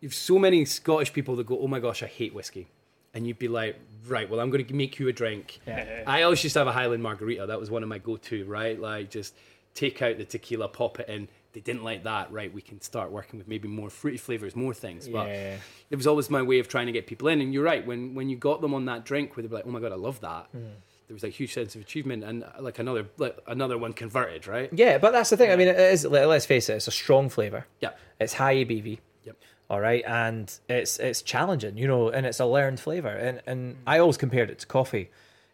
you've 0.00 0.14
so 0.14 0.38
many 0.38 0.64
Scottish 0.64 1.12
people 1.12 1.36
that 1.36 1.46
go, 1.46 1.58
"Oh 1.60 1.68
my 1.68 1.78
gosh, 1.80 2.02
I 2.02 2.06
hate 2.06 2.34
whiskey," 2.34 2.66
and 3.14 3.26
you'd 3.26 3.38
be 3.38 3.48
like, 3.48 3.76
"Right, 4.06 4.28
well, 4.30 4.40
I'm 4.40 4.50
going 4.50 4.64
to 4.64 4.74
make 4.74 4.98
you 4.98 5.08
a 5.08 5.12
drink." 5.12 5.60
Yeah. 5.66 6.04
I 6.06 6.22
always 6.22 6.42
used 6.44 6.54
to 6.54 6.60
have 6.60 6.68
a 6.68 6.72
Highland 6.72 7.02
margarita. 7.02 7.46
That 7.46 7.60
was 7.60 7.70
one 7.70 7.82
of 7.82 7.88
my 7.88 7.98
go-to. 7.98 8.44
Right, 8.44 8.78
like 8.80 9.10
just 9.10 9.34
take 9.74 10.02
out 10.02 10.18
the 10.18 10.24
tequila, 10.24 10.68
pop 10.68 10.98
it 11.00 11.08
in. 11.08 11.28
They 11.52 11.60
didn't 11.60 11.82
like 11.82 12.04
that. 12.04 12.30
Right, 12.32 12.52
we 12.52 12.62
can 12.62 12.80
start 12.80 13.10
working 13.10 13.38
with 13.38 13.48
maybe 13.48 13.66
more 13.68 13.90
fruity 13.90 14.18
flavors, 14.18 14.54
more 14.54 14.72
things. 14.74 15.08
But 15.08 15.26
Yeah. 15.28 15.56
it 15.90 15.96
was 15.96 16.06
always 16.06 16.30
my 16.30 16.42
way 16.42 16.58
of 16.60 16.68
trying 16.68 16.86
to 16.86 16.92
get 16.92 17.06
people 17.08 17.26
in. 17.28 17.40
And 17.40 17.52
you're 17.52 17.64
right. 17.64 17.84
When 17.84 18.14
when 18.14 18.28
you 18.28 18.36
got 18.36 18.60
them 18.60 18.72
on 18.74 18.84
that 18.86 19.04
drink, 19.04 19.36
where 19.36 19.42
they'd 19.42 19.48
be 19.48 19.54
like, 19.56 19.66
"Oh 19.66 19.70
my 19.70 19.80
god, 19.80 19.92
I 19.92 19.96
love 19.96 20.20
that." 20.20 20.46
There 20.52 21.14
was 21.14 21.24
a 21.24 21.28
huge 21.28 21.52
sense 21.52 21.74
of 21.74 21.80
achievement, 21.80 22.22
and 22.22 22.44
uh, 22.44 22.50
like 22.60 22.78
another 22.78 23.06
like 23.18 23.36
another 23.48 23.76
one 23.76 23.92
converted. 23.92 24.46
Right. 24.46 24.70
Yeah, 24.72 24.98
but 24.98 25.10
that's 25.10 25.28
the 25.30 25.36
thing. 25.36 25.50
I 25.50 25.56
mean, 25.56 25.66
it 25.66 25.76
is. 25.76 26.04
let- 26.06 26.28
Let's 26.28 26.46
face 26.46 26.68
it. 26.68 26.74
It's 26.74 26.86
a 26.86 26.92
strong 26.92 27.28
flavor. 27.28 27.66
Yeah. 27.80 27.90
It's 28.20 28.34
high 28.34 28.54
ABV. 28.54 29.00
Yep. 29.24 29.36
All 29.70 29.80
right, 29.80 30.04
and 30.04 30.52
it's 30.68 30.98
it's 30.98 31.22
challenging, 31.22 31.78
you 31.78 31.86
know, 31.86 32.08
and 32.08 32.26
it's 32.26 32.40
a 32.40 32.44
learned 32.44 32.80
flavor. 32.80 33.08
And 33.08 33.40
and 33.46 33.76
I 33.86 34.00
always 34.00 34.16
compared 34.16 34.50
it 34.50 34.58
to 34.58 34.66
coffee. 34.66 35.10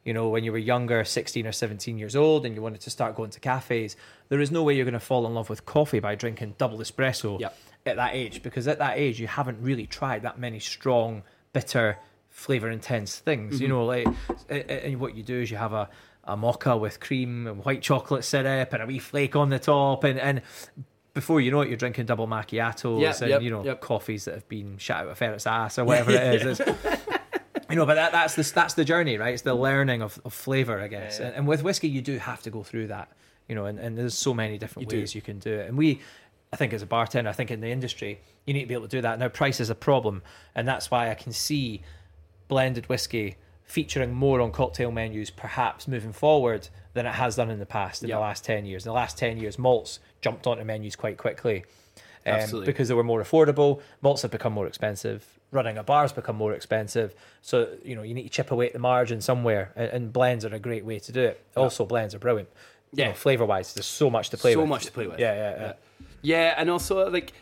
You 0.07 0.15
know, 0.15 0.31
when 0.31 0.43
you 0.43 0.53
were 0.53 0.59
younger, 0.59 1.05
sixteen 1.05 1.47
or 1.47 1.53
seventeen 1.53 1.99
years 1.99 2.17
old, 2.17 2.47
and 2.47 2.55
you 2.55 2.63
wanted 2.63 2.81
to 2.81 2.91
start 2.91 3.15
going 3.15 3.29
to 3.31 3.41
cafes, 3.41 3.95
there 4.31 4.41
is 4.41 4.51
no 4.51 4.63
way 4.63 4.75
you're 4.75 4.87
going 4.87 4.95
to 4.95 5.01
fall 5.01 5.27
in 5.27 5.35
love 5.35 5.51
with 5.51 5.67
coffee 5.67 6.01
by 6.01 6.15
drinking 6.15 6.55
double 6.57 6.79
espresso 6.79 7.39
Yep. 7.39 7.59
at 7.85 7.97
that 7.97 8.15
age, 8.15 8.43
because 8.43 8.67
at 8.67 8.79
that 8.79 8.97
age 8.97 9.21
you 9.21 9.27
haven't 9.27 9.59
really 9.61 9.87
tried 9.87 10.23
that 10.23 10.39
many 10.39 10.61
strong, 10.61 11.23
bitter, 11.53 11.99
flavor 12.31 12.71
intense 12.71 13.19
things. 13.19 13.61
You 13.61 13.69
mm-hmm. 13.69 13.77
know, 13.77 13.85
like 13.85 14.07
and 14.49 14.99
what 14.99 15.15
you 15.15 15.25
do 15.25 15.43
is 15.43 15.51
you 15.51 15.59
have 15.59 15.75
a 15.75 15.91
a 16.25 16.37
mocha 16.39 16.77
with 16.77 17.01
cream 17.01 17.47
and 17.47 17.65
white 17.65 17.83
chocolate 17.83 18.25
syrup 18.25 18.73
and 18.73 18.83
a 18.83 18.87
wee 18.87 18.99
flake 18.99 19.37
on 19.37 19.51
the 19.51 19.59
top, 19.59 20.05
and 20.05 20.19
and 20.19 20.41
before 21.17 21.41
you 21.41 21.51
know 21.51 21.63
it, 21.63 21.69
you're 21.69 21.79
drinking 21.79 22.05
double 22.05 22.29
macchiatos 22.29 23.01
Yep, 23.01 23.21
and 23.23 23.31
yep, 23.31 23.43
you 23.43 23.51
know 23.51 23.65
yep. 23.65 23.81
coffees 23.81 24.27
that 24.27 24.35
have 24.35 24.49
been 24.49 24.77
shot 24.77 24.99
out 24.99 25.07
of 25.07 25.13
a 25.13 25.15
ferret's 25.15 25.47
ass 25.47 25.79
or 25.79 25.85
whatever 25.87 26.11
it 26.13 26.43
is. 26.43 26.61
You 27.69 27.75
know, 27.75 27.85
but 27.85 27.95
that, 27.95 28.13
that's 28.13 28.37
the 28.37 28.55
that's 28.55 28.75
the 28.75 28.85
journey, 28.85 29.19
right? 29.19 29.35
It's 29.35 29.43
the 29.43 29.51
mm-hmm. 29.51 29.61
learning 29.61 30.03
of, 30.03 30.21
of 30.25 30.33
flavor, 30.33 30.81
I 30.81 30.87
guess. 30.87 31.19
And, 31.19 31.35
and 31.35 31.49
with 31.49 31.65
whiskey, 31.65 31.89
you 31.89 32.01
do 32.01 32.17
have 32.19 32.41
to 32.43 32.51
go 32.51 32.63
through 32.63 32.87
that, 32.87 33.11
you 33.49 33.57
know. 33.57 33.65
And, 33.65 33.81
and 33.81 33.99
there's 33.99 34.15
so 34.15 34.33
many 34.33 34.57
different 34.57 34.87
You 34.87 34.99
do. 34.99 35.01
ways 35.03 35.17
you 35.17 35.21
can 35.21 35.41
do 35.41 35.53
it. 35.53 35.69
And 35.69 35.77
we, 35.77 36.01
I 36.53 36.57
think, 36.57 36.73
as 36.73 36.83
a 36.83 36.87
bartender, 36.87 37.29
I 37.29 37.33
think 37.33 37.51
in 37.51 37.61
the 37.61 37.71
industry, 37.71 38.21
you 38.47 38.55
need 38.55 38.61
to 38.61 38.67
be 38.67 38.75
able 38.75 38.85
to 38.85 38.97
do 38.97 39.01
that. 39.01 39.19
Now, 39.19 39.27
price 39.29 39.59
is 39.59 39.69
a 39.69 39.75
problem, 39.75 40.23
and 40.55 40.69
that's 40.69 40.93
why 40.93 41.11
I 41.11 41.15
can 41.15 41.33
see 41.33 41.83
blended 42.47 42.89
whiskey 42.89 43.37
featuring 43.67 44.15
more 44.15 44.41
on 44.41 44.53
cocktail 44.53 44.91
menus, 44.91 45.31
perhaps 45.31 45.87
moving 45.89 46.13
forward 46.13 46.69
than 46.95 47.05
it 47.05 47.15
has 47.15 47.37
done 47.37 47.51
in 47.51 47.59
the 47.59 47.67
past 47.67 48.03
in 48.03 48.09
Yeah. 48.09 48.15
the 48.17 48.21
last 48.21 48.45
ten 48.45 48.65
years. 48.65 48.87
In 48.87 48.91
the 48.91 48.95
last 48.95 49.19
ten 49.19 49.37
years, 49.37 49.59
malts 49.59 49.99
jumped 50.21 50.47
onto 50.47 50.65
menus 50.65 50.97
quite 50.97 51.19
quickly. 51.19 51.65
um, 52.25 52.33
Absolutely. 52.35 52.67
because 52.67 52.89
they 52.89 52.95
were 52.95 53.05
more 53.05 53.23
affordable. 53.23 53.81
Malts 54.03 54.23
have 54.23 54.33
become 54.33 54.53
more 54.53 54.67
expensive. 54.67 55.25
Running 55.53 55.79
a 55.79 55.85
bar 55.85 56.03
has 56.03 56.13
become 56.13 56.35
more 56.35 56.53
expensive. 56.55 57.15
So 57.41 57.69
you 57.85 57.95
know 57.95 58.03
you 58.03 58.15
need 58.15 58.25
to 58.25 58.29
chip 58.29 58.51
away 58.51 58.67
at 58.67 58.73
the 58.73 58.81
margin 58.81 59.21
somewhere, 59.21 59.71
and, 59.77 59.89
and 59.91 60.13
blends 60.13 60.45
are 60.45 60.53
a 60.53 60.59
great 60.59 60.85
way 60.85 60.99
to 60.99 61.13
do 61.13 61.21
it. 61.23 61.41
Also, 61.57 61.85
blends 61.87 62.15
are 62.17 62.19
brilliant. 62.19 62.49
You 62.93 63.03
Yeah. 63.03 63.09
know, 63.11 63.15
flavor 63.15 63.45
wise, 63.47 63.75
there's 63.75 63.87
so 63.87 64.11
much 64.11 64.31
to 64.31 64.37
play 64.37 64.55
so 64.55 64.59
with. 64.61 64.65
So 64.67 64.69
much 64.69 64.87
to 64.87 64.93
play 64.93 65.07
with. 65.07 65.21
Yeah, 65.21 65.35
yeah, 65.35 65.61
yeah. 65.61 65.73
Yeah, 66.23 66.55
and 66.57 66.69
also 66.69 67.09
like, 67.11 67.33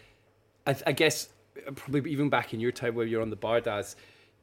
I, 0.66 0.76
I 0.86 0.92
guess 0.92 1.28
probably 1.76 2.10
even 2.10 2.28
back 2.28 2.52
in 2.52 2.60
your 2.60 2.72
time 2.72 2.94
where 2.94 3.06
you're 3.06 3.22
on 3.22 3.30
the 3.30 3.36
bar, 3.36 3.60
Daz, 3.62 3.96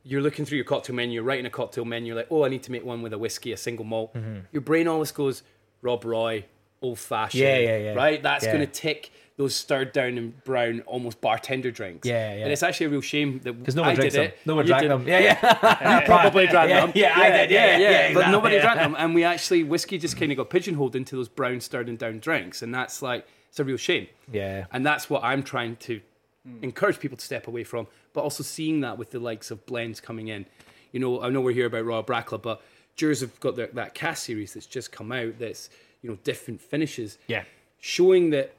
you're 0.04 0.22
looking 0.22 0.46
through 0.46 0.58
your 0.58 0.66
cocktail 0.66 0.96
menu, 0.96 1.16
you're 1.16 1.24
writing 1.24 1.46
a 1.46 1.50
cocktail 1.50 1.86
menu, 1.86 2.08
you're 2.08 2.16
like, 2.16 2.28
oh, 2.32 2.44
I 2.44 2.50
need 2.50 2.64
to 2.64 2.72
make 2.72 2.84
one 2.84 3.02
with 3.02 3.14
a 3.14 3.18
whiskey, 3.18 3.52
a 3.52 3.58
single 3.58 3.86
malt. 3.86 4.14
Mm-hmm. 4.14 4.40
Your 4.52 4.62
brain 4.62 4.88
always 4.88 5.12
goes, 5.12 5.44
Rob 5.82 6.04
Roy, 6.06 6.46
old 6.82 7.00
fashioned. 7.00 7.42
Yeah, 7.44 7.58
yeah, 7.60 7.78
yeah. 7.78 7.94
Right, 7.94 8.22
that's 8.24 8.44
Yeah. 8.46 8.54
going 8.54 8.66
to 8.66 8.72
tick 8.72 9.12
those 9.38 9.56
stirred 9.56 9.92
down 9.94 10.18
and 10.18 10.44
brown, 10.44 10.82
almost 10.82 11.20
bartender 11.22 11.72
drinks. 11.72 12.08
Yeah, 12.08 12.34
yeah. 12.36 12.44
And 12.44 12.52
it's 12.52 12.62
actually 12.64 12.88
a 12.88 12.90
real 12.90 13.02
shame 13.02 13.40
that 13.44 13.54
Because 13.54 13.76
no 13.76 13.84
I 13.84 13.88
one 13.88 13.96
drinks 13.96 14.14
them. 14.16 14.24
it. 14.26 14.38
No 14.46 14.56
one 14.56 14.66
you 14.66 14.68
drank 14.70 14.82
did- 14.84 14.92
them. 14.92 15.08
Yeah, 15.08 15.20
yeah. 15.20 16.00
You 16.02 16.06
probably 16.06 16.48
drank 16.48 16.70
Yeah, 16.70 16.82
them. 16.82 16.92
yeah, 16.96 17.14
I 17.16 17.30
did, 17.32 17.52
yeah, 17.52 17.78
yeah, 17.78 17.90
But 17.90 18.10
exactly, 18.10 18.32
nobody 18.32 18.56
yeah. 18.56 18.62
drank 18.62 18.80
them, 18.80 18.96
and 19.00 19.16
we 19.16 19.24
actually 19.24 19.64
whiskey 19.64 19.98
just 19.98 20.18
kind 20.18 20.32
of 20.32 20.38
got 20.38 20.50
pigeonholed 20.50 20.96
into 20.96 21.16
those 21.16 21.30
brown 21.30 21.60
stirred 21.62 21.90
and 21.90 21.98
down 21.98 22.20
drinks, 22.20 22.62
and 22.62 22.74
that's 22.74 23.02
like 23.02 23.26
it's 23.50 23.60
a 23.60 23.64
real 23.64 23.78
shame. 23.78 24.08
Yeah. 24.32 24.66
And 24.72 24.86
that's 24.86 25.10
what 25.10 25.24
I'm 25.24 25.44
trying 25.44 25.76
to 25.78 26.02
Hmm. 26.46 26.64
encourage 26.64 27.00
people 27.00 27.18
to 27.18 27.24
step 27.24 27.48
away 27.48 27.64
from, 27.64 27.86
but 28.14 28.22
also 28.22 28.42
seeing 28.42 28.82
that 28.82 28.98
with 28.98 29.12
the 29.12 29.20
likes 29.20 29.52
of 29.52 29.64
blends 29.68 30.02
coming 30.02 30.28
in. 30.28 30.48
You 30.92 31.00
know, 31.00 31.22
I 31.22 31.30
know 31.30 31.40
we're 31.40 31.54
here 31.54 31.68
about 31.68 31.86
Royal 31.86 32.04
Brackla, 32.04 32.42
but 32.42 32.64
Dewar's 32.98 33.22
have 33.22 33.40
got 33.40 33.56
their, 33.56 33.68
that 33.68 33.94
cask 33.94 34.26
series 34.26 34.56
that's 34.56 34.66
just 34.66 34.92
come 34.92 35.12
out 35.12 35.38
that's, 35.38 35.70
you 36.02 36.10
know, 36.10 36.18
different 36.24 36.60
finishes. 36.60 37.20
Yeah. 37.28 37.44
Showing 37.80 38.32
that 38.32 38.56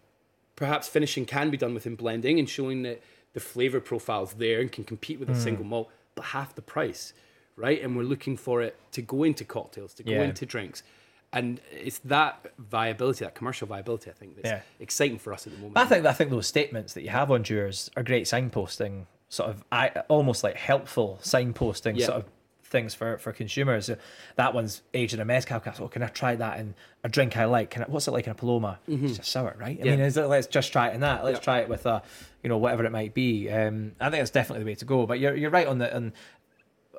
perhaps 0.54 0.86
finishing 0.88 1.26
can 1.26 1.50
be 1.50 1.56
done 1.56 1.74
within 1.74 1.96
blending 1.96 2.38
and 2.38 2.48
showing 2.48 2.82
that 2.84 3.02
the 3.32 3.40
flavor 3.40 3.80
profile's 3.80 4.34
there 4.34 4.60
and 4.60 4.70
can 4.70 4.84
compete 4.84 5.18
with 5.18 5.28
a 5.28 5.34
hmm. 5.34 5.40
single 5.40 5.64
malt, 5.64 5.90
but 6.14 6.26
half 6.26 6.54
the 6.54 6.62
price, 6.62 7.12
right? 7.56 7.82
And 7.82 7.96
we're 7.96 8.04
looking 8.04 8.36
for 8.36 8.62
it 8.62 8.76
to 8.92 9.02
go 9.02 9.24
into 9.24 9.44
cocktails, 9.44 9.92
to 9.94 10.04
go 10.04 10.12
Yeah. 10.12 10.22
into 10.22 10.46
drinks. 10.46 10.84
And 11.32 11.60
it's 11.70 11.98
that 12.00 12.52
viability, 12.58 13.24
that 13.24 13.34
commercial 13.34 13.66
viability, 13.66 14.10
I 14.10 14.14
think, 14.14 14.36
that's 14.36 14.48
Yeah. 14.48 14.60
exciting 14.80 15.18
for 15.18 15.32
us 15.32 15.46
at 15.46 15.52
the 15.54 15.58
moment. 15.58 15.78
I 15.78 15.86
think 15.86 16.04
I 16.04 16.12
think 16.12 16.30
those 16.30 16.46
statements 16.46 16.92
that 16.94 17.02
you 17.02 17.08
have 17.10 17.30
on 17.30 17.42
Dewar's 17.42 17.90
are 17.96 18.02
great 18.02 18.24
signposting, 18.24 19.06
sort 19.28 19.48
of 19.50 19.64
I, 19.72 19.88
almost 20.08 20.44
like 20.44 20.56
helpful 20.56 21.18
signposting 21.22 21.98
Yeah. 21.98 22.06
sort 22.06 22.18
of 22.18 22.24
things 22.64 22.94
for, 22.94 23.16
for 23.18 23.32
consumers. 23.32 23.90
That 24.36 24.54
one's 24.54 24.82
aged 24.94 25.14
in 25.14 25.20
a 25.20 25.24
mezcal 25.26 25.60
cask. 25.60 25.80
Oh, 25.80 25.88
can 25.88 26.02
I 26.02 26.06
try 26.08 26.34
that 26.36 26.58
in 26.58 26.74
a 27.04 27.08
drink 27.08 27.36
I 27.36 27.44
like? 27.46 27.70
Can 27.70 27.82
I, 27.82 27.86
what's 27.86 28.08
it 28.08 28.12
like 28.12 28.26
in 28.26 28.32
a 28.32 28.34
Paloma? 28.34 28.78
It's 28.88 29.16
just 29.18 29.30
sour, 29.30 29.54
right? 29.58 29.68
I 29.68 29.72
Mm-hmm. 29.74 29.84
Yeah. 29.86 29.90
mean, 29.96 30.00
is 30.00 30.16
it, 30.16 30.24
let's 30.26 30.46
just 30.46 30.72
try 30.72 30.88
it 30.88 30.94
in 30.94 31.00
that. 31.00 31.24
Let's 31.24 31.36
Yeah. 31.38 31.42
try 31.44 31.58
it 31.60 31.68
with 31.68 31.84
a, 31.86 32.02
you 32.42 32.48
know, 32.48 32.56
whatever 32.58 32.84
it 32.84 32.92
might 32.92 33.14
be. 33.14 33.50
Um, 33.50 33.92
I 34.00 34.04
think 34.10 34.20
that's 34.20 34.30
definitely 34.30 34.64
the 34.64 34.70
way 34.70 34.74
to 34.76 34.84
go. 34.84 35.06
But 35.06 35.18
you're 35.18 35.34
you're 35.36 35.50
right 35.50 35.66
on 35.66 35.78
the 35.78 35.94
and 35.94 36.12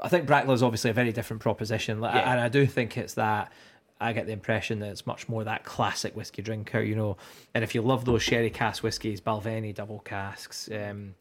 I 0.01 0.09
think 0.09 0.27
Brackla 0.27 0.53
is 0.53 0.63
obviously 0.63 0.89
a 0.89 0.93
very 0.93 1.11
different 1.11 1.41
proposition, 1.41 2.01
Like, 2.01 2.15
Yeah. 2.15 2.31
and 2.31 2.39
I 2.41 2.49
do 2.49 2.65
think 2.65 2.97
it's 2.97 3.13
that. 3.13 3.51
I 3.99 4.13
get 4.13 4.25
the 4.25 4.33
impression 4.33 4.79
that 4.79 4.89
it's 4.89 5.05
much 5.07 5.29
more 5.29 5.43
that 5.43 5.63
classic 5.63 6.15
whiskey 6.15 6.41
drinker, 6.41 6.81
you 6.81 6.95
know. 6.95 7.17
And 7.53 7.63
if 7.63 7.73
you 7.73 7.81
love 7.81 8.05
those 8.05 8.21
sherry 8.21 8.49
cask 8.49 8.83
whiskies, 8.83 9.21
Balvenie 9.21 9.73
double 9.73 9.99
casks, 9.99 10.69
um, 10.71 11.15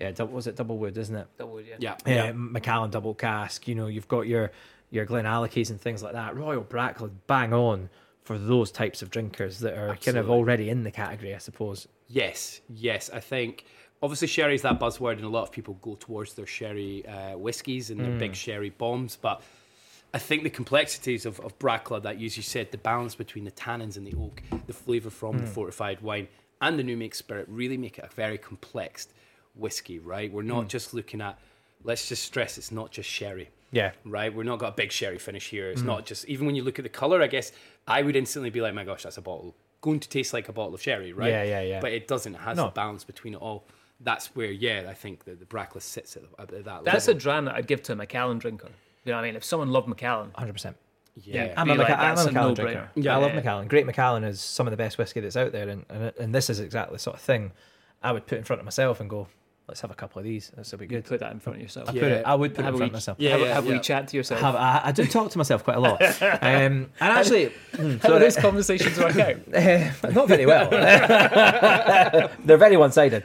yeah, 0.00 0.12
double, 0.12 0.34
was 0.34 0.46
it 0.46 0.56
double 0.56 0.78
wood, 0.78 0.96
isn't 0.96 1.14
it? 1.16 1.26
That 1.36 1.46
would, 1.46 1.66
yeah. 1.66 1.76
yeah. 1.80 1.96
Yeah, 2.06 2.32
Macallan 2.32 2.90
double 2.90 3.14
cask. 3.14 3.66
You 3.66 3.74
know, 3.74 3.86
you've 3.86 4.08
got 4.08 4.26
your 4.26 4.50
your 4.90 5.06
GlenAllachies 5.06 5.70
and 5.70 5.80
things 5.80 6.02
like 6.02 6.14
that. 6.14 6.36
Royal 6.36 6.62
Brackla, 6.62 7.10
bang 7.26 7.52
on 7.52 7.88
for 8.22 8.38
those 8.38 8.70
types 8.70 9.02
of 9.02 9.10
drinkers 9.10 9.60
that 9.60 9.76
are 9.76 9.96
kind 9.96 10.16
of 10.16 10.30
already 10.30 10.68
in 10.68 10.82
the 10.84 10.90
category, 10.90 11.34
I 11.34 11.38
suppose. 11.38 11.88
Yes, 12.08 12.60
yes. 12.68 13.10
I 13.12 13.20
think 13.20 13.64
obviously 14.02 14.28
sherry 14.28 14.54
is 14.54 14.62
that 14.62 14.78
buzzword, 14.80 15.14
and 15.14 15.24
a 15.24 15.28
lot 15.28 15.42
of 15.42 15.52
people 15.52 15.74
go 15.82 15.94
towards 15.94 16.34
their 16.34 16.46
sherry 16.46 17.06
uh, 17.06 17.36
whiskies 17.36 17.90
and 17.90 18.00
their 18.00 18.18
big 18.18 18.34
sherry 18.34 18.70
bombs. 18.70 19.16
But 19.20 19.42
I 20.12 20.18
think 20.18 20.42
the 20.42 20.50
complexities 20.50 21.24
of, 21.24 21.38
of 21.40 21.58
Brackla, 21.58 22.02
that 22.02 22.20
as 22.20 22.36
you 22.36 22.42
said, 22.42 22.72
the 22.72 22.78
balance 22.78 23.14
between 23.14 23.44
the 23.44 23.52
tannins 23.52 23.96
and 23.96 24.06
the 24.06 24.14
oak, 24.20 24.42
the 24.66 24.72
flavour 24.72 25.10
from 25.10 25.38
the 25.38 25.44
hmm. 25.44 25.50
fortified 25.50 26.00
wine, 26.00 26.28
and 26.60 26.78
the 26.78 26.82
new 26.82 26.96
make 26.96 27.14
spirit 27.14 27.46
really 27.48 27.76
make 27.76 27.98
it 27.98 28.04
a 28.04 28.14
very 28.14 28.36
complex 28.36 29.08
whiskey, 29.54 29.98
right? 29.98 30.32
We're 30.32 30.42
not 30.42 30.62
hmm. 30.62 30.68
just 30.68 30.94
looking 30.94 31.20
at, 31.20 31.38
let's 31.84 32.08
just 32.08 32.24
stress, 32.24 32.58
it's 32.58 32.72
not 32.72 32.90
just 32.90 33.08
sherry 33.08 33.50
Yeah, 33.70 33.92
right? 34.04 34.34
We're 34.34 34.42
not 34.42 34.58
got 34.58 34.68
a 34.68 34.76
big 34.76 34.90
sherry 34.90 35.18
finish 35.18 35.48
here. 35.48 35.70
It's 35.70 35.80
hmm. 35.80 35.86
not 35.86 36.06
just 36.06 36.24
even 36.26 36.46
when 36.46 36.56
you 36.56 36.64
look 36.64 36.78
at 36.78 36.82
the 36.82 36.88
color. 36.88 37.22
I 37.22 37.28
guess 37.28 37.52
I 37.86 38.02
would 38.02 38.16
instantly 38.16 38.50
be 38.50 38.60
like, 38.60 38.74
my 38.74 38.84
gosh, 38.84 39.04
that's 39.04 39.16
a 39.16 39.22
bottle 39.22 39.54
going 39.80 40.00
to 40.00 40.08
taste 40.08 40.32
like 40.32 40.48
a 40.48 40.52
bottle 40.52 40.74
of 40.74 40.82
sherry, 40.82 41.12
right? 41.12 41.30
Yeah, 41.30 41.42
yeah, 41.42 41.62
yeah. 41.62 41.80
But 41.80 41.92
it 41.92 42.06
doesn't. 42.06 42.34
It 42.34 42.40
has 42.40 42.56
No. 42.56 42.68
a 42.68 42.70
balance 42.70 43.04
between 43.04 43.34
it 43.34 43.40
all. 43.40 43.64
That's 44.00 44.34
where, 44.34 44.50
yeah, 44.50 44.86
I 44.88 44.94
think 44.94 45.24
that 45.24 45.40
the 45.40 45.46
Brackla 45.46 45.82
sits 45.82 46.16
at, 46.16 46.22
at 46.38 46.48
that 46.48 46.64
level. 46.66 46.84
That's 46.84 47.08
a 47.08 47.14
dram 47.14 47.46
that 47.46 47.54
I'd 47.54 47.66
give 47.66 47.82
to 47.84 47.92
a 47.92 47.96
Macallan 47.96 48.38
drinker. 48.38 48.68
You 49.04 49.12
know 49.12 49.16
what 49.18 49.24
I 49.24 49.28
mean? 49.28 49.36
If 49.36 49.44
someone 49.44 49.70
loved 49.70 49.88
Macallan, 49.88 50.30
hundred 50.34 50.52
percent. 50.52 50.76
yeah. 51.16 51.54
I'm 51.56 51.70
a, 51.70 51.74
like, 51.74 51.88
Maca- 51.88 51.98
I'm 51.98 52.14
that's 52.16 52.24
a 52.26 52.28
a 52.28 52.32
Macallan 52.32 52.54
drinker. 52.54 52.90
Yeah. 52.94 53.14
I 53.14 53.18
love 53.18 53.30
Yeah. 53.30 53.36
Macallan. 53.36 53.68
Great 53.68 53.86
Macallan 53.86 54.24
is 54.24 54.40
some 54.40 54.66
of 54.66 54.70
the 54.72 54.76
best 54.76 54.98
whiskey 54.98 55.20
that's 55.20 55.36
out 55.36 55.52
there, 55.52 55.68
and, 55.68 55.84
and 55.88 56.12
and 56.18 56.34
this 56.34 56.50
is 56.50 56.60
exactly 56.60 56.96
the 56.96 56.98
sort 57.00 57.16
of 57.16 57.22
thing 57.22 57.52
I 58.02 58.12
would 58.12 58.26
put 58.26 58.38
in 58.38 58.44
front 58.44 58.60
of 58.60 58.64
myself 58.64 59.00
and 59.00 59.08
go, 59.08 59.26
let's 59.68 59.80
have 59.82 59.90
a 59.90 59.94
couple 59.94 60.18
of 60.18 60.24
these. 60.24 60.50
This 60.56 60.70
will 60.72 60.78
be 60.80 60.86
good. 60.86 61.04
put 61.04 61.20
that 61.20 61.32
in 61.32 61.38
front 61.40 61.56
of 61.56 61.62
yourself. 61.62 61.88
I 61.88 61.92
Yeah. 61.92 62.00
put 62.02 62.12
it. 62.12 62.24
I 62.26 62.34
would 62.34 62.54
put 62.54 62.64
it 62.64 62.68
in 62.68 62.72
front 62.74 62.80
wee- 62.80 62.86
of 62.88 62.92
myself. 62.92 63.18
Yeah, 63.20 63.30
have, 63.30 63.40
yeah, 63.40 63.54
have 63.54 63.66
yeah. 63.66 63.72
we 63.72 63.78
chat 63.80 64.08
to 64.08 64.16
yourself? 64.16 64.40
Have, 64.40 64.54
I, 64.56 64.80
I 64.84 64.92
do 64.92 65.06
talk 65.06 65.30
to 65.30 65.38
myself 65.38 65.64
quite 65.64 65.76
a 65.76 65.80
lot, 65.80 66.00
um, 66.22 66.28
and 66.42 66.90
actually, 67.00 67.46
mm, 67.72 67.76
How 67.76 67.86
do 67.86 67.98
sorry, 68.08 68.18
those 68.20 68.36
conversations 68.36 68.98
work 68.98 69.16
out? 69.16 69.36
eh, 69.54 69.92
not 70.12 70.28
very 70.28 70.44
well. 70.46 70.68
They're 72.44 72.56
very 72.58 72.76
one-sided. 72.76 73.24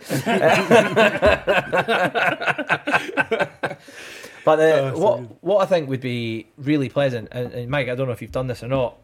But 4.46 4.60
uh, 4.60 4.92
what 4.94 5.44
what 5.44 5.62
I 5.62 5.66
think 5.66 5.90
would 5.90 6.02
be 6.02 6.48
really 6.58 6.88
pleasant, 6.90 7.28
and, 7.32 7.52
and 7.54 7.70
Mike, 7.70 7.90
I 7.90 7.96
don't 7.96 8.08
know 8.08 8.14
if 8.14 8.22
you've 8.22 8.32
done 8.32 8.48
this 8.48 8.64
or 8.64 8.68
not, 8.70 8.98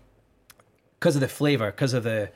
because 0.99 1.15
of 1.15 1.21
the 1.21 1.27
flavour, 1.27 1.71
because 1.71 1.93
of 1.93 2.03
the 2.03 2.31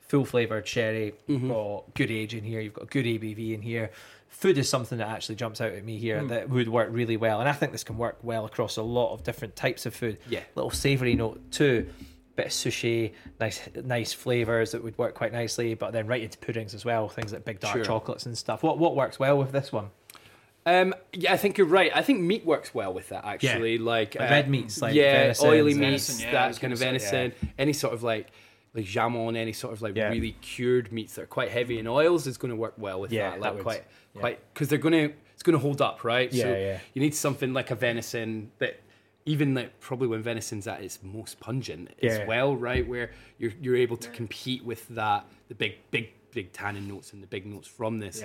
full 0.00 0.24
flavoured 0.24 0.66
sherry, 0.66 1.14
you've 1.26 1.48
got 1.48 1.94
good 1.94 2.10
age 2.10 2.34
in 2.34 2.44
here, 2.44 2.60
you've 2.60 2.74
got 2.74 2.90
good 2.90 3.04
ABV 3.04 3.54
in 3.54 3.62
here. 3.62 3.90
Food 4.28 4.58
is 4.58 4.68
something 4.68 4.98
that 4.98 5.08
actually 5.08 5.36
jumps 5.36 5.60
out 5.60 5.72
at 5.72 5.84
me 5.84 5.96
here 5.98 6.22
that 6.24 6.48
would 6.50 6.68
work 6.68 6.88
really 6.90 7.16
well, 7.16 7.40
and 7.40 7.48
I 7.48 7.52
think 7.52 7.72
this 7.72 7.84
can 7.84 7.96
work 7.98 8.18
well 8.22 8.44
across 8.44 8.76
a 8.76 8.82
lot 8.82 9.12
of 9.12 9.22
different 9.22 9.54
types 9.56 9.86
of 9.86 9.94
food. 9.94 10.18
Yeah. 10.28 10.40
little 10.54 10.70
savoury 10.70 11.14
note 11.14 11.40
too, 11.52 11.88
bit 12.36 12.46
of 12.46 12.52
sushi, 12.52 13.12
nice 13.38 13.60
nice 13.84 14.12
flavours 14.12 14.72
that 14.72 14.82
would 14.82 14.98
work 14.98 15.14
quite 15.14 15.32
nicely. 15.32 15.74
But 15.74 15.92
then 15.92 16.08
right 16.08 16.20
into 16.20 16.36
puddings 16.38 16.74
as 16.74 16.84
well, 16.84 17.08
things 17.08 17.32
like 17.32 17.44
big 17.44 17.60
dark 17.60 17.76
Sure. 17.76 17.84
chocolates 17.84 18.26
and 18.26 18.36
stuff. 18.36 18.62
What 18.64 18.76
what 18.78 18.96
works 18.96 19.18
well 19.20 19.38
with 19.38 19.52
this 19.52 19.70
one? 19.72 19.90
Um, 20.66 20.94
yeah, 21.12 21.32
I 21.32 21.36
think 21.36 21.58
you're 21.58 21.66
right. 21.66 21.90
I 21.94 22.02
think 22.02 22.20
meat 22.20 22.44
works 22.46 22.74
well 22.74 22.92
with 22.94 23.10
that 23.10 23.24
actually. 23.24 23.78
Like 23.78 24.14
Like 24.14 24.30
uh, 24.30 24.32
red 24.32 24.48
meats, 24.48 24.80
like 24.80 24.94
yeah, 24.94 25.12
venison, 25.22 25.48
oily 25.48 25.74
venison, 25.74 26.14
meats, 26.16 26.22
yeah, 26.24 26.30
that 26.32 26.60
kind 26.60 26.72
of 26.72 26.80
gonna 26.80 26.98
say, 26.98 27.10
venison, 27.28 27.32
any 27.58 27.72
sort 27.72 27.92
of 27.92 28.02
like 28.02 28.28
like 28.72 28.86
jamon, 28.86 29.36
any 29.36 29.52
sort 29.52 29.72
of 29.74 29.82
like 29.82 29.94
Yeah. 29.94 30.08
really 30.08 30.32
cured 30.40 30.90
meats 30.90 31.14
that 31.16 31.22
are 31.22 31.26
quite 31.26 31.50
heavy 31.50 31.78
in 31.78 31.86
oils 31.86 32.26
is 32.26 32.36
going 32.38 32.50
to 32.50 32.56
work 32.56 32.74
well 32.76 32.98
with 33.00 33.12
Yeah, 33.12 33.30
that. 33.30 33.34
that 33.34 33.40
Like 33.40 33.54
would. 33.54 33.62
quite 33.62 33.84
Yeah. 34.14 34.20
quite 34.20 34.54
because 34.54 34.68
they're 34.68 34.78
going 34.78 35.08
to 35.10 35.14
it's 35.34 35.42
going 35.42 35.52
to 35.52 35.58
hold 35.62 35.82
up, 35.82 36.02
right? 36.04 36.32
Yeah, 36.32 36.44
so 36.44 36.56
yeah. 36.56 36.78
You 36.94 37.02
need 37.02 37.14
something 37.14 37.52
like 37.52 37.70
a 37.70 37.74
venison 37.74 38.50
that. 38.58 38.80
Even 39.26 39.54
like 39.54 39.80
probably 39.80 40.06
when 40.06 40.22
venison's 40.22 40.66
at 40.66 40.82
its 40.82 40.98
most 41.02 41.40
pungent 41.40 41.88
Yeah. 41.98 42.10
as 42.10 42.28
well, 42.28 42.54
right? 42.56 42.86
Where 42.86 43.10
you're 43.38 43.52
you're 43.58 43.76
able 43.76 43.96
to 43.96 44.10
compete 44.10 44.62
with 44.62 44.86
that 44.88 45.24
the 45.48 45.54
big 45.54 45.76
big 45.90 46.10
big 46.32 46.52
tannin 46.52 46.86
notes 46.88 47.14
and 47.14 47.22
the 47.22 47.26
big 47.26 47.46
notes 47.46 47.66
from 47.66 48.00
this. 48.00 48.22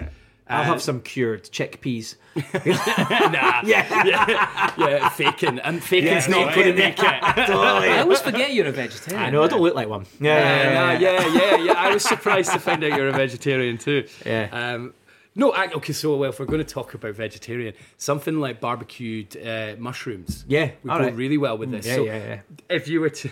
Yeah. 0.50 0.58
I'll 0.58 0.64
have 0.64 0.82
some 0.82 1.02
cured 1.02 1.44
chickpeas. 1.44 2.16
nah, 2.36 3.62
Yeah, 3.66 4.04
yeah, 4.06 4.74
yeah. 4.78 5.10
faking, 5.10 5.60
and 5.60 5.84
faking's 5.84 6.28
Yeah, 6.28 6.46
not 6.46 6.56
going 6.56 6.68
to 6.68 6.74
make 6.74 6.98
it. 6.98 7.06
I 7.24 8.00
always 8.00 8.20
forget 8.22 8.54
you're 8.54 8.68
a 8.68 8.72
vegetarian. 8.72 9.24
I 9.24 9.30
know 9.30 9.44
I 9.44 9.48
don't 9.48 9.62
look 9.62 9.76
like 9.76 9.88
one. 9.90 10.06
Yeah, 10.20 10.98
yeah, 10.98 11.00
yeah, 11.00 11.28
yeah, 11.28 11.58
yeah. 11.58 11.74
I 11.74 11.94
was 11.94 12.04
surprised 12.04 12.52
to 12.54 12.60
find 12.60 12.84
out 12.84 12.98
you're 12.98 13.10
a 13.10 13.14
vegetarian 13.14 13.78
too. 13.78 14.08
Yeah. 14.26 14.48
Um, 14.52 14.94
no, 15.36 15.52
I, 15.52 15.68
okay. 15.72 15.94
So, 15.94 16.18
well, 16.18 16.32
if 16.32 16.40
we're 16.40 16.48
going 16.48 16.66
to 16.66 16.74
talk 16.74 16.96
about 16.96 17.14
vegetarian, 17.16 17.74
something 17.98 18.40
like 18.40 18.60
barbecued 18.60 19.38
uh, 19.38 19.76
mushrooms, 19.78 20.44
Yeah, 20.48 20.72
would 20.84 20.92
all 20.92 20.98
go 20.98 21.04
right. 21.06 21.16
really 21.16 21.38
well 21.38 21.58
with 21.58 21.72
this. 21.72 21.86
yeah, 21.86 21.96
so, 21.96 22.04
yeah, 22.04 22.18
yeah. 22.18 22.40
if 22.70 22.88
you 22.88 23.00
were 23.00 23.12
to, 23.12 23.30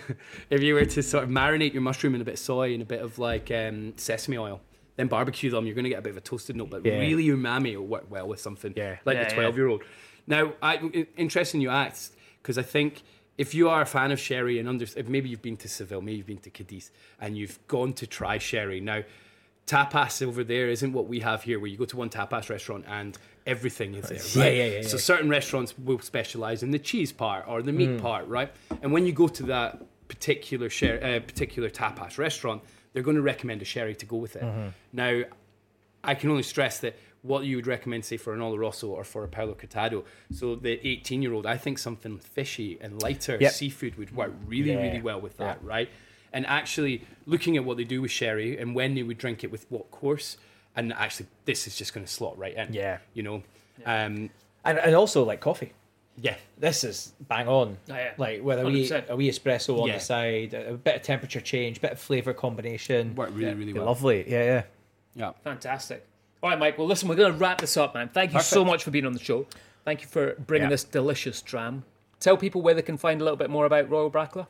if 0.50 0.62
you 0.62 0.74
were 0.74 0.84
to 0.86 1.02
sort 1.02 1.24
of 1.24 1.30
marinate 1.30 1.72
your 1.72 1.82
mushroom 1.82 2.14
in 2.14 2.20
a 2.20 2.24
bit 2.24 2.34
of 2.34 2.38
soy 2.40 2.72
and 2.72 2.82
a 2.82 2.86
bit 2.86 3.00
of 3.02 3.18
like 3.18 3.50
um, 3.50 3.92
sesame 3.96 4.38
oil, 4.38 4.60
then 4.98 5.06
barbecue 5.06 5.48
them, 5.48 5.64
you're 5.64 5.76
going 5.76 5.84
to 5.84 5.90
get 5.90 6.00
a 6.00 6.02
bit 6.02 6.10
of 6.10 6.16
a 6.16 6.20
toasted 6.20 6.56
note, 6.56 6.70
but 6.70 6.84
Yeah. 6.84 6.98
really 6.98 7.24
umami 7.28 7.76
will 7.76 7.86
work 7.86 8.10
well 8.10 8.26
with 8.26 8.40
something 8.40 8.74
Yeah. 8.76 8.96
like 9.04 9.16
Yeah, 9.16 9.28
the 9.28 9.34
12 9.34 9.56
year 9.56 9.68
old. 9.68 9.82
Now, 10.26 10.54
I, 10.60 10.76
interesting 11.16 11.60
you 11.60 11.70
asked 11.70 12.16
because 12.42 12.58
I 12.58 12.62
think 12.62 13.02
if 13.38 13.54
you 13.54 13.68
are 13.68 13.80
a 13.80 13.86
fan 13.86 14.10
of 14.10 14.18
sherry 14.18 14.58
and 14.58 14.68
under, 14.68 14.84
if 14.84 15.08
maybe 15.08 15.28
you've 15.28 15.40
been 15.40 15.56
to 15.58 15.68
Seville, 15.68 16.00
maybe 16.02 16.16
you've 16.16 16.26
been 16.26 16.38
to 16.38 16.50
Cadiz, 16.50 16.90
and 17.20 17.38
you've 17.38 17.60
gone 17.68 17.92
to 17.94 18.06
try 18.08 18.38
sherry 18.38 18.80
now. 18.80 19.04
Tapas 19.68 20.26
over 20.26 20.42
there 20.42 20.68
isn't 20.68 20.92
what 20.92 21.06
we 21.08 21.20
have 21.20 21.42
here, 21.44 21.60
where 21.60 21.68
you 21.68 21.76
go 21.76 21.84
to 21.84 21.96
one 21.96 22.08
tapas 22.10 22.48
restaurant 22.50 22.84
and 22.88 23.16
everything 23.46 23.94
is 23.94 24.08
there. 24.08 24.18
Yeah, 24.18 24.42
Right? 24.42 24.56
yeah, 24.56 24.76
yeah, 24.80 24.82
So 24.88 24.96
certain 24.96 25.28
restaurants 25.28 25.78
will 25.78 26.00
specialize 26.00 26.62
in 26.64 26.72
the 26.72 26.78
cheese 26.80 27.12
part 27.12 27.44
or 27.46 27.62
the 27.62 27.70
Mm. 27.70 27.76
meat 27.76 27.98
part, 28.00 28.26
right? 28.26 28.50
And 28.82 28.92
when 28.92 29.06
you 29.06 29.12
go 29.12 29.28
to 29.28 29.42
that 29.44 29.80
particular 30.08 30.68
share, 30.70 30.96
uh, 31.04 31.20
particular 31.20 31.68
tapas 31.70 32.16
restaurant, 32.18 32.62
they're 32.92 33.02
going 33.02 33.16
to 33.16 33.22
recommend 33.22 33.62
a 33.62 33.64
sherry 33.64 33.94
to 33.96 34.06
go 34.06 34.16
with 34.16 34.36
it. 34.36 34.42
Mm-hmm. 34.42 34.68
Now, 34.92 35.22
I 36.04 36.14
can 36.14 36.30
only 36.30 36.42
stress 36.42 36.78
that 36.80 36.96
what 37.22 37.44
you 37.44 37.56
would 37.56 37.66
recommend, 37.66 38.04
say, 38.04 38.16
for 38.16 38.32
an 38.32 38.40
Oloroso 38.40 38.88
or 38.88 39.04
for 39.04 39.24
a 39.24 39.28
Palo 39.28 39.54
Cortado. 39.54 40.04
So 40.32 40.54
the 40.54 40.80
18 40.86 41.20
year 41.20 41.32
old, 41.32 41.46
I 41.46 41.56
think 41.56 41.78
something 41.78 42.18
fishy 42.18 42.78
and 42.80 43.02
lighter 43.02 43.36
Yep. 43.40 43.52
seafood 43.52 43.96
would 43.96 44.14
work 44.14 44.32
really, 44.46 44.70
Yeah. 44.72 44.82
really 44.82 45.02
well 45.02 45.20
with 45.20 45.36
that, 45.38 45.58
Yeah. 45.62 45.68
right? 45.68 45.88
And 46.32 46.46
actually 46.46 47.02
looking 47.26 47.56
at 47.56 47.64
what 47.64 47.76
they 47.76 47.84
do 47.84 48.00
with 48.02 48.10
sherry 48.12 48.56
and 48.56 48.74
when 48.74 48.94
they 48.94 49.02
would 49.02 49.18
drink 49.18 49.42
it 49.42 49.50
with 49.50 49.66
what 49.70 49.90
course, 49.90 50.36
and 50.76 50.92
actually 50.92 51.26
this 51.44 51.66
is 51.66 51.76
just 51.76 51.92
going 51.92 52.06
to 52.06 52.12
slot 52.12 52.38
right 52.38 52.54
in. 52.54 52.72
Yeah. 52.72 52.98
You 53.14 53.22
know? 53.24 53.42
Um, 53.84 54.30
And, 54.64 54.78
and 54.78 54.94
also 54.94 55.24
like 55.24 55.40
coffee. 55.40 55.72
Yeah. 56.20 56.36
This 56.58 56.84
is 56.84 57.12
bang 57.28 57.48
on. 57.48 57.76
Oh, 57.90 57.94
yeah. 57.94 58.12
Like 58.18 58.42
with 58.42 58.58
a 58.58 58.64
wee, 58.66 58.88
100%. 58.88 59.08
a 59.08 59.16
wee 59.16 59.30
espresso 59.30 59.80
on 59.80 59.88
Yeah. 59.88 59.94
the 59.94 60.00
side, 60.00 60.54
a, 60.54 60.70
a 60.70 60.76
bit 60.76 60.96
of 60.96 61.02
temperature 61.02 61.40
change, 61.40 61.80
bit 61.80 61.92
of 61.92 61.98
flavour 62.00 62.32
combination. 62.32 63.14
Work 63.14 63.30
really, 63.32 63.54
really 63.54 63.72
Be 63.72 63.78
well. 63.78 63.86
Lovely. 63.88 64.24
Yeah, 64.28 64.44
yeah. 64.44 64.62
Yeah. 65.14 65.32
Fantastic. 65.44 66.04
All 66.42 66.50
right, 66.50 66.58
Mike. 66.58 66.78
Well, 66.78 66.86
listen, 66.86 67.08
we're 67.08 67.16
going 67.16 67.32
to 67.32 67.38
wrap 67.38 67.60
this 67.60 67.76
up, 67.76 67.94
man. 67.94 68.08
Thank 68.08 68.32
you 68.32 68.40
so 68.40 68.56
Perfect. 68.60 68.66
much 68.72 68.84
for 68.84 68.90
being 68.92 69.06
on 69.06 69.12
the 69.12 69.18
show. 69.18 69.46
Thank 69.84 70.02
you 70.02 70.08
for 70.08 70.34
bringing 70.46 70.66
Yeah. 70.66 70.70
this 70.70 70.84
delicious 70.84 71.42
dram. 71.42 71.84
Tell 72.20 72.36
people 72.36 72.62
where 72.62 72.74
they 72.74 72.82
can 72.82 72.96
find 72.96 73.20
a 73.20 73.24
little 73.24 73.36
bit 73.36 73.50
more 73.50 73.64
about 73.66 73.88
Royal 73.90 74.10
Brackla. 74.10 74.46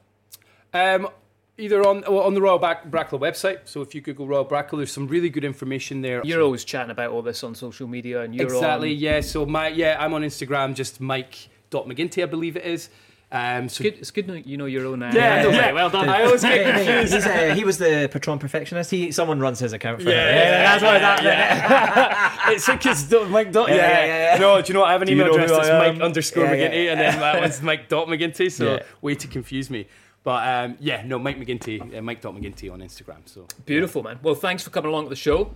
Um, 0.74 1.08
either 1.56 1.86
on 1.86 2.02
well, 2.02 2.20
on 2.20 2.34
the 2.34 2.40
Royal 2.42 2.58
Back- 2.58 2.90
Brackla 2.90 3.18
website. 3.20 3.60
So 3.64 3.80
if 3.82 3.94
you 3.94 4.00
Google 4.00 4.26
Royal 4.26 4.44
Brackla, 4.44 4.76
there's 4.78 4.92
some 4.92 5.06
really 5.08 5.28
good 5.30 5.44
information 5.44 6.02
there. 6.02 6.20
You're 6.24 6.42
always 6.42 6.64
chatting 6.64 6.90
about 6.90 7.10
all 7.10 7.22
this 7.22 7.42
on 7.42 7.54
social 7.54 7.86
media, 7.88 8.22
and 8.22 8.34
you're 8.34 8.46
exactly 8.46 8.92
on. 8.92 8.98
yeah. 8.98 9.20
So 9.20 9.46
my 9.46 9.68
yeah, 9.68 9.96
I'm 9.98 10.12
on 10.14 10.22
Instagram, 10.22 10.74
just 10.74 11.00
Mike 11.00 11.48
dot 11.70 11.86
McGinty, 11.86 12.22
I 12.22 12.26
believe 12.26 12.56
it 12.56 12.64
is. 12.64 12.88
Um, 13.30 13.68
so 13.68 13.82
Good, 13.84 13.96
it's 13.98 14.10
good 14.10 14.42
you 14.46 14.56
know 14.56 14.64
your 14.64 14.86
own. 14.86 15.02
Uh, 15.02 15.12
Yeah, 15.14 15.34
handle, 15.34 15.52
yeah. 15.52 15.66
mate. 15.66 15.74
Well 15.74 15.90
done. 15.90 16.08
I 16.08 16.22
always 16.24 16.40
get 16.40 16.52
Hey, 16.52 16.84
hey, 16.84 17.00
confused. 17.02 17.26
uh, 17.26 17.54
he 17.54 17.62
was 17.62 17.76
the 17.76 18.08
Patron 18.10 18.38
perfectionist. 18.38 18.90
He 18.90 19.12
someone 19.12 19.38
runs 19.38 19.58
his 19.58 19.74
account 19.74 19.98
for 20.00 20.04
him. 20.08 20.14
Yeah, 20.16 20.24
Yeah, 20.34 20.62
that's 20.78 20.82
why 20.82 20.98
that. 20.98 21.22
yeah. 21.22 22.50
it's 22.52 22.66
because 22.66 23.12
Mike 23.28 23.52
dot. 23.52 23.68
Yeah, 23.68 23.74
Yeah, 23.76 23.82
yeah, 23.90 24.06
yeah, 24.06 24.32
yeah. 24.34 24.38
No, 24.40 24.62
do 24.62 24.68
you 24.68 24.74
know 24.74 24.80
what? 24.80 24.88
I 24.88 24.92
have 24.92 25.02
an 25.02 25.08
Do 25.08 25.14
you 25.14 25.20
email 25.20 25.36
know 25.36 25.42
address 25.44 25.50
who 25.50 25.56
that's 25.72 25.94
Mike 25.98 26.02
underscore 26.02 26.44
Yeah, 26.44 26.52
yeah. 26.54 26.68
McGinty, 26.70 26.90
and 26.92 27.00
then 27.00 27.20
that 27.20 27.40
one's 27.42 27.60
Mike 27.60 27.88
dot 27.90 28.08
McGinty. 28.08 28.50
So 28.50 28.74
Yeah. 28.76 28.82
way 29.02 29.14
to 29.16 29.26
confuse 29.28 29.68
me. 29.68 29.86
But 30.24 30.48
um, 30.48 30.76
yeah, 30.80 31.02
no, 31.04 31.18
Mike 31.18 31.38
McGinty, 31.38 31.98
uh, 31.98 32.00
Mike 32.00 32.22
dot 32.22 32.34
McGinty 32.34 32.72
on 32.72 32.80
Instagram. 32.80 33.18
So 33.26 33.46
Beautiful, 33.66 34.02
man. 34.02 34.18
Well, 34.22 34.36
thanks 34.36 34.62
for 34.62 34.70
coming 34.70 34.88
along 34.88 35.04
to 35.04 35.10
the 35.10 35.16
show. 35.16 35.54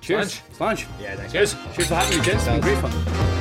cheers, 0.00 0.40
Lunch. 0.58 0.86
Yeah, 1.02 1.16
thanks. 1.16 1.32
Cheers. 1.32 1.54
Cheers 1.74 1.88
for 1.88 1.94
having 1.96 2.18
me, 2.18 2.24
gents. 2.24 2.46
It's 2.46 2.52
been 2.52 2.60
great 2.62 2.78
fun. 2.78 3.37